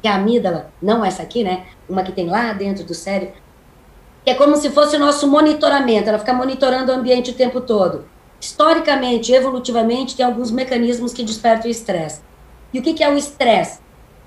que 0.00 0.08
é 0.08 0.10
a 0.10 0.14
amígdala, 0.14 0.72
não 0.80 1.04
essa 1.04 1.22
aqui, 1.22 1.44
né? 1.44 1.66
Uma 1.86 2.02
que 2.02 2.12
tem 2.12 2.26
lá 2.26 2.54
dentro 2.54 2.84
do 2.84 2.94
cérebro, 2.94 3.34
que 4.24 4.30
é 4.30 4.34
como 4.34 4.56
se 4.56 4.70
fosse 4.70 4.96
o 4.96 5.00
nosso 5.00 5.26
monitoramento, 5.26 6.08
ela 6.08 6.18
fica 6.18 6.32
monitorando 6.32 6.92
o 6.92 6.94
ambiente 6.94 7.30
o 7.30 7.34
tempo 7.34 7.60
todo. 7.60 8.04
Historicamente, 8.40 9.32
evolutivamente, 9.32 10.16
tem 10.16 10.24
alguns 10.24 10.50
mecanismos 10.50 11.12
que 11.12 11.22
despertam 11.22 11.68
o 11.68 11.70
estresse. 11.70 12.20
E 12.72 12.78
o 12.78 12.82
que, 12.82 12.94
que 12.94 13.04
é 13.04 13.10
o 13.10 13.16
estresse? 13.16 13.80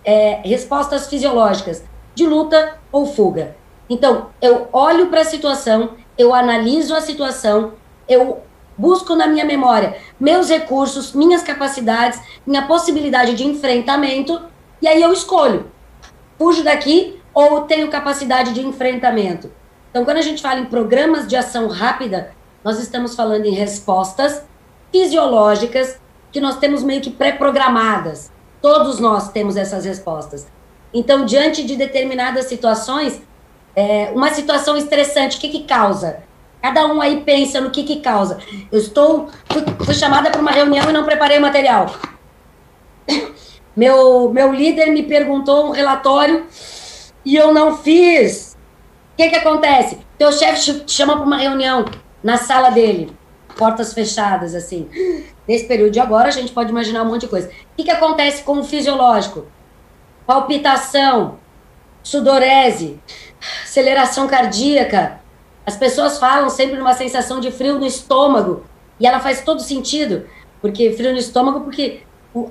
É 0.04 0.42
respostas 0.44 1.08
fisiológicas 1.08 1.84
de 2.14 2.26
luta 2.26 2.78
ou 2.92 3.06
fuga. 3.06 3.56
Então, 3.90 4.30
eu 4.42 4.68
olho 4.72 5.08
para 5.08 5.22
a 5.22 5.26
situação, 5.26 5.92
eu 6.18 6.34
analiso 6.34 6.96
a 6.96 7.02
situação, 7.02 7.74
eu 8.08 8.42
busco 8.78 9.16
na 9.16 9.28
minha 9.28 9.46
memória 9.46 9.98
meus 10.20 10.50
recursos, 10.50 11.14
minhas 11.14 11.42
capacidades, 11.42 12.20
minha 12.46 12.68
possibilidade 12.68 13.34
de 13.36 13.46
enfrentamento 13.46 14.42
e 14.82 14.88
aí 14.88 15.02
eu 15.02 15.14
escolho, 15.14 15.72
fujo 16.38 16.64
daqui 16.64 17.20
ou 17.34 17.62
tenho 17.62 17.90
capacidade 17.90 18.54
de 18.54 18.66
enfrentamento. 18.66 19.52
Então, 19.96 20.04
quando 20.04 20.18
a 20.18 20.22
gente 20.22 20.42
fala 20.42 20.60
em 20.60 20.66
programas 20.66 21.26
de 21.26 21.38
ação 21.38 21.70
rápida, 21.70 22.34
nós 22.62 22.78
estamos 22.82 23.16
falando 23.16 23.46
em 23.46 23.54
respostas 23.54 24.44
fisiológicas 24.92 25.98
que 26.34 26.42
nós 26.42 26.58
temos 26.58 26.84
meio 26.84 27.00
que 27.00 27.10
pré-programadas. 27.10 28.30
Todos 28.62 29.00
nós 29.00 29.32
temos 29.32 29.56
essas 29.56 29.86
respostas. 29.86 30.48
Então, 30.94 31.24
diante 31.24 31.64
de 31.64 31.78
determinadas 31.78 32.48
situações, 32.48 33.22
é, 33.74 34.12
uma 34.14 34.32
situação 34.32 34.76
estressante, 34.76 35.38
o 35.38 35.40
que, 35.40 35.48
que 35.48 35.64
causa? 35.64 36.24
Cada 36.62 36.86
um 36.88 37.00
aí 37.00 37.22
pensa 37.22 37.62
no 37.62 37.72
que, 37.72 37.86
que 37.86 38.02
causa. 38.02 38.40
Eu 38.70 38.80
estou. 38.80 39.30
Fui, 39.50 39.64
fui 39.86 39.94
chamada 39.94 40.30
para 40.30 40.42
uma 40.42 40.52
reunião 40.52 40.90
e 40.90 40.92
não 40.92 41.06
preparei 41.06 41.38
o 41.38 41.42
material. 41.42 41.96
Meu, 43.74 44.30
meu 44.30 44.54
líder 44.54 44.88
me 44.88 45.04
perguntou 45.04 45.68
um 45.68 45.72
relatório 45.72 46.46
e 47.24 47.36
eu 47.36 47.54
não 47.54 47.78
fiz. 47.78 48.55
O 49.16 49.18
que, 49.18 49.30
que 49.30 49.36
acontece? 49.38 49.98
Teu 50.18 50.30
chefe 50.30 50.82
te 50.82 50.92
chama 50.92 51.16
para 51.16 51.26
uma 51.26 51.38
reunião 51.38 51.86
na 52.22 52.36
sala 52.36 52.70
dele, 52.70 53.16
portas 53.56 53.94
fechadas, 53.94 54.54
assim. 54.54 54.90
Nesse 55.48 55.66
período 55.66 55.92
de 55.92 56.02
agora, 56.02 56.28
a 56.28 56.32
gente 56.32 56.52
pode 56.52 56.70
imaginar 56.70 57.02
um 57.02 57.06
monte 57.06 57.22
de 57.22 57.30
coisa. 57.30 57.48
O 57.48 57.52
que, 57.78 57.86
que 57.86 57.92
acontece 57.92 58.44
com 58.44 58.60
o 58.60 58.64
fisiológico? 58.66 59.46
Palpitação, 60.28 61.40
sudorese, 62.04 63.00
aceleração 63.64 64.28
cardíaca. 64.28 65.22
As 65.66 65.78
pessoas 65.78 66.20
falam 66.20 66.50
sempre 66.50 66.78
numa 66.78 66.94
sensação 66.94 67.40
de 67.40 67.52
frio 67.52 67.80
no 67.80 67.86
estômago. 67.86 68.66
E 69.00 69.08
ela 69.08 69.22
faz 69.22 69.44
todo 69.44 69.62
sentido. 69.62 70.26
Porque 70.60 70.92
frio 70.92 71.14
no 71.14 71.20
estômago, 71.20 71.62
porque 71.62 72.02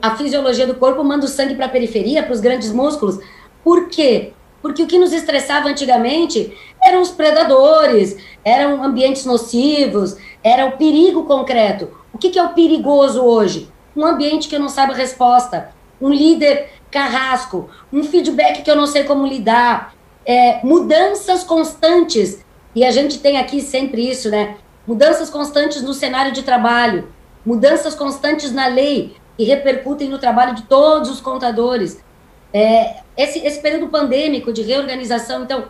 a 0.00 0.16
fisiologia 0.16 0.66
do 0.66 0.76
corpo 0.76 1.04
manda 1.04 1.26
o 1.26 1.28
sangue 1.28 1.54
para 1.54 1.66
a 1.66 1.68
periferia, 1.68 2.22
para 2.22 2.32
os 2.32 2.40
grandes 2.40 2.72
músculos. 2.72 3.18
Por 3.62 3.90
quê? 3.90 4.32
Porque 4.64 4.82
o 4.82 4.86
que 4.86 4.96
nos 4.96 5.12
estressava 5.12 5.68
antigamente 5.68 6.56
eram 6.82 7.02
os 7.02 7.10
predadores, 7.10 8.16
eram 8.42 8.82
ambientes 8.82 9.26
nocivos, 9.26 10.16
era 10.42 10.64
o 10.64 10.78
perigo 10.78 11.24
concreto. 11.24 11.90
O 12.14 12.16
que, 12.16 12.30
que 12.30 12.38
é 12.38 12.42
o 12.42 12.54
perigoso 12.54 13.20
hoje? 13.20 13.70
Um 13.94 14.06
ambiente 14.06 14.48
que 14.48 14.56
eu 14.56 14.60
não 14.60 14.70
saiba 14.70 14.94
a 14.94 14.96
resposta, 14.96 15.68
um 16.00 16.08
líder 16.08 16.70
carrasco, 16.90 17.68
um 17.92 18.02
feedback 18.04 18.62
que 18.62 18.70
eu 18.70 18.74
não 18.74 18.86
sei 18.86 19.04
como 19.04 19.26
lidar, 19.26 19.94
é, 20.24 20.64
mudanças 20.64 21.44
constantes. 21.44 22.42
E 22.74 22.86
a 22.86 22.90
gente 22.90 23.18
tem 23.18 23.36
aqui 23.36 23.60
sempre 23.60 24.08
isso, 24.08 24.30
né? 24.30 24.56
Mudanças 24.86 25.28
constantes 25.28 25.82
no 25.82 25.92
cenário 25.92 26.32
de 26.32 26.42
trabalho, 26.42 27.12
mudanças 27.44 27.94
constantes 27.94 28.50
na 28.50 28.66
lei, 28.68 29.14
e 29.38 29.44
repercutem 29.44 30.08
no 30.08 30.18
trabalho 30.18 30.54
de 30.54 30.62
todos 30.62 31.10
os 31.10 31.20
contadores. 31.20 32.02
É, 32.50 33.03
esse, 33.16 33.38
esse 33.40 33.60
período 33.60 33.88
pandêmico 33.88 34.52
de 34.52 34.62
reorganização, 34.62 35.42
então, 35.42 35.66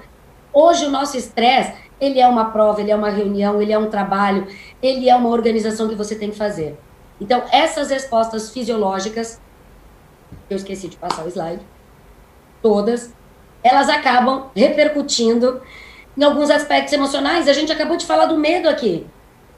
hoje 0.52 0.86
o 0.86 0.90
nosso 0.90 1.16
estresse, 1.16 1.74
ele 2.00 2.20
é 2.20 2.26
uma 2.26 2.46
prova, 2.46 2.80
ele 2.80 2.90
é 2.90 2.96
uma 2.96 3.10
reunião, 3.10 3.60
ele 3.60 3.72
é 3.72 3.78
um 3.78 3.88
trabalho, 3.88 4.46
ele 4.82 5.08
é 5.08 5.14
uma 5.14 5.28
organização 5.28 5.88
que 5.88 5.94
você 5.94 6.14
tem 6.14 6.30
que 6.30 6.36
fazer. 6.36 6.78
Então, 7.20 7.42
essas 7.52 7.90
respostas 7.90 8.50
fisiológicas, 8.50 9.40
eu 10.50 10.56
esqueci 10.56 10.88
de 10.88 10.96
passar 10.96 11.24
o 11.24 11.28
slide, 11.28 11.62
todas, 12.60 13.14
elas 13.62 13.88
acabam 13.88 14.50
repercutindo 14.54 15.62
em 16.16 16.22
alguns 16.22 16.50
aspectos 16.50 16.92
emocionais. 16.92 17.48
A 17.48 17.52
gente 17.52 17.72
acabou 17.72 17.96
de 17.96 18.04
falar 18.04 18.26
do 18.26 18.36
medo 18.36 18.68
aqui. 18.68 19.06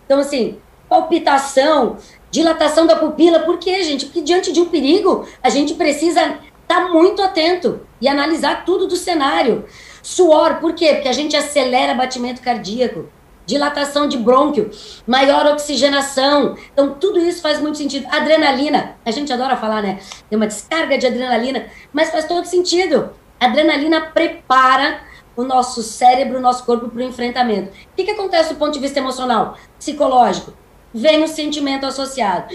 Então, 0.04 0.20
assim, 0.20 0.58
palpitação, 0.88 1.96
Dilatação 2.36 2.86
da 2.86 2.96
pupila, 2.96 3.40
por 3.40 3.58
quê, 3.58 3.82
gente? 3.82 4.04
Porque 4.04 4.20
diante 4.20 4.52
de 4.52 4.60
um 4.60 4.66
perigo, 4.66 5.26
a 5.42 5.48
gente 5.48 5.72
precisa 5.72 6.38
tá 6.66 6.88
muito 6.88 7.22
atento 7.22 7.80
e 8.00 8.08
analisar 8.08 8.64
tudo 8.64 8.86
do 8.86 8.96
cenário. 8.96 9.64
Suor, 10.02 10.56
por 10.56 10.74
quê? 10.74 10.94
Porque 10.94 11.08
a 11.08 11.12
gente 11.12 11.36
acelera 11.36 11.94
batimento 11.94 12.42
cardíaco, 12.42 13.08
dilatação 13.44 14.08
de 14.08 14.18
brônquio, 14.18 14.70
maior 15.06 15.46
oxigenação. 15.46 16.56
Então, 16.72 16.94
tudo 16.94 17.18
isso 17.18 17.40
faz 17.40 17.60
muito 17.60 17.78
sentido. 17.78 18.06
Adrenalina, 18.10 18.96
a 19.04 19.10
gente 19.10 19.32
adora 19.32 19.56
falar, 19.56 19.82
né? 19.82 20.00
Tem 20.28 20.36
uma 20.36 20.46
descarga 20.46 20.98
de 20.98 21.06
adrenalina, 21.06 21.66
mas 21.92 22.10
faz 22.10 22.26
todo 22.26 22.44
sentido. 22.44 23.10
Adrenalina 23.38 24.00
prepara 24.00 25.00
o 25.36 25.44
nosso 25.44 25.82
cérebro, 25.82 26.38
o 26.38 26.40
nosso 26.40 26.64
corpo 26.64 26.88
para 26.88 26.98
o 26.98 27.02
enfrentamento. 27.02 27.68
O 27.68 27.96
que, 27.96 28.04
que 28.04 28.10
acontece 28.10 28.54
do 28.54 28.58
ponto 28.58 28.72
de 28.72 28.80
vista 28.80 28.98
emocional, 28.98 29.56
psicológico? 29.78 30.52
Vem 30.92 31.22
o 31.22 31.28
sentimento 31.28 31.84
associado. 31.84 32.46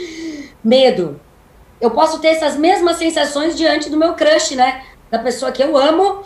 Medo. 0.64 1.20
Eu 1.82 1.90
posso 1.90 2.20
ter 2.20 2.28
essas 2.28 2.56
mesmas 2.56 2.98
sensações 2.98 3.58
diante 3.58 3.90
do 3.90 3.98
meu 3.98 4.14
crush, 4.14 4.56
né? 4.56 4.84
Da 5.10 5.18
pessoa 5.18 5.52
que 5.52 5.64
eu 5.64 5.76
amo. 5.76 6.22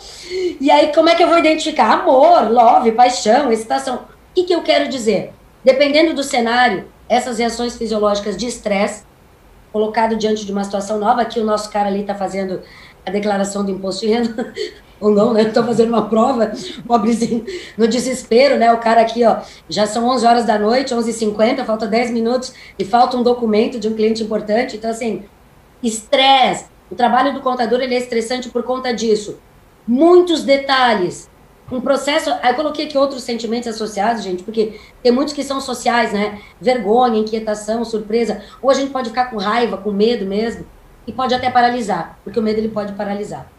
E 0.60 0.70
aí, 0.70 0.92
como 0.92 1.08
é 1.08 1.14
que 1.14 1.22
eu 1.22 1.28
vou 1.28 1.38
identificar? 1.38 1.92
Amor, 1.92 2.52
love, 2.52 2.92
paixão, 2.92 3.50
excitação. 3.50 3.96
O 3.96 4.00
que, 4.34 4.44
que 4.44 4.54
eu 4.54 4.62
quero 4.62 4.86
dizer? 4.88 5.32
Dependendo 5.64 6.12
do 6.12 6.22
cenário, 6.22 6.84
essas 7.08 7.38
reações 7.38 7.74
fisiológicas 7.74 8.36
de 8.36 8.46
estresse, 8.46 9.04
colocado 9.72 10.14
diante 10.16 10.44
de 10.44 10.52
uma 10.52 10.62
situação 10.62 10.98
nova, 10.98 11.22
aqui 11.22 11.40
o 11.40 11.44
nosso 11.44 11.70
cara 11.70 11.88
ali 11.88 12.02
está 12.02 12.14
fazendo 12.14 12.60
a 13.04 13.10
declaração 13.10 13.64
do 13.64 13.70
imposto 13.70 14.04
de 14.04 14.12
renda, 14.12 14.52
ou 15.00 15.10
não, 15.10 15.32
né? 15.32 15.42
Estou 15.42 15.64
fazendo 15.64 15.88
uma 15.88 16.08
prova, 16.08 16.52
pobrezinho, 16.86 17.44
no 17.78 17.88
desespero, 17.88 18.58
né? 18.58 18.72
O 18.72 18.78
cara 18.78 19.00
aqui, 19.00 19.24
ó, 19.24 19.38
já 19.68 19.86
são 19.86 20.06
11 20.06 20.26
horas 20.26 20.44
da 20.44 20.58
noite, 20.58 20.94
11h50, 20.94 21.64
falta 21.64 21.86
10 21.86 22.10
minutos 22.10 22.52
e 22.78 22.84
falta 22.84 23.16
um 23.16 23.22
documento 23.22 23.78
de 23.78 23.88
um 23.88 23.94
cliente 23.94 24.22
importante. 24.22 24.76
Então, 24.76 24.90
assim, 24.90 25.24
estresse. 25.82 26.66
O 26.90 26.94
trabalho 26.94 27.34
do 27.34 27.40
contador, 27.40 27.80
ele 27.80 27.94
é 27.94 27.98
estressante 27.98 28.48
por 28.48 28.62
conta 28.62 28.92
disso. 28.92 29.38
Muitos 29.86 30.44
detalhes. 30.44 31.28
Um 31.70 31.80
processo... 31.80 32.30
Aí 32.42 32.54
coloquei 32.54 32.86
aqui 32.86 32.96
outros 32.96 33.22
sentimentos 33.22 33.68
associados, 33.68 34.22
gente, 34.22 34.42
porque 34.42 34.78
tem 35.02 35.10
muitos 35.10 35.34
que 35.34 35.42
são 35.42 35.60
sociais, 35.60 36.12
né? 36.12 36.40
Vergonha, 36.60 37.18
inquietação, 37.18 37.84
surpresa. 37.84 38.42
Ou 38.62 38.70
a 38.70 38.74
gente 38.74 38.90
pode 38.90 39.08
ficar 39.08 39.26
com 39.26 39.36
raiva, 39.36 39.76
com 39.76 39.90
medo 39.90 40.24
mesmo. 40.24 40.64
E 41.06 41.12
pode 41.12 41.34
até 41.34 41.50
paralisar, 41.50 42.18
porque 42.24 42.38
o 42.38 42.42
medo, 42.42 42.58
ele 42.58 42.68
pode 42.68 42.92
paralisar. 42.94 43.50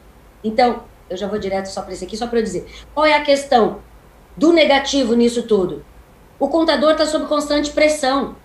Então, 0.44 0.84
eu 1.10 1.16
já 1.16 1.28
vou 1.28 1.40
direto 1.40 1.68
só 1.68 1.82
para 1.82 1.94
esse 1.94 2.04
aqui, 2.04 2.18
só 2.18 2.28
para 2.28 2.40
eu 2.40 2.44
dizer. 2.44 2.68
Qual 2.94 3.06
é 3.06 3.14
a 3.14 3.22
questão 3.22 3.80
do 4.36 4.52
negativo 4.52 5.16
nisso 5.16 5.44
tudo? 5.44 5.86
O 6.40 6.48
contador 6.50 6.92
está 6.92 7.06
sob 7.06 7.26
constante 7.26 7.72
pressão. 7.72 8.36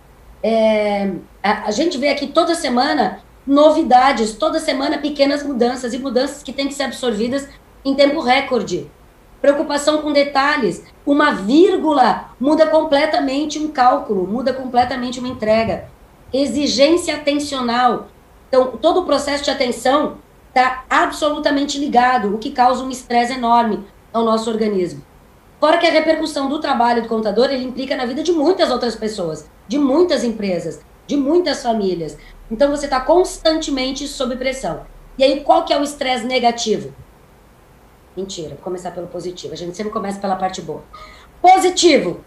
É, 0.43 1.13
a, 1.43 1.69
a, 1.69 1.71
gente 1.71 1.99
vê 1.99 2.09
aqui 2.09 2.29
toda 2.29 2.55
semana 2.55 3.21
novidades, 3.47 4.35
toda 4.35 4.61
semana 4.61 4.99
pequenas 4.99 5.43
mudanças 5.43 5.93
e 5.93 5.99
mudanças 5.99 6.43
que 6.43 6.53
têm 6.53 6.69
que 6.69 6.75
ser 6.75 6.85
absorvidas 6.85 7.49
em 7.85 7.95
tempo 7.95 8.21
recorde. 8.21 8.91
Preocupação 9.41 10.03
com 10.03 10.13
detalhes. 10.13 10.85
Uma 11.05 11.33
vírgula 11.33 12.31
muda 12.39 12.67
completamente 12.67 13.59
um 13.59 13.69
cálculo, 13.69 14.27
muda 14.27 14.53
completamente 14.53 15.19
uma 15.19 15.29
entrega. 15.29 15.89
Exigência 16.33 17.17
atencional. 17.17 18.09
Então, 18.49 18.77
todo 18.77 19.01
o 19.01 19.05
processo 19.05 19.43
de 19.43 19.51
atenção 19.51 20.19
está 20.49 20.85
absolutamente 20.89 21.79
ligado, 21.79 22.35
o 22.35 22.39
que 22.39 22.51
causa 22.51 22.85
um 22.85 22.91
estresse 22.91 23.33
enorme 23.33 23.85
ao 24.13 24.25
nosso 24.25 24.49
organismo. 24.49 25.03
Fora 25.59 25.79
que 25.79 25.87
a 25.87 25.91
repercussão 25.91 26.49
do 26.49 26.61
trabalho 26.61 27.03
do 27.03 27.09
contador, 27.09 27.51
ele 27.51 27.65
implica 27.65 27.97
na 27.97 28.05
vida 28.05 28.23
de 28.23 28.33
muitas 28.33 28.71
outras 28.71 28.95
pessoas, 28.95 29.49
de 29.67 29.79
muitas 29.79 30.23
empresas, 30.23 30.81
de 31.07 31.17
muitas 31.17 31.63
famílias. 31.63 32.19
Então 32.53 32.71
você 32.71 32.85
está 32.85 33.01
constantemente 33.01 34.07
sob 34.07 34.37
pressão. 34.37 34.87
E 35.19 35.25
aí, 35.25 35.41
qual 35.41 35.65
que 35.65 35.73
é 35.73 35.79
o 35.79 35.83
estresse 35.83 36.25
negativo? 36.25 36.95
Mentira, 38.17 38.51
vou 38.51 38.59
começar 38.59 38.93
pelo 38.93 39.09
positivo. 39.09 39.55
A 39.55 39.57
gente 39.57 39.77
sempre 39.77 39.93
começa 39.93 40.21
pela 40.21 40.37
parte 40.37 40.63
boa. 40.63 40.85
Positivo. 41.41 42.25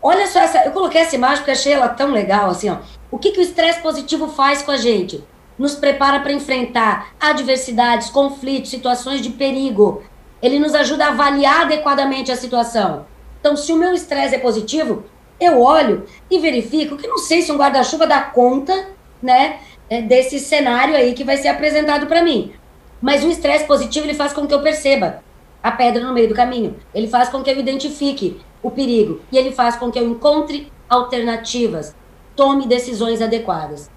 Olha 0.00 0.26
só 0.26 0.40
essa. 0.40 0.64
Eu 0.64 0.72
coloquei 0.72 1.00
essa 1.00 1.16
imagem 1.16 1.38
porque 1.38 1.50
achei 1.50 1.72
ela 1.72 1.88
tão 1.88 2.12
legal, 2.12 2.48
assim, 2.48 2.70
ó. 2.70 2.78
O 3.10 3.18
que, 3.18 3.32
que 3.32 3.40
o 3.40 3.42
estresse 3.42 3.82
positivo 3.82 4.28
faz 4.28 4.62
com 4.62 4.70
a 4.70 4.76
gente? 4.78 5.22
nos 5.58 5.74
prepara 5.74 6.20
para 6.20 6.32
enfrentar 6.32 7.14
adversidades, 7.20 8.10
conflitos, 8.10 8.70
situações 8.70 9.20
de 9.20 9.30
perigo. 9.30 10.02
Ele 10.42 10.58
nos 10.58 10.74
ajuda 10.74 11.06
a 11.06 11.08
avaliar 11.08 11.62
adequadamente 11.62 12.30
a 12.32 12.36
situação. 12.36 13.06
Então, 13.40 13.56
se 13.56 13.72
o 13.72 13.76
meu 13.76 13.92
estresse 13.92 14.34
é 14.34 14.38
positivo, 14.38 15.04
eu 15.40 15.60
olho 15.60 16.04
e 16.30 16.38
verifico 16.38 16.96
que 16.96 17.06
não 17.06 17.18
sei 17.18 17.42
se 17.42 17.52
um 17.52 17.56
guarda-chuva 17.56 18.06
dá 18.06 18.20
conta, 18.20 18.88
né, 19.22 19.58
é, 19.88 20.02
desse 20.02 20.38
cenário 20.38 20.94
aí 20.94 21.14
que 21.14 21.24
vai 21.24 21.36
ser 21.36 21.48
apresentado 21.48 22.06
para 22.06 22.22
mim. 22.22 22.52
Mas 23.00 23.24
o 23.24 23.28
estresse 23.28 23.66
positivo 23.66 24.06
ele 24.06 24.14
faz 24.14 24.32
com 24.32 24.46
que 24.46 24.54
eu 24.54 24.62
perceba 24.62 25.22
a 25.62 25.70
pedra 25.70 26.02
no 26.02 26.12
meio 26.12 26.28
do 26.28 26.34
caminho. 26.34 26.76
Ele 26.94 27.08
faz 27.08 27.28
com 27.28 27.42
que 27.42 27.50
eu 27.50 27.58
identifique 27.58 28.40
o 28.62 28.70
perigo 28.70 29.20
e 29.30 29.38
ele 29.38 29.52
faz 29.52 29.76
com 29.76 29.90
que 29.90 29.98
eu 29.98 30.08
encontre 30.08 30.72
alternativas, 30.88 31.94
tome 32.36 32.66
decisões 32.66 33.20
adequadas. 33.20 33.90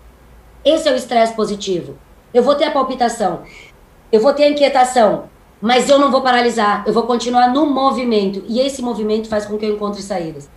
Esse 0.63 0.89
é 0.89 0.91
o 0.91 0.95
estresse 0.95 1.34
positivo. 1.34 1.97
Eu 2.34 2.43
vou 2.43 2.55
ter 2.55 2.65
a 2.65 2.72
palpitação, 2.72 3.43
eu 4.11 4.20
vou 4.20 4.34
ter 4.34 4.43
a 4.43 4.49
inquietação, 4.49 5.30
mas 5.61 5.89
eu 5.89 5.97
não 5.97 6.11
vou 6.11 6.22
paralisar, 6.22 6.84
eu 6.86 6.93
vou 6.93 7.03
continuar 7.03 7.49
no 7.53 7.65
movimento. 7.65 8.43
E 8.47 8.59
esse 8.59 8.82
movimento 8.82 9.28
faz 9.28 9.45
com 9.45 9.57
que 9.57 9.65
eu 9.65 9.74
encontre 9.74 10.01
saídas. 10.01 10.49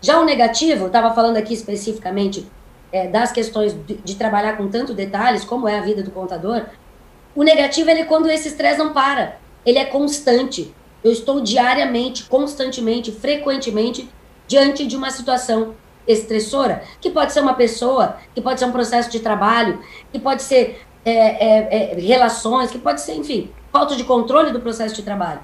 Já 0.00 0.20
o 0.20 0.24
negativo, 0.24 0.86
estava 0.86 1.14
falando 1.14 1.36
aqui 1.36 1.54
especificamente 1.54 2.46
é, 2.92 3.08
das 3.08 3.32
questões 3.32 3.74
de, 3.86 3.94
de, 3.94 4.14
trabalhar 4.14 4.56
com 4.56 4.68
tanto 4.68 4.94
detalhes, 4.94 5.44
como 5.44 5.68
é 5.68 5.78
a 5.78 5.82
vida 5.82 6.02
do 6.02 6.10
contador. 6.10 6.66
O 7.34 7.42
negativo 7.42 7.90
é 7.90 8.04
quando 8.04 8.30
esse 8.30 8.48
estresse 8.48 8.78
não 8.78 8.92
para, 8.92 9.38
ele 9.64 9.78
é 9.78 9.84
constante. 9.84 10.74
Eu 11.02 11.12
estou 11.12 11.40
diariamente, 11.40 12.24
constantemente, 12.24 13.12
frequentemente 13.12 14.08
diante 14.46 14.86
de 14.86 14.96
uma 14.96 15.10
situação 15.10 15.74
estressora, 16.06 16.84
que 17.00 17.10
pode 17.10 17.32
ser 17.32 17.40
uma 17.40 17.54
pessoa, 17.54 18.16
que 18.34 18.40
pode 18.40 18.60
ser 18.60 18.66
um 18.66 18.72
processo 18.72 19.10
de 19.10 19.20
trabalho, 19.20 19.80
que 20.12 20.18
pode 20.18 20.42
ser 20.42 20.80
é, 21.04 21.12
é, 21.12 21.92
é, 21.92 21.94
relações, 21.94 22.70
que 22.70 22.78
pode 22.78 23.00
ser, 23.00 23.14
enfim, 23.14 23.50
falta 23.72 23.96
de 23.96 24.04
controle 24.04 24.52
do 24.52 24.60
processo 24.60 24.94
de 24.94 25.02
trabalho. 25.02 25.40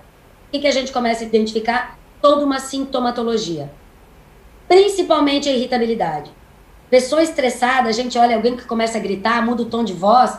O 0.48 0.52
que, 0.52 0.60
que 0.60 0.66
a 0.66 0.72
gente 0.72 0.92
começa 0.92 1.24
a 1.24 1.26
identificar? 1.26 1.98
Toda 2.20 2.44
uma 2.44 2.60
sintomatologia. 2.60 3.70
Principalmente 4.68 5.48
a 5.48 5.52
irritabilidade. 5.52 6.30
Pessoa 6.92 7.22
estressada, 7.22 7.88
a 7.88 7.92
gente 7.92 8.18
olha 8.18 8.36
alguém 8.36 8.54
que 8.54 8.66
começa 8.66 8.98
a 8.98 9.00
gritar, 9.00 9.42
muda 9.42 9.62
o 9.62 9.64
tom 9.64 9.82
de 9.82 9.94
voz, 9.94 10.36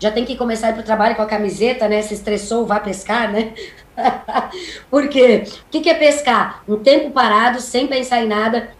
já 0.00 0.10
tem 0.10 0.24
que 0.24 0.36
começar 0.36 0.66
a 0.66 0.70
ir 0.70 0.72
para 0.72 0.82
o 0.82 0.84
trabalho 0.84 1.14
com 1.14 1.22
a 1.22 1.26
camiseta, 1.26 1.88
né? 1.88 2.02
Se 2.02 2.12
estressou, 2.12 2.66
vá 2.66 2.80
pescar, 2.80 3.30
né? 3.30 3.54
Por 4.90 5.08
quê? 5.08 5.44
O 5.46 5.70
que, 5.70 5.80
que 5.82 5.88
é 5.88 5.94
pescar? 5.94 6.64
Um 6.66 6.80
tempo 6.80 7.12
parado, 7.12 7.60
sem 7.60 7.86
pensar 7.86 8.20
em 8.20 8.26
nada, 8.26 8.70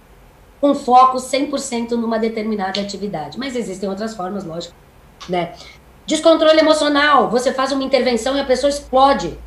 com 0.61 0.75
foco 0.75 1.19
100% 1.19 1.93
numa 1.93 2.19
determinada 2.19 2.81
atividade. 2.81 3.39
Mas 3.39 3.55
existem 3.55 3.89
outras 3.89 4.17
formas, 4.17 4.43
lógico, 4.45 4.75
né? 5.29 5.53
Descontrole 6.09 6.59
emocional, 6.59 7.31
você 7.31 7.53
faz 7.53 7.71
uma 7.71 7.85
intervenção 7.85 8.37
e 8.37 8.41
a 8.41 8.45
pessoa 8.45 8.69
explode. 8.69 9.39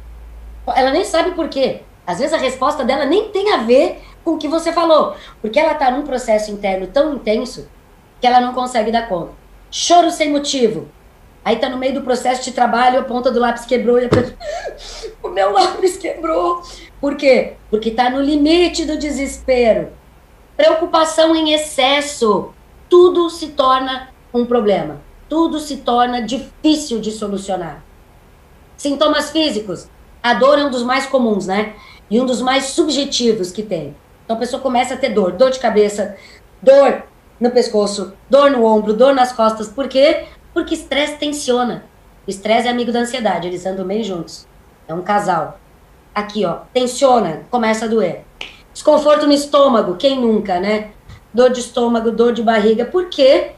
Ela 0.66 0.91
nem 0.91 1.03
sabe 1.03 1.32
por 1.32 1.49
quê. 1.49 1.82
Às 2.07 2.20
vezes 2.20 2.34
a 2.34 2.38
resposta 2.38 2.86
dela 2.86 3.05
nem 3.05 3.28
tem 3.32 3.51
a 3.51 3.57
ver 3.57 4.01
com 4.24 4.32
o 4.32 4.38
que 4.38 4.48
você 4.48 4.72
falou, 4.72 5.16
porque 5.42 5.60
ela 5.60 5.74
está 5.74 5.92
num 5.92 6.04
processo 6.04 6.52
interno 6.52 6.88
tão 6.88 7.16
intenso 7.16 7.68
que 8.20 8.28
ela 8.28 8.42
não 8.42 8.54
consegue 8.54 8.92
dar 8.92 9.08
conta. 9.08 9.32
Choro 9.72 10.12
sem 10.12 10.32
motivo. 10.32 10.88
Aí 11.44 11.56
tá 11.56 11.70
no 11.70 11.78
meio 11.78 11.94
do 11.94 12.02
processo 12.02 12.44
de 12.44 12.52
trabalho, 12.52 13.00
a 13.00 13.04
ponta 13.04 13.32
do 13.32 13.40
lápis 13.40 13.66
quebrou 13.66 14.00
e 14.00 14.06
a 14.06 14.10
pessoa, 14.10 14.36
o 15.24 15.30
meu 15.30 15.52
lápis 15.52 15.98
quebrou. 15.98 16.62
Por 17.00 17.16
quê? 17.16 17.54
Porque 17.70 17.92
tá 17.92 18.10
no 18.10 18.22
limite 18.22 18.86
do 18.86 18.98
desespero 18.98 20.00
preocupação 20.60 21.34
em 21.34 21.54
excesso, 21.54 22.52
tudo 22.90 23.30
se 23.30 23.48
torna 23.48 24.10
um 24.34 24.46
problema. 24.46 25.02
Tudo 25.30 25.58
se 25.58 25.78
torna 25.78 26.22
difícil 26.22 27.00
de 27.00 27.14
solucionar. 27.14 27.82
Sintomas 28.76 29.32
físicos. 29.32 29.88
A 30.22 30.34
dor 30.34 30.60
é 30.60 30.66
um 30.66 30.70
dos 30.70 30.84
mais 30.84 31.06
comuns, 31.06 31.48
né? 31.48 31.76
E 32.12 32.20
um 32.20 32.26
dos 32.26 32.42
mais 32.42 32.66
subjetivos 32.66 33.54
que 33.54 33.64
tem. 33.64 33.96
Então 34.30 34.38
a 34.38 34.40
pessoa 34.42 34.62
começa 34.62 34.94
a 34.94 34.98
ter 34.98 35.10
dor, 35.10 35.32
dor 35.32 35.50
de 35.50 35.58
cabeça, 35.58 36.16
dor 36.62 37.02
no 37.40 37.50
pescoço, 37.50 38.14
dor 38.30 38.52
no 38.52 38.64
ombro, 38.64 38.94
dor 38.94 39.12
nas 39.12 39.32
costas. 39.32 39.70
Por 39.70 39.88
quê? 39.88 40.26
Porque 40.54 40.76
estresse 40.76 41.18
tensiona. 41.18 41.86
Estresse 42.28 42.68
é 42.68 42.70
amigo 42.70 42.92
da 42.92 43.00
ansiedade, 43.00 43.48
eles 43.48 43.66
andam 43.66 43.88
bem 43.88 44.04
juntos. 44.04 44.46
É 44.88 44.94
um 44.94 45.02
casal. 45.02 45.60
Aqui, 46.14 46.46
ó, 46.46 46.60
tensiona, 46.72 47.42
começa 47.50 47.86
a 47.86 47.88
doer. 47.88 48.24
Desconforto 48.72 49.26
no 49.26 49.34
estômago, 49.34 49.96
quem 49.96 50.22
nunca, 50.22 50.60
né? 50.60 50.92
Dor 51.34 51.50
de 51.50 51.62
estômago, 51.62 52.12
dor 52.12 52.32
de 52.32 52.44
barriga. 52.44 52.86
Por 52.86 53.10
quê? 53.10 53.54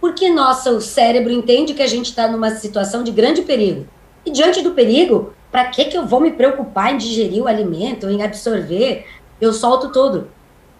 Porque 0.00 0.28
nosso 0.28 0.80
cérebro 0.80 1.32
entende 1.32 1.72
que 1.72 1.82
a 1.82 1.86
gente 1.86 2.06
está 2.06 2.26
numa 2.26 2.50
situação 2.50 3.04
de 3.04 3.12
grande 3.12 3.42
perigo. 3.42 3.86
E 4.24 4.32
diante 4.32 4.60
do 4.60 4.72
perigo, 4.72 5.32
para 5.52 5.66
que, 5.66 5.84
que 5.84 5.96
eu 5.96 6.04
vou 6.04 6.18
me 6.18 6.32
preocupar 6.32 6.92
em 6.92 6.98
digerir 6.98 7.44
o 7.44 7.46
alimento, 7.46 8.10
em 8.10 8.22
absorver? 8.24 9.06
Eu 9.40 9.52
solto 9.52 9.90
tudo. 9.90 10.28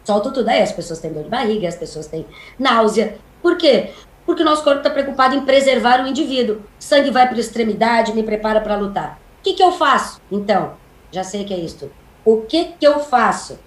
Solto 0.04 0.32
tudo. 0.32 0.48
Aí 0.48 0.62
as 0.62 0.72
pessoas 0.72 0.98
têm 0.98 1.12
dor 1.12 1.24
de 1.24 1.30
barriga, 1.30 1.68
as 1.68 1.76
pessoas 1.76 2.07
têm 2.07 2.26
náusea. 2.59 3.18
Por 3.42 3.57
quê? 3.57 3.90
Porque 4.24 4.42
o 4.42 4.44
nosso 4.44 4.64
corpo 4.64 4.78
está 4.78 4.90
preocupado 4.90 5.34
em 5.34 5.44
preservar 5.44 6.02
o 6.02 6.07
indivíduo. 6.07 6.62
Sangue 6.78 7.11
vai 7.11 7.26
para 7.26 7.36
a 7.36 7.40
extremidade, 7.40 8.12
me 8.12 8.22
prepara 8.22 8.61
para 8.61 8.76
lutar. 8.76 9.20
O 9.40 9.42
que, 9.42 9.54
que 9.54 9.62
eu 9.62 9.72
faço? 9.72 10.20
Então, 10.30 10.74
já 11.12 11.22
sei 11.22 11.44
que 11.44 11.54
é 11.54 11.59
isto. 11.59 11.90
O 12.24 12.42
que, 12.42 12.72
que 12.78 12.86
eu 12.86 12.98
faço? 12.98 13.59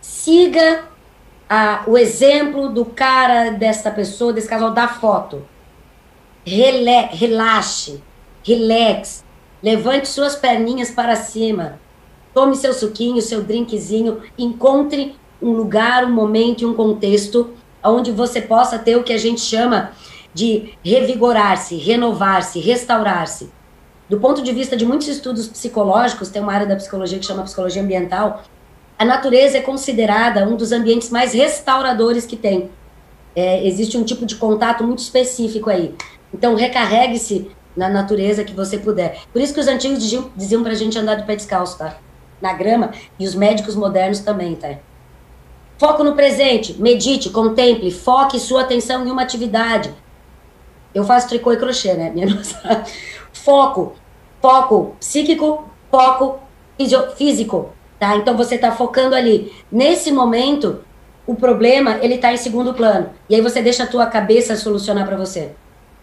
siga 0.00 0.84
a, 1.48 1.82
o 1.86 1.96
exemplo 1.96 2.68
do 2.68 2.84
cara, 2.84 3.50
dessa 3.50 3.90
pessoa, 3.90 4.32
desse 4.32 4.48
casal, 4.48 4.70
da 4.72 4.88
foto. 4.88 5.46
Rele, 6.44 7.08
relaxe, 7.12 8.02
relaxe, 8.42 9.22
levante 9.62 10.08
suas 10.08 10.34
perninhas 10.34 10.90
para 10.90 11.14
cima, 11.16 11.78
tome 12.38 12.54
seu 12.54 12.72
suquinho, 12.72 13.20
seu 13.20 13.42
drinkzinho, 13.42 14.22
encontre 14.38 15.16
um 15.42 15.50
lugar, 15.50 16.04
um 16.04 16.12
momento 16.12 16.62
e 16.62 16.64
um 16.64 16.72
contexto 16.72 17.50
onde 17.82 18.12
você 18.12 18.40
possa 18.40 18.78
ter 18.78 18.94
o 18.94 19.02
que 19.02 19.12
a 19.12 19.18
gente 19.18 19.40
chama 19.40 19.90
de 20.32 20.72
revigorar-se, 20.84 21.74
renovar-se, 21.74 22.60
restaurar-se. 22.60 23.50
Do 24.08 24.20
ponto 24.20 24.40
de 24.40 24.52
vista 24.52 24.76
de 24.76 24.86
muitos 24.86 25.08
estudos 25.08 25.48
psicológicos, 25.48 26.28
tem 26.28 26.40
uma 26.40 26.52
área 26.52 26.64
da 26.64 26.76
psicologia 26.76 27.18
que 27.18 27.26
chama 27.26 27.42
psicologia 27.42 27.82
ambiental, 27.82 28.44
a 28.96 29.04
natureza 29.04 29.58
é 29.58 29.60
considerada 29.60 30.46
um 30.46 30.54
dos 30.54 30.70
ambientes 30.70 31.10
mais 31.10 31.32
restauradores 31.32 32.24
que 32.24 32.36
tem. 32.36 32.70
É, 33.34 33.66
existe 33.66 33.98
um 33.98 34.04
tipo 34.04 34.24
de 34.24 34.36
contato 34.36 34.84
muito 34.84 35.00
específico 35.00 35.68
aí. 35.70 35.92
Então, 36.32 36.54
recarregue-se 36.54 37.50
na 37.76 37.88
natureza 37.88 38.44
que 38.44 38.54
você 38.54 38.78
puder. 38.78 39.22
Por 39.32 39.42
isso 39.42 39.52
que 39.52 39.58
os 39.58 39.66
antigos 39.66 39.98
diziam, 39.98 40.30
diziam 40.36 40.62
para 40.62 40.70
a 40.70 40.76
gente 40.76 40.96
andar 40.96 41.16
de 41.16 41.24
pé 41.24 41.34
descalço, 41.34 41.76
tá? 41.76 41.98
Na 42.40 42.52
grama, 42.52 42.92
e 43.18 43.26
os 43.26 43.34
médicos 43.34 43.74
modernos 43.74 44.20
também, 44.20 44.54
tá? 44.54 44.76
Foco 45.78 46.02
no 46.02 46.14
presente, 46.14 46.80
medite, 46.80 47.30
contemple, 47.30 47.90
foque 47.90 48.38
sua 48.38 48.62
atenção 48.62 49.06
em 49.06 49.10
uma 49.10 49.22
atividade. 49.22 49.94
Eu 50.94 51.04
faço 51.04 51.28
tricô 51.28 51.52
e 51.52 51.56
crochê, 51.56 51.94
né? 51.94 52.10
Minha 52.10 52.26
nossa. 52.34 52.84
Foco, 53.32 53.94
foco 54.40 54.96
psíquico, 54.98 55.68
foco 55.90 56.40
físico, 57.16 57.70
tá? 57.98 58.16
Então 58.16 58.36
você 58.36 58.56
está 58.56 58.72
focando 58.72 59.14
ali. 59.14 59.52
Nesse 59.70 60.10
momento, 60.10 60.80
o 61.26 61.34
problema, 61.34 61.98
ele 62.00 62.14
está 62.14 62.32
em 62.32 62.36
segundo 62.36 62.74
plano. 62.74 63.10
E 63.28 63.34
aí 63.34 63.40
você 63.40 63.60
deixa 63.60 63.84
a 63.84 63.86
tua 63.86 64.06
cabeça 64.06 64.56
solucionar 64.56 65.06
para 65.06 65.16
você. 65.16 65.52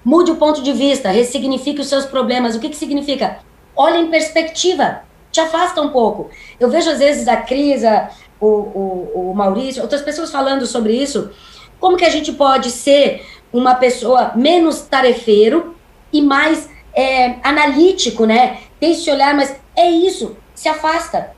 Mude 0.03 0.31
o 0.31 0.35
ponto 0.35 0.61
de 0.61 0.71
vista, 0.71 1.09
ressignifique 1.09 1.81
os 1.81 1.87
seus 1.87 2.05
problemas. 2.05 2.55
O 2.55 2.59
que 2.59 2.69
que 2.69 2.75
significa? 2.75 3.39
Olha 3.75 3.97
em 3.97 4.09
perspectiva, 4.11 5.01
te 5.35 5.41
afasta 5.41 5.81
um 5.81 5.89
pouco. 5.89 6.29
Eu 6.57 6.69
vejo 6.69 6.89
às 6.89 6.99
vezes 6.99 7.27
a 7.27 7.35
Cris, 7.35 7.83
a, 7.83 8.09
o, 8.39 8.47
o, 8.47 9.31
o 9.31 9.33
Maurício, 9.35 9.81
outras 9.81 10.01
pessoas 10.01 10.31
falando 10.31 10.65
sobre 10.65 10.93
isso. 10.95 11.29
Como 11.77 11.97
que 11.97 12.05
a 12.05 12.09
gente 12.09 12.31
pode 12.31 12.71
ser 12.71 13.25
uma 13.51 13.75
pessoa 13.75 14.31
menos 14.33 14.81
tarefeiro 14.83 15.75
e 16.11 16.21
mais 16.21 16.69
é, 16.93 17.35
analítico, 17.43 18.25
né? 18.25 18.59
Tem 18.79 18.93
esse 18.93 19.11
olhar, 19.11 19.35
mas 19.35 19.53
é 19.75 19.89
isso, 19.89 20.37
se 20.53 20.69
afasta. 20.69 21.31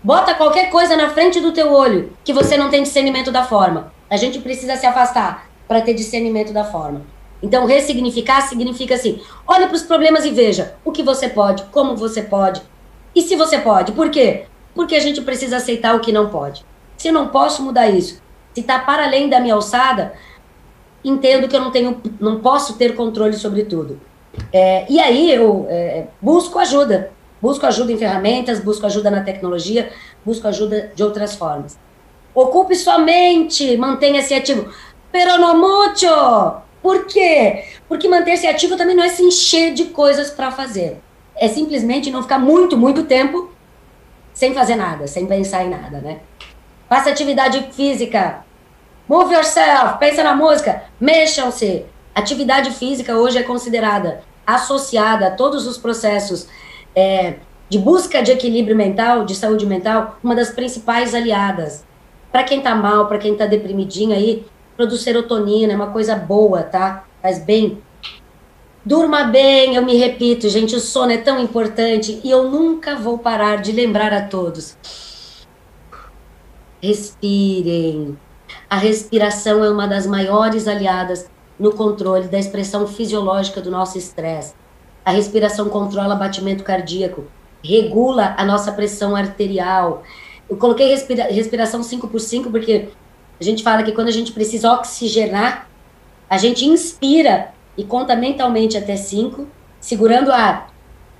Bota 0.00 0.34
qualquer 0.34 0.70
coisa 0.70 0.96
na 0.96 1.10
frente 1.10 1.40
do 1.40 1.50
teu 1.50 1.72
olho 1.72 2.12
que 2.24 2.32
você 2.32 2.56
não 2.56 2.70
tem 2.70 2.84
discernimento 2.84 3.32
da 3.32 3.42
forma. 3.42 3.92
A 4.08 4.16
gente 4.16 4.38
precisa 4.38 4.76
se 4.76 4.86
afastar 4.86 5.50
para 5.66 5.80
ter 5.80 5.94
discernimento 5.94 6.52
da 6.52 6.64
forma. 6.64 7.02
Então, 7.42 7.66
ressignificar 7.66 8.42
significa 8.42 8.94
assim: 8.94 9.20
olha 9.46 9.66
para 9.66 9.74
os 9.74 9.82
problemas 9.82 10.24
e 10.24 10.30
veja 10.30 10.76
o 10.84 10.92
que 10.92 11.02
você 11.02 11.28
pode, 11.28 11.64
como 11.64 11.96
você 11.96 12.22
pode. 12.22 12.62
E 13.14 13.22
se 13.22 13.36
você 13.36 13.58
pode, 13.58 13.92
por 13.92 14.10
quê? 14.10 14.46
Porque 14.74 14.96
a 14.96 15.00
gente 15.00 15.20
precisa 15.20 15.56
aceitar 15.56 15.94
o 15.94 16.00
que 16.00 16.12
não 16.12 16.28
pode. 16.28 16.64
Se 16.96 17.12
não 17.12 17.28
posso 17.28 17.62
mudar 17.62 17.88
isso, 17.88 18.20
se 18.52 18.60
está 18.60 18.78
para 18.78 19.04
além 19.04 19.28
da 19.28 19.40
minha 19.40 19.54
alçada, 19.54 20.14
entendo 21.04 21.48
que 21.48 21.56
eu 21.56 21.60
não 21.60 21.70
tenho, 21.70 22.00
não 22.20 22.40
posso 22.40 22.76
ter 22.76 22.94
controle 22.94 23.34
sobre 23.34 23.64
tudo. 23.64 24.00
É, 24.52 24.84
e 24.90 24.98
aí 24.98 25.30
eu 25.30 25.66
é, 25.68 26.06
busco 26.20 26.58
ajuda, 26.58 27.12
busco 27.40 27.66
ajuda 27.66 27.92
em 27.92 27.98
ferramentas, 27.98 28.58
busco 28.58 28.86
ajuda 28.86 29.10
na 29.10 29.22
tecnologia, 29.22 29.90
busco 30.24 30.48
ajuda 30.48 30.92
de 30.94 31.02
outras 31.02 31.36
formas. 31.36 31.78
Ocupe 32.34 32.74
sua 32.74 32.98
mente, 32.98 33.76
mantenha-se 33.76 34.34
ativo. 34.34 34.72
Pero 35.12 35.38
no 35.38 35.54
mucho. 35.54 36.62
Por 36.82 37.06
quê? 37.06 37.64
Porque 37.88 38.08
manter-se 38.08 38.46
ativo 38.46 38.76
também 38.76 38.96
não 38.96 39.04
é 39.04 39.08
se 39.08 39.22
encher 39.22 39.72
de 39.72 39.86
coisas 39.86 40.30
para 40.30 40.50
fazer. 40.50 41.00
É 41.36 41.48
simplesmente 41.48 42.10
não 42.10 42.22
ficar 42.22 42.38
muito, 42.38 42.76
muito 42.76 43.04
tempo 43.04 43.50
sem 44.32 44.52
fazer 44.52 44.76
nada, 44.76 45.06
sem 45.06 45.26
pensar 45.26 45.64
em 45.64 45.70
nada, 45.70 45.98
né? 45.98 46.18
Faça 46.88 47.10
atividade 47.10 47.68
física. 47.72 48.44
Move 49.08 49.34
yourself, 49.34 49.98
pensa 49.98 50.22
na 50.22 50.34
música, 50.34 50.82
mexam-se. 51.00 51.84
Atividade 52.14 52.70
física 52.70 53.16
hoje 53.16 53.38
é 53.38 53.42
considerada 53.42 54.22
associada 54.46 55.28
a 55.28 55.30
todos 55.30 55.66
os 55.66 55.76
processos 55.76 56.46
é, 56.94 57.34
de 57.68 57.78
busca 57.78 58.22
de 58.22 58.30
equilíbrio 58.30 58.76
mental, 58.76 59.24
de 59.24 59.34
saúde 59.34 59.66
mental, 59.66 60.18
uma 60.22 60.34
das 60.34 60.50
principais 60.50 61.14
aliadas. 61.14 61.84
Para 62.30 62.44
quem 62.44 62.60
tá 62.60 62.74
mal, 62.74 63.06
para 63.06 63.18
quem 63.18 63.34
tá 63.34 63.46
deprimidinho 63.46 64.14
aí, 64.14 64.46
produz 64.76 65.02
serotonina, 65.02 65.72
é 65.72 65.76
uma 65.76 65.90
coisa 65.90 66.14
boa, 66.16 66.62
tá? 66.62 67.04
Faz 67.22 67.38
bem. 67.38 67.82
Durma 68.86 69.24
bem, 69.24 69.76
eu 69.76 69.82
me 69.82 69.96
repito, 69.96 70.46
gente, 70.50 70.76
o 70.76 70.80
sono 70.80 71.10
é 71.10 71.16
tão 71.16 71.38
importante 71.42 72.20
e 72.22 72.30
eu 72.30 72.50
nunca 72.50 72.94
vou 72.96 73.16
parar 73.16 73.56
de 73.56 73.72
lembrar 73.72 74.12
a 74.12 74.20
todos. 74.20 74.76
Respirem. 76.82 78.18
A 78.68 78.76
respiração 78.76 79.64
é 79.64 79.70
uma 79.70 79.86
das 79.86 80.06
maiores 80.06 80.68
aliadas 80.68 81.30
no 81.58 81.72
controle 81.72 82.28
da 82.28 82.38
expressão 82.38 82.86
fisiológica 82.86 83.62
do 83.62 83.70
nosso 83.70 83.96
estresse. 83.96 84.52
A 85.02 85.12
respiração 85.12 85.70
controla 85.70 86.14
batimento 86.14 86.62
cardíaco, 86.62 87.24
regula 87.64 88.34
a 88.36 88.44
nossa 88.44 88.70
pressão 88.70 89.16
arterial. 89.16 90.02
Eu 90.46 90.58
coloquei 90.58 90.88
respira 90.88 91.24
respiração 91.24 91.82
5 91.82 92.06
por 92.06 92.20
5 92.20 92.50
porque 92.50 92.90
a 93.40 93.44
gente 93.44 93.62
fala 93.62 93.82
que 93.82 93.92
quando 93.92 94.08
a 94.08 94.12
gente 94.12 94.32
precisa 94.32 94.70
oxigenar, 94.74 95.70
a 96.28 96.36
gente 96.36 96.66
inspira 96.66 97.53
e 97.76 97.84
conta 97.84 98.14
mentalmente 98.16 98.76
até 98.76 98.96
5, 98.96 99.46
segurando 99.80 100.28
o 100.28 100.32
ar. 100.32 100.72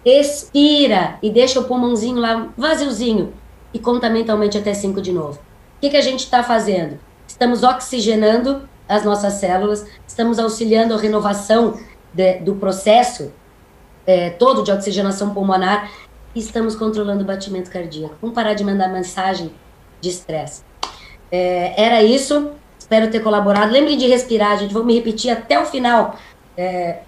Expira 0.04 1.18
e 1.22 1.30
deixa 1.30 1.60
o 1.60 1.64
pulmãozinho 1.64 2.18
lá 2.18 2.48
vaziozinho 2.56 3.32
e 3.72 3.78
conta 3.78 4.10
mentalmente 4.10 4.56
até 4.58 4.74
5 4.74 5.00
de 5.00 5.12
novo. 5.12 5.38
O 5.38 5.80
que, 5.80 5.90
que 5.90 5.96
a 5.96 6.02
gente 6.02 6.20
está 6.20 6.42
fazendo? 6.42 6.98
Estamos 7.26 7.62
oxigenando 7.62 8.68
as 8.88 9.04
nossas 9.04 9.34
células, 9.34 9.86
estamos 10.06 10.38
auxiliando 10.38 10.94
a 10.94 10.98
renovação 10.98 11.78
de, 12.12 12.38
do 12.40 12.54
processo 12.56 13.32
é, 14.06 14.30
todo 14.30 14.62
de 14.62 14.70
oxigenação 14.70 15.32
pulmonar 15.32 15.90
e 16.34 16.38
estamos 16.38 16.74
controlando 16.76 17.22
o 17.22 17.26
batimento 17.26 17.70
cardíaco. 17.70 18.14
Vamos 18.20 18.34
parar 18.34 18.54
de 18.54 18.64
mandar 18.64 18.88
mensagem 18.88 19.52
de 20.00 20.08
estresse. 20.10 20.62
É, 21.30 21.82
era 21.82 22.02
isso, 22.02 22.50
espero 22.78 23.10
ter 23.10 23.20
colaborado. 23.20 23.72
Lembre 23.72 23.96
de 23.96 24.06
respirar, 24.06 24.58
gente. 24.58 24.74
Vou 24.74 24.84
me 24.84 24.94
repetir 24.94 25.30
até 25.30 25.58
o 25.58 25.64
final 25.64 26.16
é, 26.56 26.98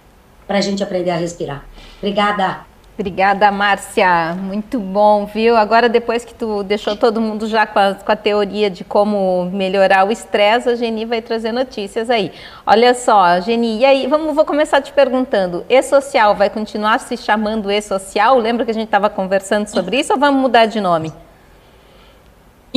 para 0.47 0.59
a 0.59 0.61
gente 0.61 0.83
aprender 0.83 1.11
a 1.11 1.17
respirar. 1.17 1.65
Obrigada. 1.99 2.67
Obrigada, 2.99 3.51
Márcia. 3.51 4.35
Muito 4.35 4.81
bom, 4.81 5.27
viu? 5.27 5.55
Agora, 5.55 5.87
depois 5.87 6.25
que 6.25 6.33
tu 6.33 6.63
deixou 6.63 6.97
todo 6.97 7.21
mundo 7.21 7.47
já 7.47 7.67
com 7.67 7.79
a, 7.79 7.95
com 7.95 8.11
a 8.11 8.17
teoria 8.17 8.71
de 8.71 8.85
como 8.85 9.51
melhorar 9.53 10.09
o 10.09 10.11
estresse, 10.11 10.71
a 10.71 10.75
Geni 10.75 11.05
vai 11.05 11.21
trazer 11.21 11.53
notícias 11.53 12.09
aí. 12.09 12.33
Olha 12.67 12.95
só, 12.95 13.39
Geni, 13.43 13.81
e 13.81 13.85
aí, 13.85 14.07
vamos, 14.07 14.35
vou 14.35 14.47
começar 14.47 14.81
te 14.81 14.95
perguntando: 14.95 15.63
e-social 15.69 16.35
vai 16.35 16.49
continuar 16.49 16.99
se 16.99 17.19
chamando 17.19 17.71
e-social? 17.71 18.39
Lembra 18.39 18.65
que 18.65 18.71
a 18.71 18.75
gente 18.75 18.87
estava 18.87 19.11
conversando 19.11 19.67
sobre 19.67 19.99
isso 19.99 20.15
ou 20.15 20.19
vamos 20.19 20.41
mudar 20.41 20.65
de 20.65 20.81
nome? 20.81 21.13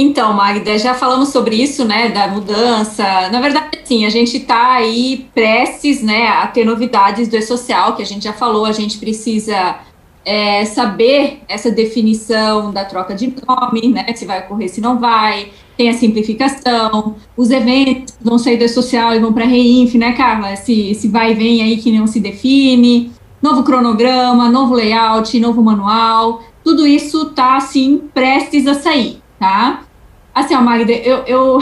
Então, 0.02 0.32
Magda, 0.32 0.80
já 0.80 0.94
falamos 0.94 1.28
sobre 1.28 1.62
isso, 1.62 1.84
né, 1.84 2.08
da 2.08 2.26
mudança. 2.30 3.04
Na 3.34 3.42
verdade, 3.42 3.80
sim, 3.84 4.06
a 4.06 4.10
gente 4.10 4.38
está 4.38 4.76
aí 4.76 5.28
prestes, 5.36 6.02
né, 6.02 6.26
a 6.26 6.48
ter 6.48 6.64
novidades 6.64 7.28
do 7.28 7.36
e-social, 7.36 7.98
que 7.98 8.02
a 8.02 8.06
gente 8.06 8.24
já 8.24 8.32
falou, 8.32 8.66
a 8.66 8.72
gente 8.72 8.98
precisa 8.98 9.76
é, 10.24 10.64
saber 10.64 11.42
essa 11.50 11.70
definição 11.70 12.72
da 12.72 12.86
troca 12.86 13.14
de 13.14 13.34
nome, 13.46 13.90
né, 13.90 14.06
se 14.16 14.26
vai 14.26 14.40
ocorrer, 14.40 14.70
se 14.70 14.80
não 14.80 14.98
vai, 14.98 15.50
tem 15.76 15.90
a 15.90 15.94
simplificação, 15.94 17.18
os 17.36 17.52
eventos 17.52 18.18
vão 18.22 18.38
sair 18.38 18.56
do 18.56 18.70
social 18.70 19.14
e 19.14 19.20
vão 19.20 19.34
para 19.34 19.44
a 19.44 19.48
Reinf, 19.48 19.96
né, 19.96 20.14
Carla, 20.14 20.56
se, 20.56 20.96
se 20.96 21.10
vai 21.10 21.34
e 21.34 21.36
vem 21.36 21.62
aí 21.62 21.76
que 21.76 21.92
não 21.92 22.08
se 22.08 22.22
define, 22.22 23.12
novo 23.42 23.64
cronograma, 23.64 24.48
novo 24.48 24.76
layout, 24.76 25.38
novo 25.42 25.62
manual, 25.62 26.42
tudo 26.64 26.88
isso 26.88 27.32
tá, 27.32 27.58
assim, 27.58 27.98
prestes 28.14 28.66
a 28.66 28.76
sair, 28.76 29.22
tá? 29.38 29.89
Assim, 30.40 30.56
ó, 30.56 30.62
Magda, 30.62 30.92
eu, 30.92 31.18
eu 31.26 31.60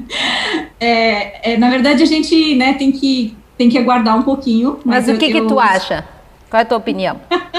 é, 0.78 1.52
é, 1.52 1.56
na 1.56 1.70
verdade 1.70 2.02
a 2.02 2.06
gente, 2.06 2.54
né, 2.54 2.74
tem 2.74 2.92
que, 2.92 3.34
tem 3.56 3.68
que 3.68 3.78
aguardar 3.78 4.16
um 4.16 4.22
pouquinho. 4.22 4.78
Mas, 4.84 5.06
mas 5.06 5.16
o 5.16 5.18
que 5.18 5.26
eu, 5.26 5.32
que 5.32 5.48
tu 5.48 5.58
acha? 5.58 6.06
Qual 6.50 6.60
é 6.60 6.62
a 6.62 6.66
tua 6.66 6.78
opinião? 6.78 7.20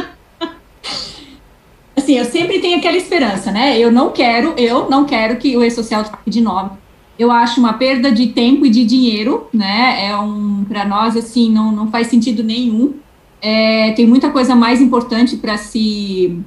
assim, 2.08 2.14
eu 2.14 2.26
sempre 2.26 2.60
tenho 2.60 2.78
aquela 2.78 2.96
esperança, 2.96 3.52
né? 3.52 3.78
Eu 3.78 3.92
não 3.92 4.12
quero, 4.12 4.54
eu 4.58 4.90
não 4.90 5.06
quero 5.06 5.38
que 5.38 5.58
o 5.58 5.64
e-social 5.64 6.04
troque 6.04 6.30
de 6.30 6.40
nome. 6.40 6.72
Eu 7.18 7.32
acho 7.32 7.60
uma 7.60 7.74
perda 7.74 8.12
de 8.12 8.28
tempo 8.28 8.66
e 8.66 8.70
de 8.70 8.86
dinheiro, 8.86 9.48
né? 9.52 10.08
É 10.08 10.16
um, 10.16 10.64
para 10.66 10.86
nós, 10.86 11.18
assim, 11.18 11.52
não, 11.52 11.72
não 11.72 11.90
faz 11.90 12.08
sentido 12.08 12.44
nenhum. 12.44 12.94
É, 13.42 13.92
tem 13.94 14.06
muita 14.06 14.30
coisa 14.30 14.56
mais 14.56 14.80
importante 14.80 15.36
para 15.36 15.58
se 15.58 16.40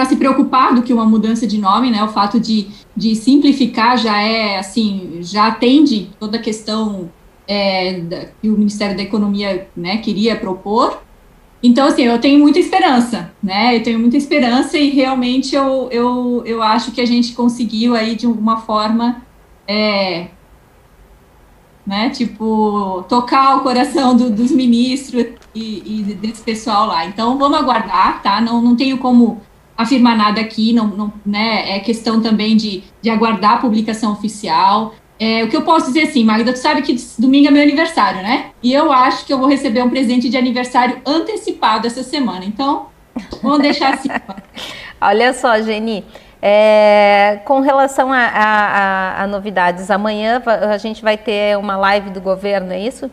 para 0.00 0.08
se 0.08 0.16
preocupar 0.16 0.74
do 0.74 0.82
que 0.82 0.94
uma 0.94 1.04
mudança 1.04 1.46
de 1.46 1.58
nome, 1.58 1.90
né? 1.90 2.02
O 2.02 2.08
fato 2.08 2.40
de, 2.40 2.68
de 2.96 3.14
simplificar 3.14 3.98
já 3.98 4.18
é 4.18 4.58
assim, 4.58 5.18
já 5.20 5.48
atende 5.48 6.08
toda 6.18 6.38
a 6.38 6.40
questão 6.40 7.10
é, 7.46 8.00
da, 8.00 8.24
que 8.40 8.48
o 8.48 8.56
Ministério 8.56 8.96
da 8.96 9.02
Economia 9.02 9.68
né, 9.76 9.98
queria 9.98 10.34
propor. 10.36 11.02
Então, 11.62 11.86
assim, 11.86 12.04
eu 12.04 12.18
tenho 12.18 12.38
muita 12.38 12.58
esperança, 12.58 13.30
né? 13.42 13.76
Eu 13.76 13.82
tenho 13.82 13.98
muita 13.98 14.16
esperança 14.16 14.78
e 14.78 14.88
realmente 14.88 15.54
eu, 15.54 15.90
eu, 15.92 16.42
eu 16.46 16.62
acho 16.62 16.92
que 16.92 17.02
a 17.02 17.06
gente 17.06 17.34
conseguiu 17.34 17.94
aí, 17.94 18.16
de 18.16 18.24
alguma 18.24 18.56
forma, 18.56 19.20
é, 19.68 20.28
né? 21.86 22.08
Tipo, 22.08 23.04
tocar 23.06 23.58
o 23.58 23.60
coração 23.60 24.16
do, 24.16 24.30
dos 24.30 24.50
ministros 24.50 25.26
e, 25.54 25.82
e, 25.84 26.14
desse 26.14 26.40
pessoal 26.40 26.86
lá. 26.86 27.04
Então, 27.04 27.36
vamos 27.36 27.58
aguardar, 27.58 28.22
tá? 28.22 28.40
Não, 28.40 28.62
não 28.62 28.74
tenho 28.74 28.96
como 28.96 29.42
afirmar 29.82 30.16
nada 30.16 30.40
aqui, 30.40 30.72
não, 30.72 30.86
não, 30.88 31.12
né? 31.24 31.76
É 31.76 31.80
questão 31.80 32.20
também 32.20 32.56
de, 32.56 32.82
de 33.00 33.10
aguardar 33.10 33.52
a 33.52 33.56
publicação 33.58 34.12
oficial. 34.12 34.94
É, 35.18 35.44
o 35.44 35.48
que 35.48 35.56
eu 35.56 35.62
posso 35.62 35.88
dizer 35.88 36.04
assim, 36.04 36.24
Magda, 36.24 36.52
tu 36.52 36.58
sabe 36.58 36.80
que 36.80 36.96
domingo 37.18 37.48
é 37.48 37.50
meu 37.50 37.62
aniversário, 37.62 38.22
né? 38.22 38.52
E 38.62 38.72
eu 38.72 38.90
acho 38.90 39.26
que 39.26 39.32
eu 39.32 39.38
vou 39.38 39.48
receber 39.48 39.82
um 39.82 39.90
presente 39.90 40.30
de 40.30 40.36
aniversário 40.36 41.00
antecipado 41.04 41.86
essa 41.86 42.02
semana. 42.02 42.44
Então, 42.44 42.86
vamos 43.42 43.60
deixar 43.60 43.94
assim. 43.94 44.08
Olha 45.00 45.32
só, 45.34 45.60
Geni. 45.60 46.04
É, 46.42 47.40
com 47.44 47.60
relação 47.60 48.10
a, 48.10 48.18
a, 48.18 49.22
a, 49.24 49.26
novidades, 49.26 49.90
amanhã 49.90 50.42
a 50.46 50.78
gente 50.78 51.02
vai 51.02 51.18
ter 51.18 51.58
uma 51.58 51.76
live 51.76 52.08
do 52.08 52.20
governo, 52.20 52.72
é 52.72 52.80
isso? 52.80 53.10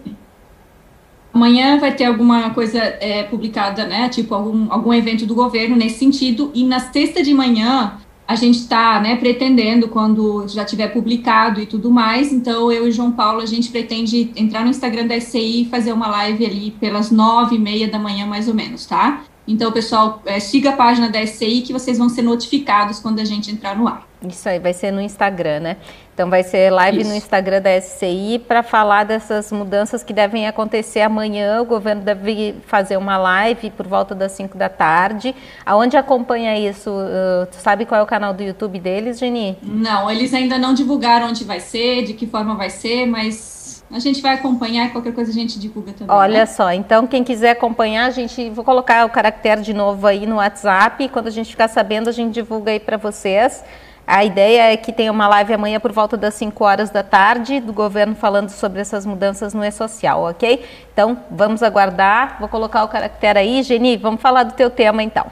Amanhã 1.37 1.77
vai 1.77 1.93
ter 1.93 2.05
alguma 2.05 2.49
coisa 2.49 2.79
é, 2.79 3.21
publicada, 3.21 3.85
né? 3.85 4.09
Tipo, 4.09 4.33
algum, 4.33 4.73
algum 4.73 4.91
evento 4.91 5.23
do 5.23 5.35
governo 5.35 5.75
nesse 5.75 5.99
sentido. 5.99 6.49
E 6.51 6.63
na 6.63 6.79
sexta 6.79 7.21
de 7.21 7.31
manhã 7.31 7.99
a 8.27 8.33
gente 8.33 8.57
está 8.57 8.99
né, 8.99 9.15
pretendendo, 9.17 9.87
quando 9.87 10.47
já 10.47 10.65
tiver 10.65 10.87
publicado 10.87 11.61
e 11.61 11.67
tudo 11.67 11.91
mais, 11.91 12.33
então 12.33 12.71
eu 12.71 12.87
e 12.87 12.91
João 12.91 13.11
Paulo, 13.11 13.39
a 13.39 13.45
gente 13.45 13.69
pretende 13.69 14.31
entrar 14.35 14.63
no 14.63 14.71
Instagram 14.71 15.05
da 15.05 15.17
SCI 15.17 15.61
e 15.61 15.65
fazer 15.65 15.93
uma 15.93 16.07
live 16.07 16.43
ali 16.43 16.71
pelas 16.71 17.11
nove 17.11 17.55
e 17.55 17.59
meia 17.59 17.87
da 17.87 17.99
manhã, 17.99 18.25
mais 18.25 18.47
ou 18.47 18.55
menos, 18.55 18.87
tá? 18.87 19.23
Então, 19.47 19.71
pessoal, 19.71 20.23
é, 20.25 20.39
siga 20.39 20.71
a 20.71 20.73
página 20.73 21.07
da 21.07 21.23
SCI 21.23 21.61
que 21.61 21.71
vocês 21.71 21.99
vão 21.99 22.09
ser 22.09 22.23
notificados 22.23 22.99
quando 22.99 23.19
a 23.19 23.25
gente 23.25 23.51
entrar 23.51 23.77
no 23.77 23.87
ar. 23.87 24.06
Isso 24.21 24.49
aí, 24.49 24.57
vai 24.57 24.73
ser 24.73 24.91
no 24.91 24.99
Instagram, 24.99 25.59
né? 25.59 25.77
Então 26.13 26.27
vai 26.31 26.41
ser 26.41 26.71
live 26.71 27.01
Isso. 27.01 27.09
no 27.09 27.15
Instagram 27.15 27.61
da 27.61 27.79
SCI 27.79 28.43
para 28.47 28.63
falar 28.63 29.03
dessas 29.03 29.51
mudanças 29.51 30.03
que 30.03 30.11
devem 30.11 30.47
acontecer 30.47 31.01
amanhã. 31.01 31.61
O 31.61 31.65
governo 31.65 32.01
deve 32.01 32.55
fazer 32.65 32.97
uma 32.97 33.17
live 33.17 33.69
por 33.69 33.85
volta 33.85 34.15
das 34.15 34.31
5 34.31 34.57
da 34.57 34.69
tarde. 34.69 35.35
Aonde 35.63 35.95
acompanha 35.95 36.57
isso? 36.57 36.89
Uh, 36.89 37.45
tu 37.45 37.57
sabe 37.57 37.85
qual 37.85 38.01
é 38.01 38.03
o 38.03 38.07
canal 38.07 38.33
do 38.33 38.41
YouTube 38.41 38.79
deles, 38.79 39.19
Geni? 39.19 39.55
Não, 39.61 40.09
eles 40.09 40.33
ainda 40.33 40.57
não 40.57 40.73
divulgaram 40.73 41.27
onde 41.27 41.43
vai 41.43 41.59
ser, 41.59 42.03
de 42.03 42.13
que 42.13 42.25
forma 42.25 42.55
vai 42.55 42.71
ser, 42.71 43.05
mas 43.05 43.83
a 43.91 43.99
gente 43.99 44.19
vai 44.21 44.33
acompanhar 44.33 44.91
qualquer 44.91 45.13
coisa 45.13 45.29
a 45.29 45.33
gente 45.33 45.59
divulga 45.59 45.93
também. 45.93 46.15
Olha 46.15 46.39
né? 46.39 46.45
só, 46.47 46.71
então 46.71 47.05
quem 47.05 47.23
quiser 47.23 47.51
acompanhar, 47.51 48.05
a 48.05 48.09
gente 48.09 48.49
vou 48.49 48.63
colocar 48.63 49.05
o 49.05 49.09
caractere 49.09 49.61
de 49.61 49.73
novo 49.73 50.07
aí 50.07 50.25
no 50.25 50.37
WhatsApp. 50.37 51.07
Quando 51.09 51.27
a 51.27 51.31
gente 51.31 51.51
ficar 51.51 51.67
sabendo, 51.67 52.09
a 52.09 52.11
gente 52.11 52.33
divulga 52.33 52.71
aí 52.71 52.79
para 52.79 52.97
vocês. 52.97 53.63
A 54.07 54.23
ideia 54.23 54.71
é 54.71 54.77
que 54.77 54.93
tenha 54.93 55.11
uma 55.11 55.27
live 55.27 55.53
amanhã 55.53 55.81
por 55.81 55.91
volta 55.91 56.15
das 56.15 56.33
5 56.35 56.63
horas 56.63 56.89
da 56.89 57.03
tarde 57.03 57.59
do 57.59 57.73
governo 57.73 58.15
falando 58.15 58.49
sobre 58.49 58.79
essas 58.79 59.05
mudanças 59.05 59.53
no 59.53 59.61
E-Social, 59.61 60.23
ok? 60.23 60.63
Então, 60.93 61.21
vamos 61.29 61.61
aguardar. 61.61 62.37
Vou 62.39 62.47
colocar 62.47 62.85
o 62.85 62.87
caractere 62.87 63.37
aí. 63.37 63.61
Geni, 63.61 63.97
vamos 63.97 64.21
falar 64.21 64.43
do 64.43 64.53
teu 64.53 64.69
tema 64.69 65.03
então. 65.03 65.25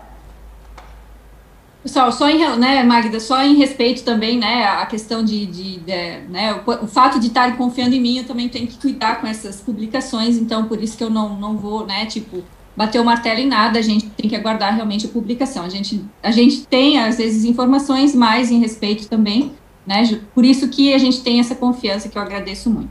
Pessoal, 1.81 2.11
só 2.11 2.29
em, 2.29 2.57
né, 2.57 2.83
Magda, 2.83 3.17
só 3.19 3.41
em 3.43 3.55
respeito 3.55 4.03
também, 4.03 4.39
né, 4.39 4.65
a 4.65 4.85
questão 4.87 5.23
de, 5.23 5.45
de, 5.45 5.77
de 5.77 6.17
né, 6.29 6.59
o, 6.65 6.83
o, 6.83 6.87
fato 6.87 7.19
de 7.19 7.27
estarem 7.27 7.55
confiando 7.55 7.93
em 7.93 8.01
mim, 8.01 8.17
eu 8.17 8.25
também 8.25 8.49
tenho 8.49 8.65
que 8.65 8.75
cuidar 8.79 9.21
com 9.21 9.27
essas 9.27 9.61
publicações, 9.61 10.35
então 10.35 10.65
por 10.65 10.81
isso 10.81 10.97
que 10.97 11.03
eu 11.03 11.11
não, 11.11 11.37
não 11.37 11.55
vou, 11.55 11.85
né, 11.85 12.07
tipo, 12.07 12.43
bater 12.75 12.99
o 12.99 13.05
martelo 13.05 13.39
em 13.39 13.47
nada, 13.47 13.79
a 13.79 13.81
gente 13.81 14.07
tem 14.09 14.29
que 14.29 14.35
aguardar 14.35 14.73
realmente 14.75 15.05
a 15.05 15.09
publicação. 15.09 15.63
A 15.63 15.69
gente, 15.69 16.03
a 16.21 16.31
gente 16.31 16.65
tem, 16.67 16.99
às 16.99 17.17
vezes, 17.17 17.45
informações 17.45 18.13
mais 18.13 18.51
em 18.51 18.59
respeito 18.59 19.07
também, 19.07 19.53
né? 19.85 20.03
Por 20.33 20.43
isso 20.43 20.67
que 20.67 20.93
a 20.93 20.97
gente 20.97 21.21
tem 21.21 21.39
essa 21.39 21.55
confiança, 21.55 22.09
que 22.09 22.17
eu 22.17 22.21
agradeço 22.21 22.69
muito. 22.69 22.89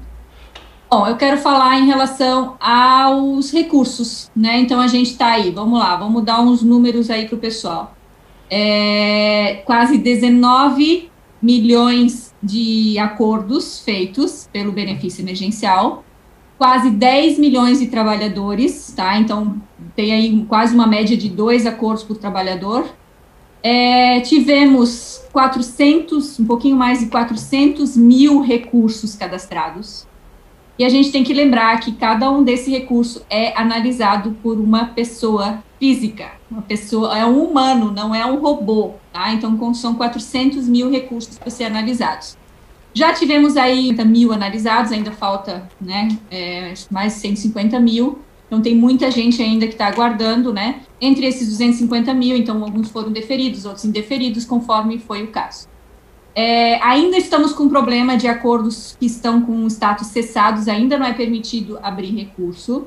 Bom, 0.91 1.07
eu 1.07 1.17
quero 1.17 1.37
falar 1.39 1.79
em 1.79 1.87
relação 1.87 2.57
aos 2.61 3.51
recursos, 3.51 4.31
né? 4.35 4.61
Então, 4.61 4.81
a 4.81 4.87
gente 4.87 5.11
está 5.11 5.33
aí, 5.33 5.51
vamos 5.51 5.79
lá, 5.79 5.97
vamos 5.97 6.23
dar 6.23 6.41
uns 6.41 6.63
números 6.63 7.11
aí 7.11 7.27
para 7.27 7.37
o 7.37 7.39
pessoal. 7.39 7.95
É, 8.49 9.63
quase 9.65 9.99
19 9.99 11.11
milhões 11.43 12.33
de 12.43 12.99
acordos 12.99 13.81
feitos 13.81 14.49
pelo 14.53 14.73
benefício 14.73 15.23
emergencial, 15.23 16.05
quase 16.59 16.91
10 16.91 17.39
milhões 17.39 17.81
de 17.81 17.87
trabalhadores, 17.87 18.93
tá? 18.97 19.19
Então, 19.19 19.57
tem 19.97 20.13
aí 20.13 20.45
quase 20.49 20.75
uma 20.75 20.87
média 20.87 21.17
de 21.17 21.29
dois 21.29 21.67
acordos 21.67 22.03
por 22.03 22.17
trabalhador. 22.17 22.87
É, 23.63 24.21
tivemos 24.21 25.23
400, 25.33 26.39
um 26.39 26.45
pouquinho 26.45 26.77
mais 26.77 27.01
de 27.01 27.07
400 27.07 27.97
mil 27.97 28.41
recursos 28.41 29.15
cadastrados. 29.15 30.07
E 30.79 30.85
a 30.85 30.89
gente 30.89 31.13
tem 31.13 31.23
que 31.23 31.33
lembrar 31.33 31.79
que 31.81 31.93
cada 31.93 32.29
um 32.31 32.43
desse 32.43 32.71
recurso 32.71 33.25
é 33.31 33.57
analisado 33.59 34.37
por 34.43 34.59
uma 34.59 34.87
pessoa 34.87 35.63
física, 35.79 36.33
uma 36.51 36.63
pessoa, 36.63 37.17
é 37.17 37.25
um 37.25 37.45
humano, 37.45 37.93
não 37.93 38.15
é 38.15 38.27
um 38.27 38.41
robô, 38.41 38.95
tá? 39.13 39.33
Então, 39.33 39.73
são 39.73 39.95
400 39.95 40.69
mil 40.69 40.91
recursos 40.91 41.39
para 41.39 41.51
ser 41.51 41.65
analisados. 41.65 42.37
Já 42.95 43.13
tivemos 43.13 43.57
aí 43.57 43.93
mil 44.05 44.33
analisados, 44.33 44.93
ainda 44.93 45.11
falta 45.11 45.69
né, 45.81 46.09
é, 46.31 46.73
mais 46.91 47.15
de 47.15 47.21
150 47.21 47.81
mil. 47.81 48.21
Então, 48.47 48.63
tem 48.63 48.77
muita 48.77 49.11
gente 49.11 49.43
ainda 49.43 49.67
que 49.67 49.73
está 49.73 49.89
aguardando, 49.89 50.53
né? 50.53 50.83
Entre 51.01 51.27
esses 51.27 51.49
250 51.49 52.15
mil, 52.15 52.37
então, 52.37 52.63
alguns 52.63 52.89
foram 52.91 53.11
deferidos, 53.11 53.65
outros 53.65 53.85
indeferidos, 53.85 54.45
conforme 54.45 54.99
foi 54.99 55.25
o 55.25 55.29
caso. 55.29 55.67
É, 56.37 56.81
ainda 56.83 57.17
estamos 57.17 57.53
com 57.53 57.69
problema 57.69 58.17
de 58.17 58.29
acordos 58.29 58.97
que 58.99 59.07
estão 59.07 59.41
com 59.41 59.67
status 59.67 60.09
cessados, 60.09 60.69
ainda 60.69 60.97
não 60.97 61.07
é 61.07 61.13
permitido 61.13 61.79
abrir 61.83 62.15
recurso. 62.15 62.87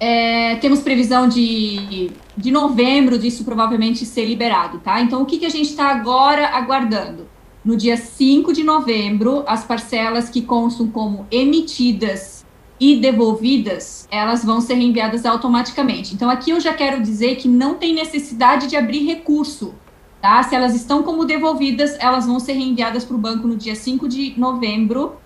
É, 0.00 0.56
temos 0.56 0.80
previsão 0.80 1.28
de, 1.28 2.10
de 2.36 2.50
novembro 2.50 3.18
disso 3.18 3.44
provavelmente 3.44 4.04
ser 4.04 4.26
liberado, 4.26 4.78
tá? 4.78 5.00
Então, 5.00 5.22
o 5.22 5.26
que, 5.26 5.38
que 5.38 5.46
a 5.46 5.50
gente 5.50 5.70
está 5.70 5.86
agora 5.86 6.48
aguardando? 6.48 7.26
No 7.68 7.76
dia 7.76 7.98
5 7.98 8.50
de 8.54 8.64
novembro, 8.64 9.44
as 9.46 9.62
parcelas 9.62 10.30
que 10.30 10.40
constam 10.40 10.88
como 10.88 11.26
emitidas 11.30 12.42
e 12.80 12.96
devolvidas, 12.96 14.08
elas 14.10 14.42
vão 14.42 14.58
ser 14.58 14.72
reenviadas 14.72 15.26
automaticamente. 15.26 16.14
Então, 16.14 16.30
aqui 16.30 16.50
eu 16.50 16.60
já 16.60 16.72
quero 16.72 17.02
dizer 17.02 17.36
que 17.36 17.46
não 17.46 17.74
tem 17.74 17.92
necessidade 17.92 18.68
de 18.68 18.74
abrir 18.74 19.04
recurso, 19.04 19.74
tá? 20.18 20.42
Se 20.42 20.54
elas 20.54 20.74
estão 20.74 21.02
como 21.02 21.26
devolvidas, 21.26 21.94
elas 22.00 22.24
vão 22.24 22.40
ser 22.40 22.54
reenviadas 22.54 23.04
para 23.04 23.16
o 23.16 23.18
banco 23.18 23.46
no 23.46 23.54
dia 23.54 23.74
5 23.74 24.08
de 24.08 24.32
novembro 24.40 25.16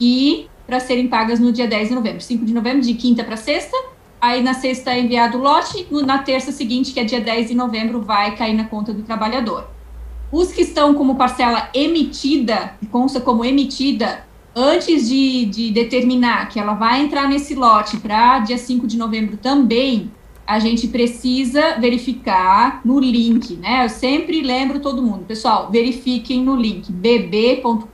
e 0.00 0.46
para 0.66 0.80
serem 0.80 1.06
pagas 1.06 1.38
no 1.38 1.52
dia 1.52 1.68
10 1.68 1.90
de 1.90 1.94
novembro. 1.94 2.22
5 2.22 2.46
de 2.46 2.54
novembro, 2.54 2.80
de 2.80 2.94
quinta 2.94 3.22
para 3.22 3.36
sexta, 3.36 3.76
aí 4.18 4.42
na 4.42 4.54
sexta 4.54 4.92
é 4.92 5.02
enviado 5.02 5.36
o 5.36 5.42
lote, 5.42 5.86
na 5.90 6.16
terça 6.16 6.50
seguinte, 6.50 6.94
que 6.94 7.00
é 7.00 7.04
dia 7.04 7.20
10 7.20 7.48
de 7.48 7.54
novembro, 7.54 8.00
vai 8.00 8.34
cair 8.36 8.54
na 8.54 8.64
conta 8.64 8.90
do 8.90 9.02
trabalhador. 9.02 9.68
Os 10.32 10.52
que 10.52 10.62
estão 10.62 10.94
como 10.94 11.16
parcela 11.16 11.68
emitida, 11.74 12.74
consta 12.90 13.20
como 13.20 13.44
emitida, 13.44 14.24
antes 14.54 15.08
de, 15.08 15.44
de 15.46 15.70
determinar 15.72 16.48
que 16.48 16.58
ela 16.58 16.74
vai 16.74 17.02
entrar 17.02 17.28
nesse 17.28 17.54
lote 17.54 17.96
para 17.96 18.38
dia 18.40 18.58
5 18.58 18.86
de 18.86 18.96
novembro 18.96 19.36
também, 19.36 20.10
a 20.46 20.58
gente 20.58 20.88
precisa 20.88 21.78
verificar 21.78 22.80
no 22.84 22.98
link, 22.98 23.54
né? 23.56 23.84
Eu 23.84 23.88
sempre 23.88 24.40
lembro 24.40 24.80
todo 24.80 25.02
mundo, 25.02 25.24
pessoal, 25.24 25.70
verifiquem 25.70 26.42
no 26.42 26.56
link 26.56 26.90
bb.com.br 26.92 27.90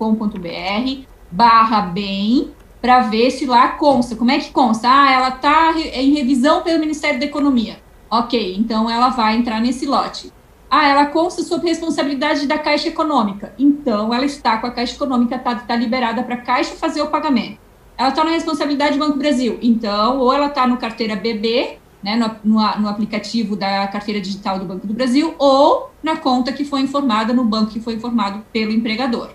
barra 1.30 1.82
bem 1.82 2.50
para 2.80 3.00
ver 3.00 3.30
se 3.30 3.46
lá 3.46 3.68
consta. 3.68 4.16
Como 4.16 4.30
é 4.30 4.38
que 4.38 4.50
consta? 4.52 4.88
Ah, 4.88 5.12
ela 5.12 5.28
está 5.28 5.74
em 5.78 6.14
revisão 6.14 6.62
pelo 6.62 6.80
Ministério 6.80 7.18
da 7.18 7.26
Economia. 7.26 7.78
Ok, 8.10 8.56
então 8.56 8.88
ela 8.88 9.08
vai 9.08 9.36
entrar 9.36 9.60
nesse 9.60 9.84
lote. 9.84 10.32
Ah, 10.68 10.88
ela 10.88 11.06
consta 11.06 11.42
sob 11.42 11.66
responsabilidade 11.66 12.46
da 12.46 12.58
Caixa 12.58 12.88
Econômica. 12.88 13.54
Então, 13.58 14.12
ela 14.12 14.24
está 14.24 14.58
com 14.58 14.66
a 14.66 14.70
Caixa 14.70 14.94
Econômica, 14.94 15.36
está 15.36 15.54
tá 15.54 15.76
liberada 15.76 16.22
para 16.22 16.34
a 16.34 16.40
Caixa 16.40 16.74
fazer 16.74 17.02
o 17.02 17.06
pagamento. 17.06 17.58
Ela 17.96 18.08
está 18.08 18.24
na 18.24 18.30
responsabilidade 18.30 18.98
do 18.98 19.04
Banco 19.04 19.16
Brasil. 19.16 19.58
Então, 19.62 20.18
ou 20.18 20.32
ela 20.32 20.46
está 20.46 20.66
no 20.66 20.76
carteira 20.76 21.14
BB, 21.14 21.78
né, 22.02 22.16
no, 22.16 22.36
no, 22.44 22.80
no, 22.80 22.88
aplicativo 22.88 23.56
da 23.56 23.86
carteira 23.86 24.20
digital 24.20 24.58
do 24.58 24.64
Banco 24.64 24.86
do 24.86 24.92
Brasil, 24.92 25.34
ou 25.38 25.90
na 26.02 26.16
conta 26.16 26.52
que 26.52 26.64
foi 26.64 26.80
informada 26.80 27.32
no 27.32 27.44
banco 27.44 27.70
que 27.70 27.80
foi 27.80 27.94
informado 27.94 28.44
pelo 28.52 28.72
empregador. 28.72 29.30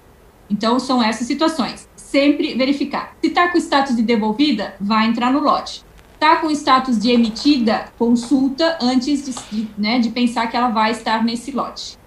Então, 0.49 0.79
são 0.79 1.01
essas 1.01 1.25
situações. 1.27 1.87
Sempre 1.95 2.53
verificar. 2.55 3.15
Se 3.21 3.27
está 3.27 3.47
com 3.47 3.57
status 3.57 3.95
de 3.95 4.03
devolvida, 4.03 4.75
vai 4.81 5.07
entrar 5.07 5.31
no 5.31 5.39
lote 5.39 5.83
está 6.21 6.35
com 6.35 6.51
status 6.51 6.99
de 6.99 7.09
emitida, 7.09 7.85
consulta 7.97 8.77
antes 8.79 9.25
de, 9.25 9.33
de, 9.51 9.67
né, 9.75 9.97
de 9.97 10.11
pensar 10.11 10.45
que 10.45 10.55
ela 10.55 10.69
vai 10.69 10.91
estar 10.91 11.23
nesse 11.23 11.51
lote. 11.51 11.97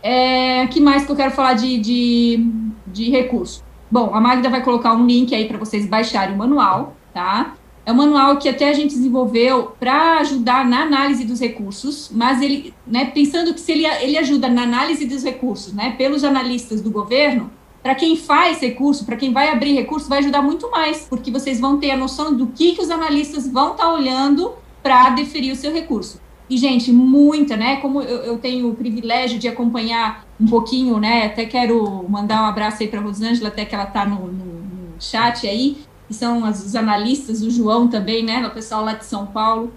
É, 0.00 0.68
que 0.68 0.80
mais 0.80 1.04
que 1.04 1.10
eu 1.10 1.16
quero 1.16 1.32
falar 1.32 1.54
de, 1.54 1.76
de, 1.78 2.52
de 2.86 3.10
recurso? 3.10 3.64
Bom, 3.90 4.14
a 4.14 4.20
Magda 4.20 4.48
vai 4.48 4.62
colocar 4.62 4.94
um 4.94 5.04
link 5.04 5.34
aí 5.34 5.48
para 5.48 5.58
vocês 5.58 5.86
baixarem 5.86 6.36
o 6.36 6.38
manual, 6.38 6.96
tá? 7.12 7.54
é 7.84 7.92
um 7.92 7.96
manual 7.96 8.36
que 8.36 8.48
até 8.48 8.68
a 8.68 8.72
gente 8.72 8.94
desenvolveu 8.96 9.76
para 9.78 10.18
ajudar 10.18 10.64
na 10.64 10.82
análise 10.82 11.24
dos 11.24 11.40
recursos, 11.40 12.10
mas 12.12 12.40
ele, 12.40 12.74
né, 12.84 13.06
pensando 13.06 13.54
que 13.54 13.60
se 13.60 13.70
ele, 13.70 13.86
ele 13.86 14.18
ajuda 14.18 14.48
na 14.48 14.62
análise 14.62 15.06
dos 15.06 15.22
recursos, 15.22 15.72
né, 15.72 15.94
pelos 15.96 16.24
analistas 16.24 16.80
do 16.80 16.90
governo, 16.90 17.50
para 17.82 17.94
quem 17.94 18.16
faz 18.16 18.60
recurso, 18.60 19.04
para 19.04 19.16
quem 19.16 19.32
vai 19.32 19.50
abrir 19.50 19.72
recurso, 19.74 20.08
vai 20.08 20.18
ajudar 20.18 20.42
muito 20.42 20.70
mais, 20.70 21.06
porque 21.08 21.30
vocês 21.30 21.60
vão 21.60 21.78
ter 21.78 21.92
a 21.92 21.96
noção 21.96 22.34
do 22.34 22.48
que, 22.48 22.74
que 22.74 22.82
os 22.82 22.90
analistas 22.90 23.48
vão 23.48 23.72
estar 23.72 23.84
tá 23.84 23.92
olhando 23.92 24.54
para 24.82 25.10
deferir 25.10 25.52
o 25.52 25.56
seu 25.56 25.72
recurso. 25.72 26.20
E, 26.48 26.56
gente, 26.56 26.92
muita, 26.92 27.56
né? 27.56 27.76
Como 27.76 28.00
eu, 28.00 28.18
eu, 28.18 28.38
tenho 28.38 28.70
o 28.70 28.74
privilégio 28.74 29.38
de 29.38 29.48
acompanhar 29.48 30.24
um 30.40 30.46
pouquinho, 30.46 30.98
né? 30.98 31.26
Até 31.26 31.44
quero 31.44 32.04
mandar 32.08 32.42
um 32.42 32.46
abraço 32.46 32.82
aí 32.82 32.88
para 32.88 33.00
a 33.00 33.02
Rosângela, 33.02 33.48
até 33.48 33.64
que 33.64 33.74
ela 33.74 33.84
está 33.84 34.06
no, 34.06 34.26
no, 34.26 34.44
no, 34.44 35.00
chat 35.00 35.46
aí, 35.46 35.78
que 36.06 36.14
são 36.14 36.44
as, 36.44 36.64
os 36.64 36.76
analistas, 36.76 37.42
o 37.42 37.50
João 37.50 37.88
também, 37.88 38.24
né? 38.24 38.46
O 38.46 38.50
pessoal 38.50 38.84
lá 38.84 38.92
de 38.92 39.04
São 39.04 39.26
Paulo. 39.26 39.72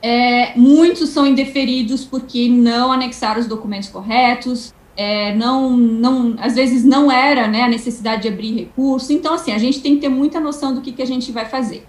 É, 0.00 0.56
muitos 0.56 1.10
são 1.10 1.26
indeferidos 1.26 2.04
porque 2.04 2.48
não 2.48 2.92
anexaram 2.92 3.40
os 3.40 3.46
documentos 3.46 3.88
corretos, 3.88 4.72
é, 4.96 5.34
não, 5.34 5.76
não, 5.76 6.34
às 6.38 6.54
vezes 6.54 6.84
não 6.84 7.10
era 7.10 7.46
né, 7.46 7.62
a 7.62 7.68
necessidade 7.68 8.22
de 8.22 8.28
abrir 8.28 8.54
recurso. 8.54 9.12
Então, 9.12 9.34
assim, 9.34 9.52
a 9.52 9.58
gente 9.58 9.80
tem 9.80 9.94
que 9.94 10.02
ter 10.02 10.08
muita 10.08 10.40
noção 10.40 10.74
do 10.74 10.80
que, 10.80 10.92
que 10.92 11.02
a 11.02 11.06
gente 11.06 11.32
vai 11.32 11.46
fazer. 11.46 11.86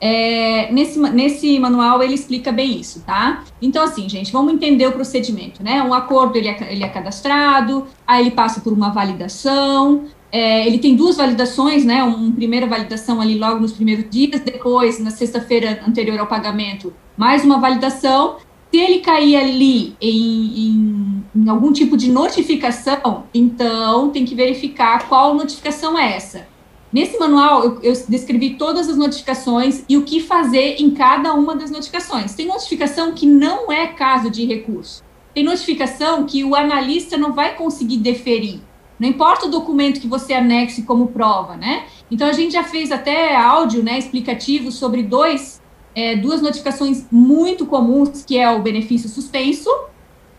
É, 0.00 0.70
nesse, 0.72 0.98
nesse 0.98 1.58
manual 1.58 2.02
ele 2.02 2.14
explica 2.14 2.52
bem 2.52 2.78
isso, 2.78 3.02
tá? 3.06 3.44
Então, 3.62 3.82
assim, 3.82 4.08
gente, 4.08 4.30
vamos 4.30 4.52
entender 4.52 4.86
o 4.86 4.92
procedimento, 4.92 5.62
né? 5.62 5.82
Um 5.82 5.94
acordo 5.94 6.36
ele 6.36 6.48
é, 6.48 6.72
ele 6.72 6.84
é 6.84 6.88
cadastrado, 6.88 7.86
aí 8.06 8.22
ele 8.22 8.30
passa 8.32 8.60
por 8.60 8.72
uma 8.72 8.90
validação, 8.90 10.04
é, 10.30 10.66
ele 10.66 10.78
tem 10.78 10.94
duas 10.96 11.16
validações, 11.16 11.84
né? 11.84 12.02
Uma 12.02 12.32
primeira 12.32 12.66
validação 12.66 13.20
ali 13.20 13.38
logo 13.38 13.60
nos 13.60 13.72
primeiros 13.72 14.04
dias, 14.10 14.40
depois, 14.40 14.98
na 14.98 15.10
sexta-feira 15.10 15.80
anterior 15.86 16.18
ao 16.18 16.26
pagamento, 16.26 16.92
mais 17.16 17.44
uma 17.44 17.58
validação, 17.58 18.36
se 18.74 18.80
ele 18.80 18.98
cair 18.98 19.36
ali 19.36 19.94
em, 20.00 20.66
em, 20.66 21.24
em, 21.32 21.48
algum 21.48 21.72
tipo 21.72 21.96
de 21.96 22.10
notificação, 22.10 23.22
então 23.32 24.10
tem 24.10 24.24
que 24.24 24.34
verificar 24.34 25.08
qual 25.08 25.32
notificação 25.32 25.96
é 25.96 26.16
essa. 26.16 26.48
Nesse 26.92 27.16
manual, 27.16 27.62
eu, 27.62 27.82
eu, 27.82 27.92
descrevi 28.08 28.56
todas 28.56 28.88
as 28.88 28.96
notificações 28.96 29.84
e 29.88 29.96
o 29.96 30.02
que 30.02 30.18
fazer 30.18 30.82
em 30.82 30.90
cada 30.90 31.34
uma 31.34 31.54
das 31.54 31.70
notificações. 31.70 32.34
Tem 32.34 32.48
notificação 32.48 33.12
que 33.12 33.26
não 33.26 33.70
é 33.70 33.86
caso 33.86 34.28
de 34.28 34.44
recurso. 34.44 35.04
Tem 35.32 35.44
notificação 35.44 36.26
que 36.26 36.42
o 36.42 36.56
analista 36.56 37.16
não 37.16 37.32
vai 37.32 37.54
conseguir 37.54 37.98
deferir. 37.98 38.58
Não 38.98 39.08
importa 39.08 39.46
o 39.46 39.50
documento 39.50 40.00
que 40.00 40.08
você 40.08 40.34
anexe 40.34 40.82
como 40.82 41.06
prova, 41.06 41.56
né? 41.56 41.84
Então, 42.10 42.26
a 42.26 42.32
gente 42.32 42.54
já 42.54 42.64
fez 42.64 42.90
até 42.90 43.36
áudio 43.36 43.84
né, 43.84 43.96
explicativo 43.96 44.72
sobre 44.72 45.04
dois 45.04 45.62
é, 45.94 46.16
duas 46.16 46.42
notificações 46.42 47.06
muito 47.10 47.66
comuns, 47.66 48.24
que 48.24 48.38
é 48.38 48.50
o 48.50 48.62
benefício 48.62 49.08
suspenso, 49.08 49.70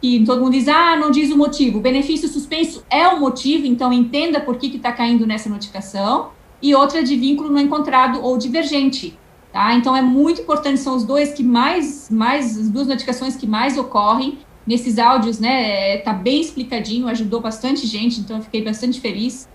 que 0.01 0.23
todo 0.25 0.41
mundo 0.41 0.53
diz, 0.53 0.67
ah, 0.67 0.95
não 0.97 1.09
diz 1.09 1.31
o 1.31 1.37
motivo. 1.37 1.79
O 1.79 1.81
benefício 1.81 2.27
suspenso 2.27 2.83
é 2.89 3.07
o 3.07 3.19
motivo, 3.19 3.65
então 3.65 3.91
entenda 3.91 4.39
por 4.39 4.57
que 4.57 4.67
está 4.75 4.91
caindo 4.91 5.25
nessa 5.25 5.49
notificação. 5.49 6.29
E 6.61 6.73
outra 6.75 7.03
de 7.03 7.15
vínculo 7.15 7.49
não 7.49 7.59
encontrado 7.59 8.21
ou 8.21 8.37
divergente. 8.37 9.17
Tá? 9.51 9.73
Então 9.73 9.95
é 9.95 10.01
muito 10.01 10.41
importante, 10.41 10.79
são 10.79 10.95
os 10.95 11.05
dois 11.05 11.33
que 11.33 11.43
mais, 11.43 12.09
mais, 12.09 12.57
as 12.57 12.69
duas 12.69 12.87
notificações 12.87 13.37
que 13.37 13.47
mais 13.47 13.77
ocorrem 13.77 14.39
nesses 14.67 14.99
áudios, 14.99 15.39
né? 15.39 15.97
Tá 15.99 16.11
bem 16.11 16.41
explicadinho, 16.41 17.07
ajudou 17.07 17.39
bastante 17.39 17.85
gente, 17.87 18.19
então 18.19 18.37
eu 18.37 18.43
fiquei 18.43 18.61
bastante 18.61 18.99
feliz. 18.99 19.47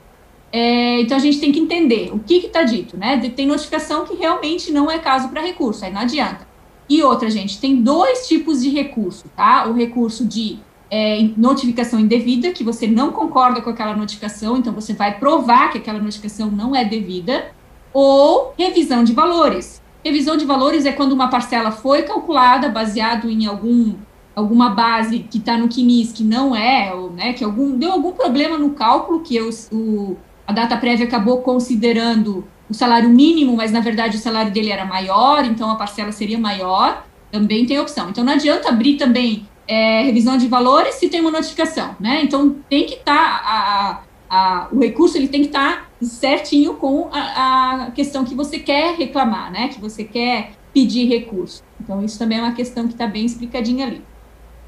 É, 0.53 1.01
então 1.01 1.16
a 1.16 1.20
gente 1.20 1.38
tem 1.38 1.53
que 1.53 1.61
entender 1.61 2.11
o 2.12 2.18
que 2.18 2.34
está 2.46 2.62
dito, 2.62 2.96
né? 2.96 3.18
Tem 3.30 3.46
notificação 3.46 4.05
que 4.05 4.14
realmente 4.14 4.72
não 4.72 4.90
é 4.90 4.98
caso 4.98 5.28
para 5.28 5.40
recurso, 5.40 5.84
aí 5.84 5.92
não 5.92 6.01
adianta. 6.01 6.48
E 6.88 7.03
outra, 7.03 7.30
gente, 7.30 7.61
tem 7.61 7.80
dois 7.80 8.26
tipos 8.26 8.62
de 8.62 8.68
recurso, 8.68 9.26
tá? 9.36 9.68
O 9.68 9.74
recurso 9.74 10.24
de 10.26 10.59
é, 10.90 11.28
notificação 11.36 12.01
indevida, 12.01 12.51
que 12.51 12.64
você 12.64 12.88
não 12.88 13.12
concorda 13.12 13.62
com 13.62 13.70
aquela 13.70 13.94
notificação, 13.94 14.57
então 14.57 14.72
você 14.72 14.92
vai 14.92 15.16
provar 15.16 15.70
que 15.70 15.78
aquela 15.78 16.01
notificação 16.01 16.51
não 16.51 16.74
é 16.74 16.84
devida, 16.84 17.53
ou 17.92 18.53
revisão 18.59 19.05
de 19.05 19.12
valores. 19.12 19.80
Revisão 20.05 20.36
de 20.36 20.44
valores 20.44 20.84
é 20.84 20.92
quando 20.92 21.12
uma 21.12 21.28
parcela 21.28 21.70
foi 21.70 22.03
calculada 22.03 22.68
baseado 22.68 23.30
em 23.30 23.46
algum 23.46 23.94
alguma 24.34 24.70
base 24.70 25.18
que 25.18 25.38
está 25.38 25.59
no 25.59 25.68
QMIS 25.68 26.12
que 26.12 26.24
não 26.24 26.57
é, 26.57 26.94
ou 26.94 27.11
né, 27.11 27.32
que 27.34 27.44
algum, 27.44 27.76
deu 27.76 27.92
algum 27.92 28.12
problema 28.12 28.57
no 28.57 28.70
cálculo 28.70 29.20
que 29.20 29.36
eu, 29.36 29.51
o, 29.70 30.16
a 30.51 30.53
data 30.53 30.76
prévia 30.76 31.07
acabou 31.07 31.42
considerando 31.42 32.44
o 32.68 32.74
salário 32.74 33.09
mínimo, 33.09 33.57
mas 33.57 33.70
na 33.70 33.78
verdade 33.78 34.16
o 34.16 34.20
salário 34.20 34.51
dele 34.51 34.70
era 34.70 34.84
maior, 34.84 35.44
então 35.44 35.70
a 35.70 35.76
parcela 35.76 36.11
seria 36.11 36.38
maior, 36.38 37.07
também 37.30 37.64
tem 37.66 37.78
opção. 37.78 38.11
Então 38.11 38.24
não 38.24 38.32
adianta 38.32 38.68
abrir 38.68 38.96
também 38.96 39.48
é, 39.68 40.03
revisão 40.03 40.36
de 40.36 40.48
valores 40.48 40.96
se 40.96 41.09
tem 41.09 41.20
uma 41.20 41.30
notificação, 41.30 41.94
né? 42.01 42.20
Então 42.24 42.57
tem 42.68 42.84
que 42.84 42.94
estar, 42.94 44.05
tá, 44.28 44.68
o 44.72 44.80
recurso 44.80 45.16
ele 45.16 45.28
tem 45.28 45.42
que 45.42 45.46
estar 45.46 45.82
tá 45.82 45.86
certinho 46.03 46.74
com 46.74 47.09
a, 47.12 47.84
a, 47.86 47.90
questão 47.92 48.24
que 48.24 48.34
você 48.34 48.59
quer 48.59 48.96
reclamar, 48.96 49.53
né? 49.53 49.68
Que 49.68 49.80
você 49.80 50.03
quer 50.03 50.51
pedir 50.74 51.07
recurso. 51.07 51.62
Então 51.80 52.05
isso 52.05 52.18
também 52.18 52.38
é 52.38 52.42
uma 52.42 52.55
questão 52.55 52.88
que 52.88 52.94
está 52.94 53.07
bem 53.07 53.24
explicadinha 53.24 53.86
ali. 53.86 54.03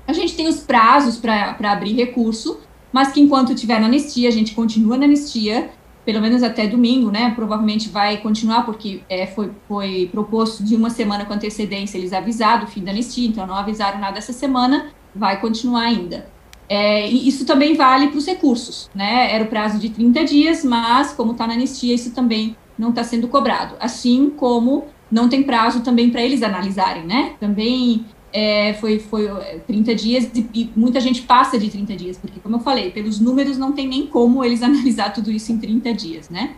A 0.07 0.13
gente 0.13 0.37
tem 0.37 0.47
os 0.47 0.61
prazos 0.61 1.17
para 1.17 1.57
abrir 1.73 1.95
recurso, 1.95 2.61
mas 2.93 3.13
que 3.13 3.21
enquanto 3.21 3.55
tiver 3.55 3.81
na 3.81 3.87
anistia, 3.87 4.29
a 4.29 4.33
gente 4.33 4.55
continua 4.55 4.97
na 4.97 5.05
anistia, 5.05 5.71
pelo 6.05 6.21
menos 6.21 6.43
até 6.43 6.67
domingo, 6.67 7.11
né? 7.11 7.33
Provavelmente 7.35 7.89
vai 7.89 8.19
continuar, 8.19 8.65
porque 8.65 9.03
é, 9.09 9.27
foi, 9.27 9.51
foi 9.69 10.09
proposto 10.11 10.63
de 10.63 10.75
uma 10.75 10.91
semana 10.91 11.25
com 11.25 11.33
antecedência 11.33 11.97
eles 11.97 12.13
avisaram 12.13 12.65
o 12.65 12.67
fim 12.67 12.83
da 12.83 12.91
anistia, 12.91 13.29
então 13.29 13.47
não 13.47 13.55
avisaram 13.55 13.99
nada 13.99 14.19
essa 14.19 14.33
semana, 14.33 14.91
vai 15.15 15.41
continuar 15.41 15.83
ainda. 15.83 16.27
É, 16.69 17.07
isso 17.07 17.45
também 17.45 17.75
vale 17.75 18.09
para 18.09 18.19
os 18.19 18.27
recursos, 18.27 18.91
né? 18.95 19.33
Era 19.33 19.45
o 19.45 19.47
prazo 19.47 19.79
de 19.79 19.91
30 19.91 20.25
dias, 20.25 20.65
mas 20.65 21.13
como 21.13 21.33
está 21.33 21.47
na 21.47 21.55
anistia, 21.55 21.95
isso 21.95 22.15
também 22.15 22.57
não 22.79 22.91
está 22.91 23.05
sendo 23.05 23.29
cobrado. 23.29 23.77
Assim 23.79 24.31
como 24.31 24.87
não 25.11 25.29
tem 25.29 25.43
prazo 25.43 25.83
também 25.83 26.11
para 26.11 26.23
eles 26.23 26.43
analisarem, 26.43 27.05
né? 27.05 27.35
Também 27.39 28.07
é, 28.33 28.75
foi, 28.75 28.99
foi 28.99 29.29
30 29.67 29.91
é, 29.91 29.95
dias 29.95 30.31
e, 30.35 30.49
e, 30.55 30.71
muita 30.75 31.01
gente 31.01 31.23
passa 31.23 31.59
de 31.59 31.69
30 31.69 31.95
dias, 31.95 32.17
porque, 32.17 32.41
como 32.41 32.57
eu 32.57 32.61
falei, 32.61 32.91
pelos 32.91 33.21
números 33.21 33.59
não 33.59 33.73
tem 33.73 33.87
nem 33.87 34.07
como 34.07 34.43
eles 34.45 34.63
analisar 34.65 35.13
tudo 35.13 35.31
isso 35.31 35.53
em 35.53 35.59
30 35.59 35.93
dias, 35.93 36.31
né? 36.31 36.55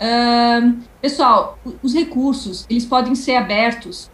Uh, 0.00 0.78
pessoal, 1.00 1.58
os 1.82 1.94
recursos, 1.94 2.66
eles 2.68 2.84
podem 2.84 3.14
ser 3.14 3.36
abertos 3.36 4.10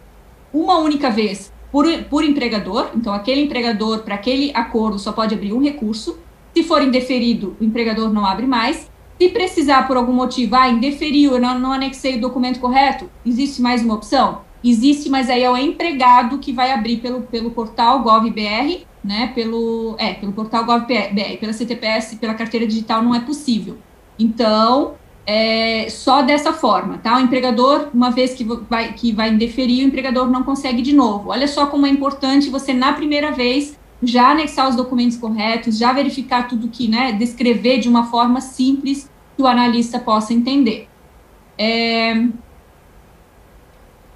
uma 0.53 0.77
única 0.77 1.09
vez 1.09 1.51
por, 1.71 1.85
por 2.05 2.23
empregador, 2.23 2.89
então 2.95 3.13
aquele 3.13 3.41
empregador, 3.41 3.99
para 3.99 4.15
aquele 4.15 4.51
acordo, 4.53 4.99
só 4.99 5.11
pode 5.11 5.33
abrir 5.33 5.53
um 5.53 5.61
recurso. 5.61 6.19
Se 6.53 6.63
for 6.63 6.81
indeferido, 6.81 7.55
o 7.59 7.63
empregador 7.63 8.11
não 8.11 8.25
abre 8.25 8.47
mais. 8.47 8.89
Se 9.19 9.29
precisar, 9.29 9.87
por 9.87 9.97
algum 9.97 10.13
motivo, 10.13 10.55
ah, 10.55 10.69
indeferiu, 10.69 11.33
eu 11.33 11.41
não, 11.41 11.59
não 11.59 11.73
anexei 11.73 12.17
o 12.17 12.21
documento 12.21 12.59
correto, 12.59 13.09
existe 13.25 13.61
mais 13.61 13.83
uma 13.83 13.95
opção? 13.95 14.41
Existe, 14.63 15.09
mas 15.09 15.29
aí 15.29 15.43
é 15.43 15.49
o 15.49 15.57
empregado 15.57 16.37
que 16.39 16.51
vai 16.51 16.71
abrir 16.71 16.97
pelo, 16.97 17.21
pelo 17.21 17.51
portal 17.51 18.01
GovBR, 18.01 18.85
né? 19.03 19.31
Pelo, 19.33 19.95
é, 19.97 20.13
pelo 20.13 20.33
portal 20.33 20.65
GovBR, 20.65 21.37
pela 21.39 21.53
CTPS, 21.53 22.17
pela 22.17 22.33
carteira 22.33 22.67
digital 22.67 23.01
não 23.01 23.15
é 23.15 23.21
possível. 23.21 23.77
Então, 24.17 24.95
é, 25.25 25.87
só 25.89 26.21
dessa 26.21 26.51
forma, 26.51 26.97
tá? 26.97 27.17
O 27.17 27.19
empregador, 27.19 27.89
uma 27.93 28.09
vez 28.09 28.33
que 28.33 28.43
vai, 28.43 28.93
que 28.93 29.11
vai 29.13 29.29
indeferir, 29.29 29.85
o 29.85 29.87
empregador 29.87 30.29
não 30.29 30.43
consegue 30.43 30.81
de 30.81 30.93
novo. 30.93 31.29
Olha 31.29 31.47
só 31.47 31.67
como 31.67 31.85
é 31.85 31.89
importante 31.89 32.49
você, 32.49 32.73
na 32.73 32.93
primeira 32.93 33.31
vez, 33.31 33.79
já 34.01 34.31
anexar 34.31 34.67
os 34.67 34.75
documentos 34.75 35.17
corretos, 35.17 35.77
já 35.77 35.93
verificar 35.93 36.47
tudo 36.47 36.67
que, 36.67 36.87
né, 36.87 37.11
descrever 37.11 37.79
de 37.79 37.87
uma 37.87 38.05
forma 38.05 38.41
simples 38.41 39.09
que 39.37 39.43
o 39.43 39.47
analista 39.47 39.99
possa 39.99 40.33
entender. 40.33 40.87
É, 41.57 42.27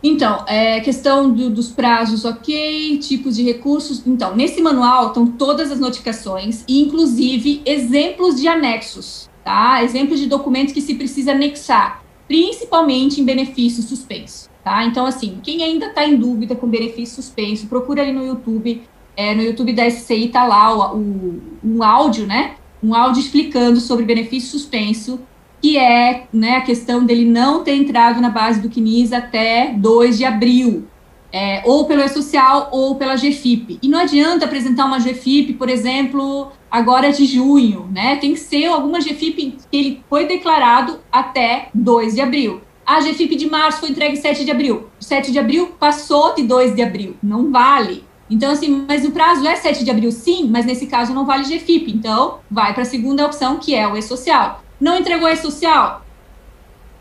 então, 0.04 0.44
é, 0.48 0.82
questão 0.82 1.32
do, 1.32 1.50
dos 1.50 1.72
prazos, 1.72 2.26
ok, 2.26 2.98
tipos 2.98 3.38
de 3.38 3.44
recursos. 3.44 4.06
Então, 4.06 4.36
nesse 4.36 4.62
manual 4.62 5.08
estão 5.08 5.26
todas 5.26 5.72
as 5.72 5.80
notificações, 5.80 6.66
inclusive 6.68 7.62
exemplos 7.66 8.40
de 8.40 8.50
anexos, 8.50 9.30
tá? 9.46 9.82
Exemplos 9.82 10.20
de 10.20 10.28
documentos 10.28 10.74
que 10.74 10.82
se 10.82 10.96
precisa 10.96 11.32
anexar, 11.32 12.04
principalmente 12.28 13.22
em 13.22 13.24
benefício 13.24 13.82
suspenso, 13.82 14.50
tá? 14.62 14.84
Então, 14.84 15.06
assim, 15.06 15.40
quem 15.42 15.64
ainda 15.64 15.86
está 15.86 16.06
em 16.06 16.18
dúvida 16.18 16.54
com 16.54 16.68
benefício 16.68 17.16
suspenso, 17.24 17.68
procura 17.68 18.02
ali 18.02 18.12
no 18.12 18.26
YouTube, 18.26 18.84
é, 19.16 19.34
no 19.34 19.42
YouTube 19.42 19.72
da 19.72 19.90
SCI 19.90 20.28
tá 20.28 20.46
lá 20.46 20.94
o, 20.94 20.98
o, 20.98 21.42
um 21.64 21.82
áudio, 21.82 22.28
né? 22.28 22.56
Um 22.84 22.94
áudio 22.94 23.22
explicando 23.22 23.80
sobre 23.80 24.04
benefício 24.04 24.50
suspenso 24.50 25.22
que 25.64 25.78
é 25.78 26.28
né, 26.34 26.58
a 26.58 26.62
questão 26.62 27.06
dele 27.06 27.24
não 27.24 27.64
ter 27.64 27.74
entrado 27.74 28.20
na 28.20 28.30
base 28.30 28.60
do 28.60 28.70
CNIS 28.70 29.14
até 29.14 29.74
2 29.78 30.18
de 30.18 30.26
abril, 30.26 30.86
é, 31.32 31.62
ou 31.64 31.86
pelo 31.86 32.02
E-Social 32.02 32.68
ou 32.70 32.96
pela 32.96 33.16
GFIP. 33.16 33.80
E 33.82 33.88
não 33.88 34.00
adianta 34.00 34.44
apresentar 34.44 34.84
uma 34.84 35.00
GFIP, 35.00 35.54
por 35.54 35.70
exemplo, 35.70 36.52
agora 36.70 37.14
de 37.14 37.26
junho, 37.26 37.88
né? 37.94 38.18
Tem 38.18 38.34
que 38.34 38.42
ser 38.42 38.66
alguma 38.66 39.00
GFIP 39.00 39.56
que 39.72 39.78
ele 39.78 40.04
foi 40.10 40.28
declarado 40.28 41.00
até 41.10 41.70
2 41.74 42.16
de 42.16 42.20
abril. 42.20 42.60
A 42.86 43.00
GFIP 43.00 43.38
de 43.38 43.50
março 43.50 43.80
foi 43.80 43.90
entregue 43.92 44.18
7 44.18 44.44
de 44.44 44.52
abril. 44.52 44.90
7 45.00 45.32
de 45.32 45.40
abril 45.40 45.68
passou 45.80 46.36
de 46.36 46.44
2 46.44 46.76
de 46.76 46.82
abril. 46.82 47.16
Não 47.24 47.50
vale. 47.50 48.04
Então, 48.30 48.52
assim, 48.52 48.86
mas 48.86 49.06
o 49.06 49.12
prazo 49.12 49.48
é 49.48 49.56
7 49.56 49.86
de 49.86 49.92
abril, 49.92 50.12
sim, 50.12 50.50
mas 50.52 50.66
nesse 50.66 50.88
caso 50.88 51.14
não 51.14 51.26
vale 51.26 51.44
GFIP. 51.44 51.90
Então, 51.94 52.40
vai 52.52 52.74
para 52.74 52.84
a 52.84 52.86
segunda 52.86 53.26
opção, 53.26 53.58
que 53.60 53.74
é 53.74 53.88
o 53.88 53.96
E-Social. 53.96 54.63
Não 54.84 55.00
entregou 55.00 55.30
E-Social? 55.30 56.06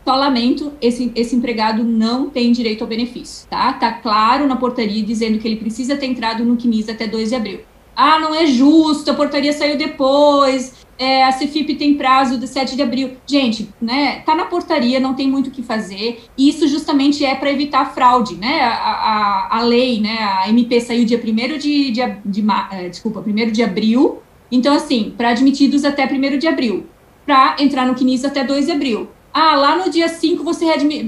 Só 0.05 0.15
lamento, 0.15 0.71
esse, 0.81 1.11
esse 1.15 1.35
empregado 1.35 1.83
não 1.83 2.29
tem 2.29 2.49
direito 2.53 2.81
ao 2.81 2.87
benefício, 2.87 3.45
tá? 3.49 3.73
Tá 3.73 3.91
claro 3.91 4.47
na 4.47 4.55
portaria 4.55 5.03
dizendo 5.03 5.37
que 5.37 5.45
ele 5.45 5.57
precisa 5.57 5.97
ter 5.97 6.05
entrado 6.05 6.45
no 6.45 6.55
CNIS 6.55 6.87
até 6.87 7.05
2 7.05 7.27
de 7.27 7.35
abril. 7.35 7.59
Ah, 7.93 8.17
não 8.19 8.33
é 8.33 8.45
justo, 8.45 9.11
a 9.11 9.13
portaria 9.13 9.51
saiu 9.51 9.77
depois, 9.77 10.85
é, 10.97 11.25
a 11.25 11.33
Cefip 11.33 11.75
tem 11.75 11.95
prazo 11.95 12.37
de 12.37 12.47
7 12.47 12.77
de 12.77 12.81
abril. 12.81 13.17
Gente, 13.27 13.67
né, 13.81 14.21
tá 14.21 14.33
na 14.33 14.45
portaria, 14.45 14.97
não 14.97 15.13
tem 15.13 15.29
muito 15.29 15.47
o 15.47 15.51
que 15.51 15.61
fazer, 15.61 16.23
e 16.37 16.47
isso 16.47 16.65
justamente 16.69 17.25
é 17.25 17.35
para 17.35 17.51
evitar 17.51 17.93
fraude, 17.93 18.35
né? 18.35 18.61
A, 18.61 18.69
a, 18.71 19.57
a, 19.57 19.61
lei, 19.61 19.99
né, 19.99 20.19
a 20.19 20.47
MP 20.47 20.79
saiu 20.79 21.03
dia 21.03 21.21
1 21.21 21.57
de, 21.57 21.91
de, 21.91 21.91
de, 21.91 22.15
de 22.23 22.45
é, 22.71 22.87
desculpa, 22.87 23.19
1 23.19 23.51
de 23.51 23.61
abril, 23.61 24.21
então, 24.53 24.75
assim, 24.75 25.11
para 25.17 25.29
admitidos 25.29 25.83
até 25.83 26.05
1 26.05 26.37
de 26.37 26.47
abril, 26.47 26.85
para 27.25 27.55
entrar 27.59 27.85
no 27.85 27.95
CNIS 27.95 28.25
até 28.25 28.43
2 28.43 28.65
de 28.65 28.71
abril. 28.71 29.09
Ah, 29.33 29.55
lá 29.55 29.75
no 29.75 29.89
dia 29.89 30.07
5 30.07 30.43
você 30.43 30.65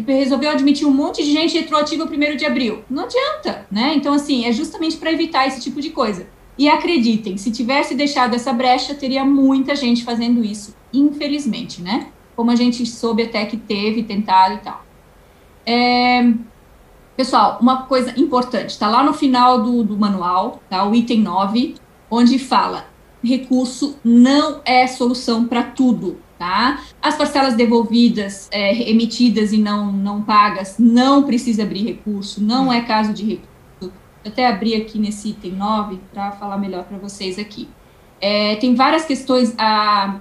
resolveu 0.07 0.49
admitir 0.49 0.87
um 0.87 0.91
monte 0.91 1.23
de 1.23 1.31
gente 1.31 1.57
retroativa 1.57 2.05
1 2.05 2.35
de 2.35 2.45
abril. 2.45 2.83
Não 2.89 3.03
adianta, 3.03 3.67
né? 3.71 3.93
Então, 3.95 4.13
assim, 4.13 4.45
é 4.45 4.51
justamente 4.51 4.97
para 4.97 5.11
evitar 5.11 5.47
esse 5.47 5.61
tipo 5.61 5.79
de 5.79 5.91
coisa. 5.91 6.27
E 6.57 6.67
acreditem, 6.67 7.37
se 7.37 7.51
tivesse 7.51 7.93
deixado 7.93 8.33
essa 8.33 8.51
brecha, 8.51 8.95
teria 8.95 9.23
muita 9.23 9.75
gente 9.75 10.03
fazendo 10.03 10.43
isso, 10.43 10.75
infelizmente, 10.91 11.81
né? 11.81 12.07
Como 12.35 12.49
a 12.49 12.55
gente 12.55 12.85
soube 12.85 13.23
até 13.23 13.45
que 13.45 13.57
teve, 13.57 14.03
tentado 14.03 14.55
e 14.55 14.57
tal. 14.57 14.85
É... 15.65 16.33
Pessoal, 17.15 17.59
uma 17.61 17.83
coisa 17.83 18.13
importante, 18.19 18.71
está 18.71 18.89
lá 18.89 19.03
no 19.03 19.13
final 19.13 19.61
do, 19.61 19.83
do 19.83 19.97
manual, 19.97 20.61
tá? 20.69 20.83
O 20.83 20.95
item 20.95 21.21
9, 21.21 21.75
onde 22.09 22.39
fala: 22.39 22.87
recurso 23.25 23.97
não 24.03 24.61
é 24.65 24.87
solução 24.87 25.45
para 25.45 25.63
tudo 25.63 26.17
tá? 26.37 26.83
As 27.01 27.15
parcelas 27.15 27.55
devolvidas, 27.55 28.49
é, 28.51 28.89
emitidas 28.89 29.53
e 29.53 29.57
não, 29.57 29.91
não 29.91 30.21
pagas, 30.21 30.75
não 30.77 31.23
precisa 31.23 31.63
abrir 31.63 31.83
recurso, 31.83 32.43
não 32.43 32.71
é 32.71 32.81
caso 32.81 33.13
de 33.13 33.23
recurso. 33.23 33.55
Eu 33.81 34.31
até 34.31 34.47
abri 34.47 34.75
aqui 34.75 34.97
nesse 34.97 35.29
item 35.29 35.53
9 35.53 35.99
para 36.13 36.31
falar 36.31 36.57
melhor 36.57 36.83
para 36.83 36.97
vocês 36.97 37.37
aqui. 37.37 37.69
É, 38.19 38.55
tem 38.55 38.73
várias 38.73 39.05
questões. 39.05 39.53
A, 39.57 40.19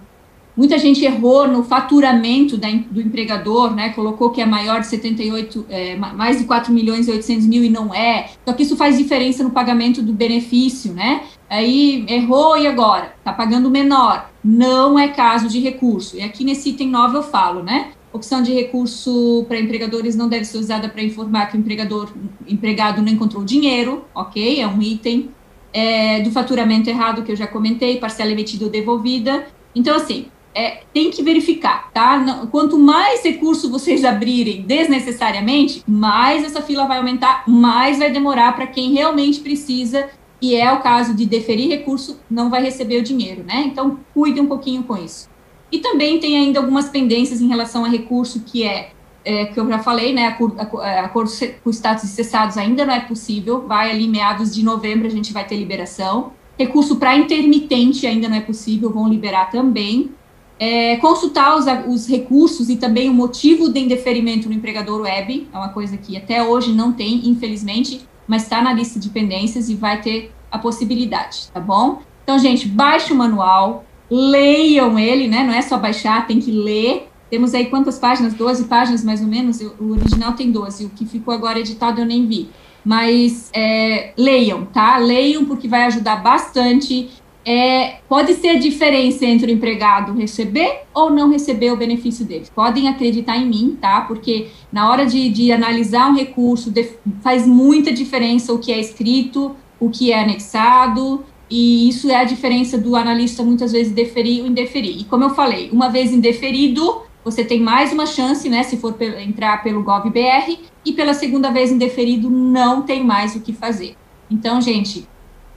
muita 0.57 0.79
gente 0.79 1.03
errou 1.05 1.49
no 1.49 1.65
faturamento 1.65 2.57
da, 2.59 2.69
do 2.71 3.01
empregador, 3.01 3.75
né? 3.75 3.91
Colocou 3.91 4.31
que 4.31 4.43
é 4.43 4.47
maior 4.47 4.81
de 4.81 4.89
78, 4.89 5.67
é, 5.71 5.97
mais 5.97 6.39
de 6.39 6.45
4 6.45 6.73
milhões 6.73 7.09
e 7.09 7.13
800 7.13 7.47
mil 7.47 7.65
e 7.65 7.71
não 7.71 7.95
é. 7.95 8.31
Só 8.47 8.53
que 8.53 8.63
isso 8.63 8.77
faz 8.77 8.99
diferença 8.99 9.43
no 9.43 9.51
pagamento 9.51 10.03
do 10.03 10.13
benefício, 10.13 10.93
né? 10.93 11.23
Aí 11.55 12.05
errou 12.09 12.59
e 12.59 12.67
agora? 12.67 13.15
Está 13.17 13.33
pagando 13.33 13.71
menor. 13.71 14.29
Não 14.43 14.99
é 14.99 15.07
caso 15.07 15.47
de 15.47 15.61
recurso. 15.61 16.17
E 16.17 16.21
aqui 16.21 16.43
nesse 16.43 16.71
item 16.71 16.89
9 16.89 17.19
eu 17.19 17.23
falo, 17.23 17.63
né? 17.63 17.93
Opção 18.13 18.43
de 18.43 18.53
recurso 18.53 19.45
para 19.47 19.61
empregadores 19.61 20.17
não 20.17 20.29
deve 20.29 20.45
ser 20.47 20.59
usada 20.59 20.89
para 20.89 21.01
informar 21.01 21.47
que 21.47 21.57
o 21.57 21.61
empregador, 21.61 22.13
empregado 22.49 23.01
não 23.01 23.09
encontrou 23.09 23.45
dinheiro, 23.45 24.05
ok? 24.13 24.61
É 24.61 24.67
um 24.67 24.83
item. 24.83 25.31
É, 25.73 26.21
do 26.23 26.31
faturamento 26.31 26.89
errado 26.89 27.23
que 27.23 27.33
eu 27.33 27.37
já 27.37 27.47
comentei, 27.47 27.99
parcela 27.99 28.31
emitida 28.33 28.65
ou 28.65 28.71
devolvida. 28.71 29.47
Então, 29.75 29.97
assim, 29.97 30.27
é, 30.55 30.83
tem 30.93 31.11
que 31.11 31.23
verificar, 31.23 31.91
tá? 31.93 32.47
Quanto 32.51 32.79
mais 32.79 33.25
recurso 33.25 33.71
vocês 33.71 34.05
abrirem 34.05 34.63
desnecessariamente, 34.63 35.83
mais 35.87 36.45
essa 36.45 36.63
fila 36.63 36.87
vai 36.87 36.99
aumentar, 36.99 37.45
mais 37.49 37.99
vai 37.99 38.11
demorar 38.11 38.55
para 38.55 38.67
quem 38.67 38.93
realmente 38.93 39.41
precisa 39.41 40.09
e 40.41 40.55
é 40.55 40.73
o 40.73 40.81
caso 40.81 41.15
de 41.15 41.25
deferir 41.25 41.71
recurso, 41.71 42.19
não 42.31 42.51
vai 42.51 42.63
receber 42.63 42.99
o 42.99 43.03
dinheiro, 43.03 43.43
né? 43.45 43.65
Então, 43.67 43.99
cuide 44.13 44.41
um 44.41 44.47
pouquinho 44.47 44.83
com 44.83 44.97
isso. 44.97 45.29
E 45.73 45.79
também 45.79 46.21
tem 46.21 46.37
ainda 46.37 46.61
algumas 46.61 46.89
pendências 46.89 47.41
em 47.41 47.49
relação 47.49 47.85
a 47.85 47.89
recurso, 47.89 48.41
que 48.41 48.63
é, 48.63 48.91
é 49.25 49.47
que 49.47 49.59
eu 49.59 49.67
já 49.67 49.79
falei, 49.79 50.13
né? 50.13 50.27
Acordo, 50.27 50.61
acordo 50.61 51.31
com 51.63 51.71
status 51.71 52.09
cessados 52.11 52.57
ainda 52.57 52.85
não 52.85 52.95
é 52.95 53.01
possível, 53.01 53.67
vai 53.67 53.91
ali 53.91 54.07
meados 54.07 54.55
de 54.55 54.63
novembro 54.63 55.07
a 55.07 55.11
gente 55.11 55.33
vai 55.33 55.47
ter 55.47 55.57
liberação. 55.57 56.33
Recurso 56.59 56.97
para 56.97 57.17
intermitente 57.17 58.07
ainda 58.07 58.29
não 58.29 58.37
é 58.37 58.41
possível, 58.41 58.91
vão 58.91 59.09
liberar 59.09 59.51
também. 59.51 60.13
É, 60.59 60.97
consultar 60.99 61.57
os, 61.57 61.65
os, 61.89 62.07
recursos 62.07 62.69
e 62.69 62.77
também 62.77 63.11
o 63.11 63.13
motivo 63.13 63.73
de 63.73 63.81
indeferimento 63.81 64.49
no 64.49 64.55
empregador 64.55 65.01
web, 65.01 65.49
é 65.53 65.57
uma 65.57 65.71
coisa 65.71 65.97
que 65.97 66.17
até 66.17 66.45
hoje 66.45 66.73
não 66.73 66.93
tem, 66.93 67.29
infelizmente, 67.29 68.07
mas 68.27 68.43
está 68.43 68.63
na 68.63 68.73
lista 68.73 68.99
de 68.99 69.09
pendências 69.11 69.69
e 69.69 69.75
vai 69.75 70.01
ter 70.01 70.33
a 70.51 70.59
possibilidade, 70.59 71.49
tá 71.53 71.61
bom? 71.61 72.03
Então, 72.23 72.39
gente, 72.39 72.67
baixe 72.67 73.13
o 73.13 73.17
manual, 73.17 73.85
leiam 74.11 74.99
ele, 74.99 75.29
né? 75.29 75.43
Não 75.43 75.53
é 75.53 75.61
só 75.63 75.77
baixar, 75.79 76.27
tem 76.27 76.41
que 76.41 76.51
ler. 76.51 77.09
Temos 77.29 77.55
aí 77.55 77.67
quantas 77.67 77.99
páginas? 77.99 78.35
12 78.35 78.65
páginas, 78.65 79.05
mais 79.05 79.21
ou 79.21 79.27
menos. 79.27 79.61
O 79.61 79.91
original 79.93 80.33
tem 80.35 80.51
12, 80.51 80.87
o 80.87 80.91
que 80.91 81.05
ficou 81.05 81.35
agora 81.35 81.59
editado 81.59 82.01
eu 82.01 82.07
nem 82.07 82.27
vi. 82.27 82.49
Mas 82.85 83.51
é, 83.55 84.13
leiam, 84.17 84.67
tá? 84.67 84.97
Leiam, 84.99 85.45
porque 85.45 85.67
vai 85.67 85.85
ajudar 85.85 86.17
bastante 86.17 87.11
é, 87.45 87.97
pode 88.09 88.35
ser 88.35 88.49
a 88.49 88.59
diferença 88.59 89.25
entre 89.27 89.53
o 89.53 89.55
empregado 89.55 90.13
receber 90.15 90.83
ou 90.95 91.11
não 91.11 91.31
receber 91.31 91.71
o 91.73 91.77
benefício 91.77 92.25
dele. 92.25 92.47
Podem 92.55 92.89
acreditar 92.89 93.37
em 93.37 93.47
mim, 93.47 93.77
tá? 93.81 94.01
Porque 94.03 94.49
na 94.73 94.91
hora 94.91 95.05
de, 95.05 95.29
de 95.29 95.53
analisar 95.53 96.11
um 96.11 96.17
recurso, 96.17 96.71
de, 96.71 96.91
faz 97.23 97.47
muita 97.47 97.93
diferença 97.93 98.53
o 98.53 98.59
que 98.59 98.73
é 98.73 98.81
escrito, 98.81 99.55
o 99.79 99.91
que 99.91 100.11
é 100.11 100.23
anexado, 100.23 101.25
e 101.51 101.89
isso 101.89 102.11
é 102.11 102.17
a 102.17 102.25
diferença 102.25 102.79
do 102.79 102.97
analista 102.97 103.43
muitas 103.43 103.73
vezes 103.73 103.93
deferir 103.93 104.43
ou 104.43 104.49
indeferir. 104.49 105.01
E 105.01 105.05
como 105.05 105.25
eu 105.25 105.31
falei, 105.31 105.71
uma 105.71 105.89
vez 105.89 106.13
indeferido, 106.13 107.03
você 107.23 107.45
tem 107.45 107.61
mais 107.61 107.93
uma 107.93 108.07
chance, 108.07 108.49
né, 108.49 108.63
se 108.63 108.79
for 108.79 108.97
entrar 109.21 109.63
pelo 109.63 109.83
GovBR, 109.83 110.59
e 110.85 110.93
pela 110.93 111.15
segunda 111.15 111.51
vez 111.51 111.71
indeferido, 111.71 112.31
não 112.31 112.83
tem 112.83 113.05
mais 113.05 113.35
o 113.35 113.41
que 113.41 113.53
fazer. 113.53 113.97
Então, 114.31 114.61
gente, 114.61 115.07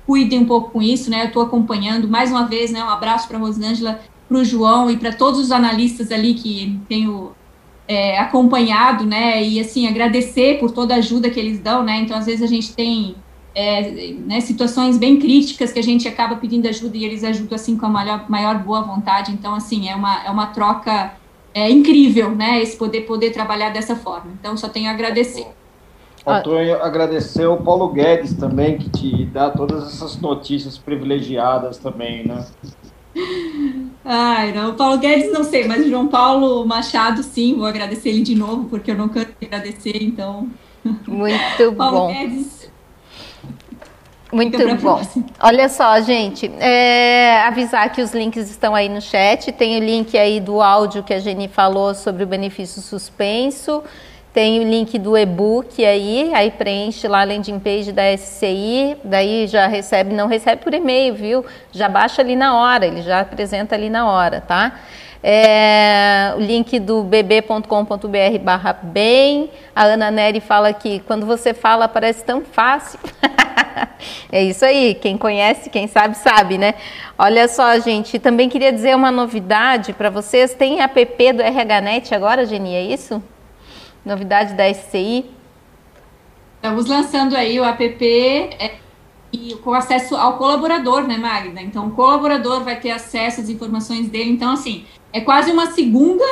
cuidem 0.07 0.39
um 0.39 0.45
pouco 0.45 0.71
com 0.71 0.81
isso, 0.81 1.11
né? 1.11 1.23
Eu 1.23 1.27
estou 1.27 1.43
acompanhando 1.43 2.07
mais 2.07 2.31
uma 2.31 2.47
vez, 2.47 2.71
né? 2.71 2.81
Um 2.81 2.89
abraço 2.89 3.27
para 3.27 3.37
a 3.37 3.41
Rosângela, 3.41 3.99
para 4.27 4.37
o 4.37 4.45
João 4.45 4.89
e 4.89 4.95
para 4.95 5.11
todos 5.11 5.37
os 5.37 5.51
analistas 5.51 6.11
ali 6.13 6.33
que 6.33 6.79
tenho 6.87 7.33
é, 7.85 8.17
acompanhado, 8.17 9.05
né? 9.05 9.43
E 9.43 9.59
assim 9.59 9.85
agradecer 9.85 10.59
por 10.59 10.71
toda 10.71 10.95
a 10.95 10.97
ajuda 10.97 11.29
que 11.29 11.37
eles 11.37 11.59
dão, 11.59 11.83
né? 11.83 11.99
Então 11.99 12.17
às 12.17 12.25
vezes 12.25 12.41
a 12.41 12.47
gente 12.47 12.73
tem 12.73 13.15
é, 13.53 14.13
né, 14.25 14.39
situações 14.39 14.97
bem 14.97 15.19
críticas 15.19 15.73
que 15.73 15.79
a 15.79 15.83
gente 15.83 16.07
acaba 16.07 16.37
pedindo 16.37 16.67
ajuda 16.69 16.95
e 16.95 17.03
eles 17.03 17.23
ajudam 17.25 17.55
assim 17.55 17.75
com 17.75 17.85
a 17.85 17.89
maior, 17.89 18.29
maior 18.29 18.57
boa 18.59 18.81
vontade. 18.81 19.33
Então 19.33 19.53
assim 19.55 19.89
é 19.89 19.95
uma 19.95 20.23
é 20.23 20.31
uma 20.31 20.47
troca 20.47 21.15
é, 21.53 21.69
incrível, 21.69 22.31
né? 22.33 22.61
Esse 22.61 22.77
poder 22.77 23.01
poder 23.01 23.31
trabalhar 23.31 23.71
dessa 23.71 23.95
forma. 23.95 24.31
Então 24.39 24.55
só 24.55 24.69
tenho 24.69 24.89
a 24.89 24.93
agradecer. 24.93 25.47
Faltou 26.27 26.57
ah. 26.57 26.85
agradecer 26.85 27.45
o 27.45 27.55
Paulo 27.55 27.87
Guedes 27.87 28.33
também, 28.33 28.77
que 28.77 28.89
te 28.89 29.25
dá 29.27 29.49
todas 29.49 29.87
essas 29.87 30.17
notícias 30.17 30.77
privilegiadas 30.77 31.77
também, 31.77 32.27
né? 32.27 32.45
Ai, 34.03 34.51
não, 34.51 34.71
o 34.71 34.73
Paulo 34.73 34.97
Guedes 34.97 35.31
não 35.31 35.45
sei, 35.45 35.65
mas 35.65 35.85
o 35.85 35.89
João 35.89 36.09
Paulo 36.09 36.65
Machado, 36.65 37.23
sim, 37.23 37.55
vou 37.55 37.65
agradecer 37.65 38.09
ele 38.09 38.23
de 38.23 38.35
novo, 38.35 38.65
porque 38.65 38.91
eu 38.91 38.95
não 38.95 39.07
canso 39.07 39.29
de 39.39 39.47
agradecer, 39.47 40.03
então. 40.03 40.49
Muito 41.07 41.71
Paulo 41.77 41.97
bom. 41.97 42.07
Guedes. 42.07 42.69
Muito 44.29 44.57
bom. 44.81 45.01
Olha 45.39 45.69
só, 45.69 46.01
gente, 46.01 46.51
é, 46.59 47.41
avisar 47.43 47.89
que 47.93 48.01
os 48.01 48.13
links 48.13 48.49
estão 48.49 48.75
aí 48.75 48.89
no 48.89 48.99
chat. 48.99 49.53
Tem 49.53 49.77
o 49.77 49.79
link 49.79 50.17
aí 50.17 50.41
do 50.41 50.61
áudio 50.61 51.03
que 51.03 51.13
a 51.13 51.19
Jenny 51.19 51.47
falou 51.47 51.95
sobre 51.95 52.25
o 52.25 52.27
benefício 52.27 52.81
suspenso. 52.81 53.81
Tem 54.33 54.59
o 54.59 54.63
link 54.63 54.99
do 54.99 55.17
e-book 55.17 55.83
aí, 55.83 56.31
aí 56.33 56.51
preenche 56.51 57.07
lá 57.07 57.21
a 57.21 57.23
landing 57.23 57.59
page 57.59 57.91
da 57.91 58.15
SCI, 58.15 58.97
daí 59.03 59.47
já 59.47 59.65
recebe, 59.65 60.13
não 60.13 60.27
recebe 60.27 60.61
por 60.61 60.73
e-mail, 60.73 61.15
viu? 61.15 61.45
Já 61.71 61.89
baixa 61.89 62.21
ali 62.21 62.35
na 62.35 62.55
hora, 62.55 62.85
ele 62.85 63.01
já 63.01 63.21
apresenta 63.21 63.73
ali 63.73 63.89
na 63.89 64.07
hora, 64.07 64.39
tá? 64.41 64.73
É, 65.23 66.33
o 66.37 66.39
link 66.39 66.79
do 66.79 67.03
bb.com.br 67.03 68.39
barra 68.41 68.73
bem. 68.81 69.49
A 69.75 69.83
Ana 69.85 70.11
Neri 70.11 70.39
fala 70.39 70.71
que 70.71 70.99
quando 71.01 71.25
você 71.25 71.53
fala 71.53 71.87
parece 71.87 72.23
tão 72.23 72.43
fácil. 72.45 72.99
é 74.31 74.43
isso 74.43 74.63
aí, 74.63 74.93
quem 74.93 75.17
conhece, 75.17 75.69
quem 75.69 75.87
sabe, 75.87 76.15
sabe, 76.15 76.57
né? 76.57 76.75
Olha 77.17 77.47
só, 77.47 77.79
gente, 77.79 78.19
também 78.19 78.47
queria 78.47 78.71
dizer 78.71 78.95
uma 78.95 79.11
novidade 79.11 79.93
para 79.93 80.09
vocês. 80.09 80.53
Tem 80.53 80.81
app 80.81 81.33
do 81.33 81.41
RHNet 81.41 82.13
agora, 82.13 82.45
Geni, 82.45 82.75
é 82.75 82.81
isso? 82.83 83.21
Novidade 84.07 84.53
da 84.53 84.73
SCI? 84.73 85.25
Estamos 86.55 86.85
lançando 86.85 87.35
aí 87.35 87.59
o 87.59 87.65
app 87.65 88.05
é, 88.05 88.75
e 89.33 89.53
com 89.55 89.73
acesso 89.73 90.15
ao 90.15 90.37
colaborador, 90.37 91.05
né, 91.05 91.17
Magda? 91.17 91.61
Então, 91.61 91.87
o 91.87 91.91
colaborador 91.91 92.63
vai 92.63 92.79
ter 92.79 92.91
acesso 92.91 93.41
às 93.41 93.49
informações 93.49 94.07
dele. 94.07 94.31
Então, 94.31 94.51
assim, 94.51 94.85
é 95.11 95.19
quase 95.19 95.51
uma 95.51 95.67
segunda 95.71 96.23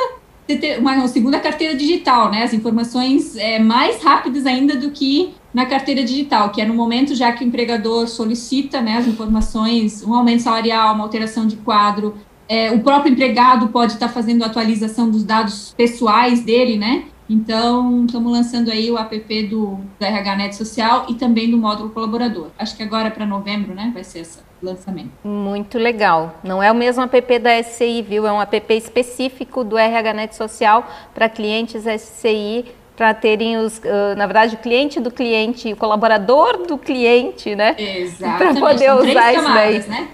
uma 0.78 1.08
segunda 1.08 1.40
carteira 1.40 1.74
digital, 1.74 2.30
né? 2.30 2.44
As 2.44 2.54
informações 2.54 3.36
é, 3.36 3.58
mais 3.58 4.00
rápidas 4.02 4.46
ainda 4.46 4.76
do 4.76 4.92
que 4.92 5.34
na 5.52 5.66
carteira 5.66 6.04
digital, 6.04 6.50
que 6.50 6.60
é 6.60 6.64
no 6.64 6.72
momento 6.72 7.16
já 7.16 7.32
que 7.32 7.44
o 7.44 7.46
empregador 7.48 8.06
solicita 8.06 8.80
né, 8.80 8.98
as 8.98 9.08
informações, 9.08 10.04
um 10.04 10.14
aumento 10.14 10.42
salarial, 10.42 10.94
uma 10.94 11.02
alteração 11.02 11.48
de 11.48 11.56
quadro, 11.56 12.14
é, 12.48 12.70
o 12.70 12.80
próprio 12.80 13.12
empregado 13.12 13.68
pode 13.68 13.94
estar 13.94 14.08
fazendo 14.08 14.44
atualização 14.44 15.10
dos 15.10 15.24
dados 15.24 15.74
pessoais 15.76 16.44
dele, 16.44 16.78
né? 16.78 17.06
Então, 17.28 18.04
estamos 18.06 18.32
lançando 18.32 18.70
aí 18.70 18.90
o 18.90 18.96
app 18.96 19.42
do, 19.48 19.80
RH 20.00 20.52
Social 20.52 21.06
e 21.08 21.14
também 21.14 21.50
do 21.50 21.58
módulo 21.58 21.90
colaborador. 21.90 22.48
Acho 22.58 22.76
que 22.76 22.82
agora 22.82 23.10
para 23.10 23.26
novembro, 23.26 23.74
né, 23.74 23.90
vai 23.92 24.04
ser 24.04 24.20
esse 24.20 24.38
lançamento. 24.62 25.10
Muito 25.24 25.78
legal. 25.78 26.36
Não 26.42 26.62
é 26.62 26.70
o 26.70 26.74
mesmo 26.74 27.02
app 27.02 27.38
da 27.38 27.62
SCI, 27.62 28.02
viu? 28.02 28.26
É 28.26 28.32
um 28.32 28.40
app 28.40 28.74
específico 28.74 29.64
do 29.64 29.76
RH 29.76 30.32
Social 30.32 30.86
para 31.14 31.28
clientes 31.28 31.84
SCI 31.84 32.64
para 32.96 33.12
terem 33.12 33.58
os, 33.58 33.80
na 34.16 34.26
verdade, 34.26 34.54
o 34.54 34.58
cliente 34.58 34.98
do 34.98 35.10
cliente, 35.10 35.70
o 35.70 35.76
colaborador 35.76 36.66
do 36.66 36.78
cliente, 36.78 37.54
né? 37.54 37.76
Exatamente. 37.78 38.58
Para 38.58 38.68
poder 38.68 38.92
usar 38.94 39.34
isso 39.34 39.52
daí. 39.52 39.86
Né? 39.86 40.08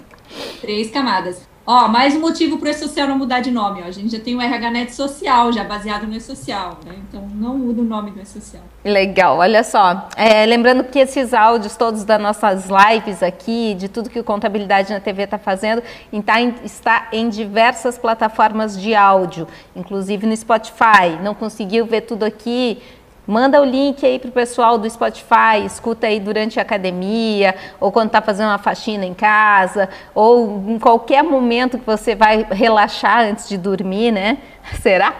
Três 0.61 0.91
camadas. 0.91 1.52
Ó, 1.65 1.87
mais 1.87 2.17
um 2.17 2.21
motivo 2.21 2.59
para 2.59 2.67
o 2.67 2.71
E-Social 2.71 3.07
não 3.07 3.17
mudar 3.17 3.39
de 3.39 3.51
nome. 3.51 3.83
Ó. 3.83 3.87
A 3.87 3.91
gente 3.93 4.17
já 4.17 4.23
tem 4.23 4.35
o 4.35 4.41
RHNet 4.41 4.93
Social, 4.93 5.53
já 5.53 5.63
baseado 5.63 6.09
no 6.09 6.15
E-Social, 6.15 6.79
né? 6.85 6.97
Então 7.09 7.25
não 7.35 7.57
muda 7.57 7.83
o 7.83 7.85
nome 7.85 8.11
do 8.11 8.21
E-Social. 8.21 8.63
Legal, 8.85 9.39
olha 9.39 9.63
só. 9.63 10.09
É, 10.17 10.45
lembrando 10.45 10.83
que 10.83 10.99
esses 10.99 11.33
áudios 11.33 11.77
todos 11.77 12.03
das 12.03 12.21
nossas 12.21 12.69
lives 12.69 13.23
aqui, 13.23 13.75
de 13.75 13.89
tudo 13.89 14.11
que 14.11 14.19
o 14.19 14.25
Contabilidade 14.25 14.93
na 14.93 14.99
TV 14.99 15.23
está 15.23 15.39
fazendo, 15.39 15.83
está 16.13 16.41
em, 16.41 16.53
está 16.65 17.09
em 17.13 17.29
diversas 17.29 17.97
plataformas 17.97 18.81
de 18.81 18.97
áudio, 18.97 19.47
inclusive 19.77 20.27
no 20.27 20.37
Spotify. 20.37 21.17
Não 21.23 21.33
conseguiu 21.33 21.87
ver 21.87 22.01
tudo 22.01 22.25
aqui? 22.25 22.83
Manda 23.27 23.61
o 23.61 23.65
link 23.65 24.05
aí 24.05 24.19
pro 24.19 24.33
pessoal 24.33 24.77
do 24.77 24.91
Spotify, 24.91 25.65
escuta 25.65 26.09
aí 26.09 26.19
durante 26.19 26.59
a 26.59 26.63
academia, 26.63 27.55
ou 27.79 27.93
quando 27.93 28.09
está 28.09 28.21
fazendo 28.21 28.49
uma 28.49 28.59
faxina 28.59 29.07
em 29.07 29.15
casa, 29.15 29.89
ou 30.13 30.65
em 30.67 30.79
qualquer 30.79 31.23
momento 31.23 31.79
que 31.79 31.87
você 31.87 32.17
vai 32.17 32.45
relaxar 32.51 33.21
antes 33.21 33.49
de 33.49 33.57
dormir, 33.57 34.11
né? 34.11 34.39
Será? 34.83 35.15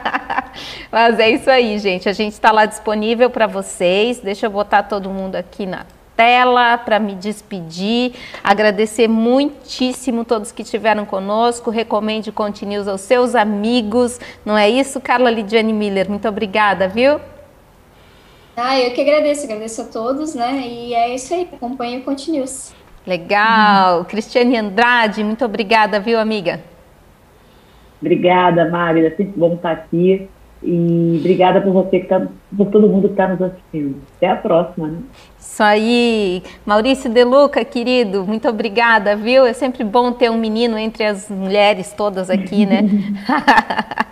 Mas 0.92 1.18
é 1.18 1.30
isso 1.30 1.48
aí, 1.50 1.78
gente. 1.78 2.08
A 2.08 2.12
gente 2.12 2.34
está 2.34 2.52
lá 2.52 2.66
disponível 2.66 3.30
para 3.30 3.46
vocês. 3.46 4.20
Deixa 4.20 4.46
eu 4.46 4.50
botar 4.50 4.82
todo 4.82 5.08
mundo 5.08 5.36
aqui 5.36 5.64
na 5.64 5.86
tela 6.16 6.78
para 6.78 6.98
me 6.98 7.14
despedir. 7.14 8.12
Agradecer 8.42 9.08
muitíssimo 9.08 10.24
todos 10.24 10.52
que 10.52 10.62
estiveram 10.62 11.04
conosco. 11.04 11.70
Recomende 11.70 12.32
Continues 12.32 12.88
aos 12.88 13.00
seus 13.00 13.34
amigos. 13.34 14.20
Não 14.44 14.56
é 14.56 14.68
isso, 14.68 15.00
Carla 15.00 15.30
Lidiane 15.30 15.72
Miller? 15.72 16.08
Muito 16.08 16.28
obrigada, 16.28 16.88
viu? 16.88 17.20
Ah, 18.56 18.78
eu 18.78 18.92
que 18.92 19.00
agradeço, 19.00 19.44
agradeço 19.44 19.82
a 19.82 19.84
todos, 19.86 20.34
né? 20.34 20.62
E 20.64 20.94
é 20.94 21.14
isso 21.14 21.34
aí, 21.34 21.48
acompanhe 21.52 21.98
o 21.98 22.02
Continues. 22.04 22.74
Legal. 23.06 23.98
Uhum. 23.98 24.04
Cristiane 24.04 24.56
Andrade, 24.56 25.24
muito 25.24 25.44
obrigada, 25.44 26.00
viu, 26.00 26.18
amiga? 26.18 26.60
Obrigada, 28.00 28.68
Magda. 28.70 29.10
Sempre 29.16 29.34
bom 29.36 29.54
estar 29.54 29.72
aqui. 29.72 30.28
E 30.62 31.16
obrigada 31.20 31.60
por 31.60 31.72
você 31.72 32.00
que 32.00 32.06
tá, 32.06 32.26
por 32.56 32.68
todo 32.68 32.88
mundo 32.88 33.08
que 33.08 33.14
está 33.14 33.28
nos 33.28 33.42
assistindo. 33.42 34.00
Até 34.16 34.28
a 34.28 34.36
próxima, 34.36 34.88
né? 34.88 34.98
Isso 35.44 35.62
aí. 35.62 36.42
Maurício 36.64 37.10
Deluca, 37.10 37.62
querido, 37.64 38.24
muito 38.24 38.48
obrigada, 38.48 39.14
viu? 39.14 39.44
É 39.44 39.52
sempre 39.52 39.84
bom 39.84 40.10
ter 40.10 40.30
um 40.30 40.38
menino 40.38 40.78
entre 40.78 41.04
as 41.04 41.28
mulheres 41.28 41.92
todas 41.92 42.30
aqui, 42.30 42.64
né? 42.64 42.80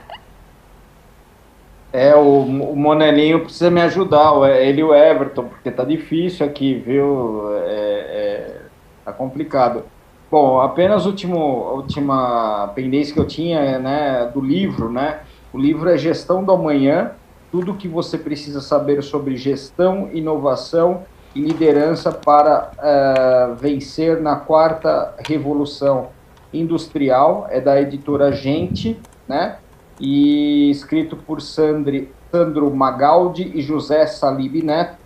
é, 1.91 2.15
o, 2.15 2.43
o 2.43 2.77
Monelinho 2.77 3.41
precisa 3.41 3.71
me 3.71 3.81
ajudar, 3.81 4.35
ele 4.61 4.83
e 4.83 4.85
o 4.85 4.95
Everton, 4.95 5.45
porque 5.45 5.71
tá 5.71 5.85
difícil 5.85 6.45
aqui, 6.45 6.75
viu? 6.75 7.51
É, 7.65 7.71
é, 7.71 8.61
tá 9.03 9.13
complicado. 9.13 9.85
Bom, 10.31 10.61
apenas 10.61 11.07
último, 11.07 11.39
última 11.75 12.71
pendência 12.75 13.15
que 13.15 13.21
eu 13.21 13.27
tinha, 13.27 13.79
né, 13.79 14.31
do 14.33 14.41
livro, 14.41 14.93
né? 14.93 15.21
O 15.51 15.59
livro 15.59 15.89
é 15.89 15.97
Gestão 15.97 16.45
do 16.45 16.53
Amanhã, 16.53 17.13
tudo 17.51 17.73
o 17.73 17.77
que 17.77 17.89
você 17.89 18.19
precisa 18.19 18.61
saber 18.61 19.03
sobre 19.03 19.37
gestão, 19.37 20.11
inovação 20.13 21.05
e 21.35 21.41
liderança 21.41 22.13
para 22.13 22.71
uh, 22.79 23.55
vencer 23.57 24.21
na 24.21 24.37
quarta 24.37 25.15
revolução 25.27 26.09
industrial. 26.53 27.47
É 27.51 27.61
da 27.61 27.81
editora 27.81 28.33
Gente, 28.33 29.01
né? 29.27 29.57
E 30.01 30.71
escrito 30.71 31.17
por 31.17 31.41
Sandri, 31.41 32.13
Sandro 32.31 32.71
Magaldi 32.75 33.53
e 33.55 33.63
José 33.63 34.07
Salib 34.07 34.63
Neto, 34.63 34.97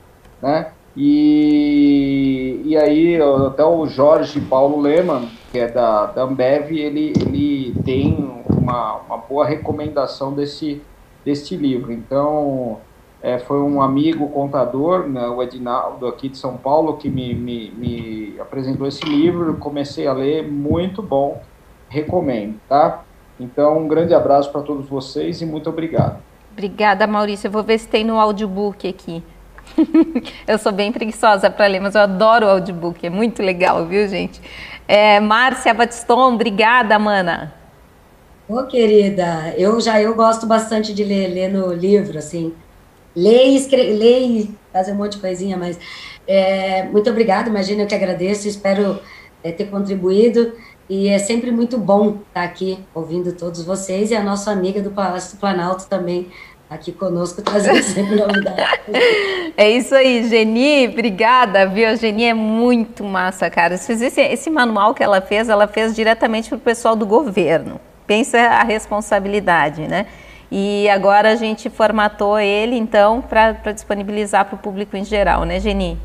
né? 0.40 0.68
E, 0.96 2.62
e 2.64 2.76
aí 2.76 3.20
até 3.46 3.62
o 3.62 3.86
Jorge 3.86 4.40
Paulo 4.40 4.80
Leman, 4.80 5.28
que 5.52 5.58
é 5.58 5.68
da, 5.68 6.06
da 6.06 6.22
Ambev, 6.22 6.72
ele, 6.72 7.12
ele 7.20 7.74
tem 7.84 8.42
uma, 8.48 8.94
uma 9.02 9.18
boa 9.18 9.44
recomendação 9.44 10.32
desse, 10.32 10.80
deste 11.22 11.54
livro. 11.54 11.92
Então, 11.92 12.78
é, 13.22 13.38
foi 13.38 13.60
um 13.60 13.80
amigo 13.80 14.28
contador, 14.28 15.08
né, 15.08 15.26
o 15.26 15.42
Edinaldo, 15.42 16.06
aqui 16.06 16.28
de 16.28 16.36
São 16.36 16.56
Paulo, 16.56 16.96
que 16.96 17.08
me, 17.08 17.34
me, 17.34 17.70
me 17.70 18.40
apresentou 18.40 18.86
esse 18.86 19.04
livro. 19.04 19.56
Comecei 19.56 20.06
a 20.06 20.12
ler, 20.12 20.46
muito 20.46 21.02
bom, 21.02 21.42
recomendo, 21.88 22.56
tá? 22.68 23.02
Então, 23.38 23.78
um 23.78 23.88
grande 23.88 24.14
abraço 24.14 24.50
para 24.50 24.62
todos 24.62 24.88
vocês 24.88 25.40
e 25.40 25.46
muito 25.46 25.68
obrigado. 25.68 26.18
Obrigada, 26.52 27.06
Maurício. 27.06 27.48
Eu 27.48 27.52
vou 27.52 27.62
ver 27.62 27.78
se 27.78 27.88
tem 27.88 28.04
no 28.04 28.18
audiobook 28.18 28.88
aqui. 28.88 29.22
eu 30.46 30.58
sou 30.58 30.72
bem 30.72 30.92
preguiçosa 30.92 31.50
para 31.50 31.66
ler, 31.66 31.80
mas 31.80 31.94
eu 31.94 32.00
adoro 32.02 32.46
o 32.46 32.50
audiobook, 32.50 33.04
é 33.04 33.10
muito 33.10 33.42
legal, 33.42 33.84
viu, 33.84 34.06
gente? 34.08 34.40
É, 34.86 35.18
Márcia 35.20 35.74
Batiston, 35.74 36.34
obrigada, 36.34 36.98
mana. 36.98 37.52
Ô, 38.48 38.62
querida, 38.62 39.52
eu 39.58 39.80
já 39.80 40.00
eu 40.00 40.14
gosto 40.14 40.46
bastante 40.46 40.94
de 40.94 41.02
ler, 41.02 41.28
ler 41.28 41.48
no 41.48 41.72
livro, 41.72 42.16
assim. 42.16 42.54
Ler 43.16 43.46
e 43.46 43.56
escrever, 43.56 43.96
ler 43.96 44.20
e 44.20 44.54
fazer 44.72 44.92
um 44.92 44.96
monte 44.96 45.12
de 45.12 45.20
coisinha, 45.20 45.56
mas 45.56 45.78
é, 46.26 46.82
muito 46.84 47.08
obrigada, 47.08 47.48
imagina, 47.48 47.82
eu 47.82 47.86
que 47.86 47.94
agradeço, 47.94 48.46
espero 48.46 49.00
é, 49.42 49.50
ter 49.50 49.64
contribuído. 49.66 50.52
E 50.88 51.08
é 51.08 51.18
sempre 51.18 51.50
muito 51.50 51.78
bom 51.78 52.18
estar 52.28 52.44
aqui 52.44 52.78
ouvindo 52.94 53.32
todos 53.32 53.64
vocês 53.64 54.10
e 54.10 54.14
a 54.14 54.22
nossa 54.22 54.52
amiga 54.52 54.80
do 54.80 54.90
Palácio 54.90 55.36
do 55.36 55.40
Planalto 55.40 55.86
também 55.86 56.28
aqui 56.70 56.92
conosco, 56.92 57.42
trazendo 57.42 57.82
sempre 57.82 58.16
novidades. 58.16 58.84
É 59.58 59.70
isso 59.70 59.94
aí, 59.94 60.28
Geni, 60.28 60.86
obrigada, 60.86 61.66
viu? 61.66 61.88
A 61.88 61.94
Geni 61.94 62.24
é 62.24 62.34
muito 62.34 63.02
massa, 63.02 63.48
cara. 63.48 63.72
Esse, 63.72 64.20
esse 64.20 64.50
manual 64.50 64.92
que 64.92 65.02
ela 65.02 65.22
fez, 65.22 65.48
ela 65.48 65.66
fez 65.66 65.96
diretamente 65.96 66.50
para 66.50 66.56
o 66.58 66.60
pessoal 66.60 66.94
do 66.94 67.06
governo. 67.06 67.80
Pensa 68.06 68.38
a 68.38 68.62
responsabilidade, 68.62 69.88
né? 69.88 70.04
E 70.50 70.88
agora 70.88 71.32
a 71.32 71.36
gente 71.36 71.68
formatou 71.68 72.38
ele, 72.38 72.76
então, 72.76 73.20
para 73.20 73.72
disponibilizar 73.72 74.44
para 74.44 74.54
o 74.54 74.58
público 74.58 74.96
em 74.96 75.04
geral, 75.04 75.44
né, 75.44 75.58
Geni? 75.58 75.98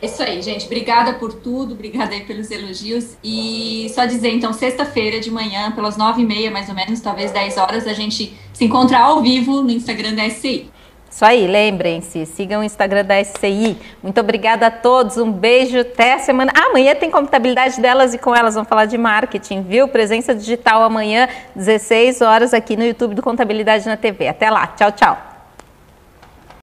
É 0.00 0.06
isso 0.06 0.22
aí, 0.22 0.42
gente. 0.42 0.66
Obrigada 0.66 1.14
por 1.14 1.32
tudo, 1.32 1.72
obrigada 1.72 2.14
aí 2.14 2.24
pelos 2.24 2.50
elogios. 2.50 3.16
E 3.24 3.90
só 3.94 4.04
dizer, 4.04 4.34
então, 4.34 4.52
sexta-feira 4.52 5.18
de 5.18 5.30
manhã, 5.30 5.72
pelas 5.72 5.96
nove 5.96 6.22
e 6.22 6.26
meia, 6.26 6.50
mais 6.50 6.68
ou 6.68 6.74
menos, 6.74 7.00
talvez 7.00 7.32
dez 7.32 7.56
horas, 7.56 7.86
a 7.86 7.94
gente 7.94 8.36
se 8.52 8.64
encontrar 8.66 9.00
ao 9.00 9.22
vivo 9.22 9.62
no 9.62 9.70
Instagram 9.70 10.14
da 10.14 10.28
SCI. 10.28 10.70
Isso 11.14 11.24
aí, 11.24 11.46
lembrem-se, 11.46 12.26
sigam 12.26 12.60
o 12.60 12.64
Instagram 12.64 13.04
da 13.04 13.22
SCI. 13.22 13.78
Muito 14.02 14.20
obrigada 14.20 14.66
a 14.66 14.70
todos, 14.72 15.16
um 15.16 15.30
beijo, 15.30 15.78
até 15.78 16.14
a 16.14 16.18
semana. 16.18 16.50
Amanhã 16.52 16.92
tem 16.96 17.08
contabilidade 17.08 17.80
delas 17.80 18.14
e 18.14 18.18
com 18.18 18.34
elas 18.34 18.56
vão 18.56 18.64
falar 18.64 18.86
de 18.86 18.98
marketing, 18.98 19.62
viu? 19.62 19.86
Presença 19.86 20.34
digital 20.34 20.82
amanhã, 20.82 21.28
16 21.54 22.20
horas 22.20 22.52
aqui 22.52 22.76
no 22.76 22.82
YouTube 22.82 23.14
do 23.14 23.22
Contabilidade 23.22 23.86
na 23.86 23.96
TV. 23.96 24.26
Até 24.26 24.50
lá, 24.50 24.66
tchau, 24.66 24.90
tchau. 24.90 25.33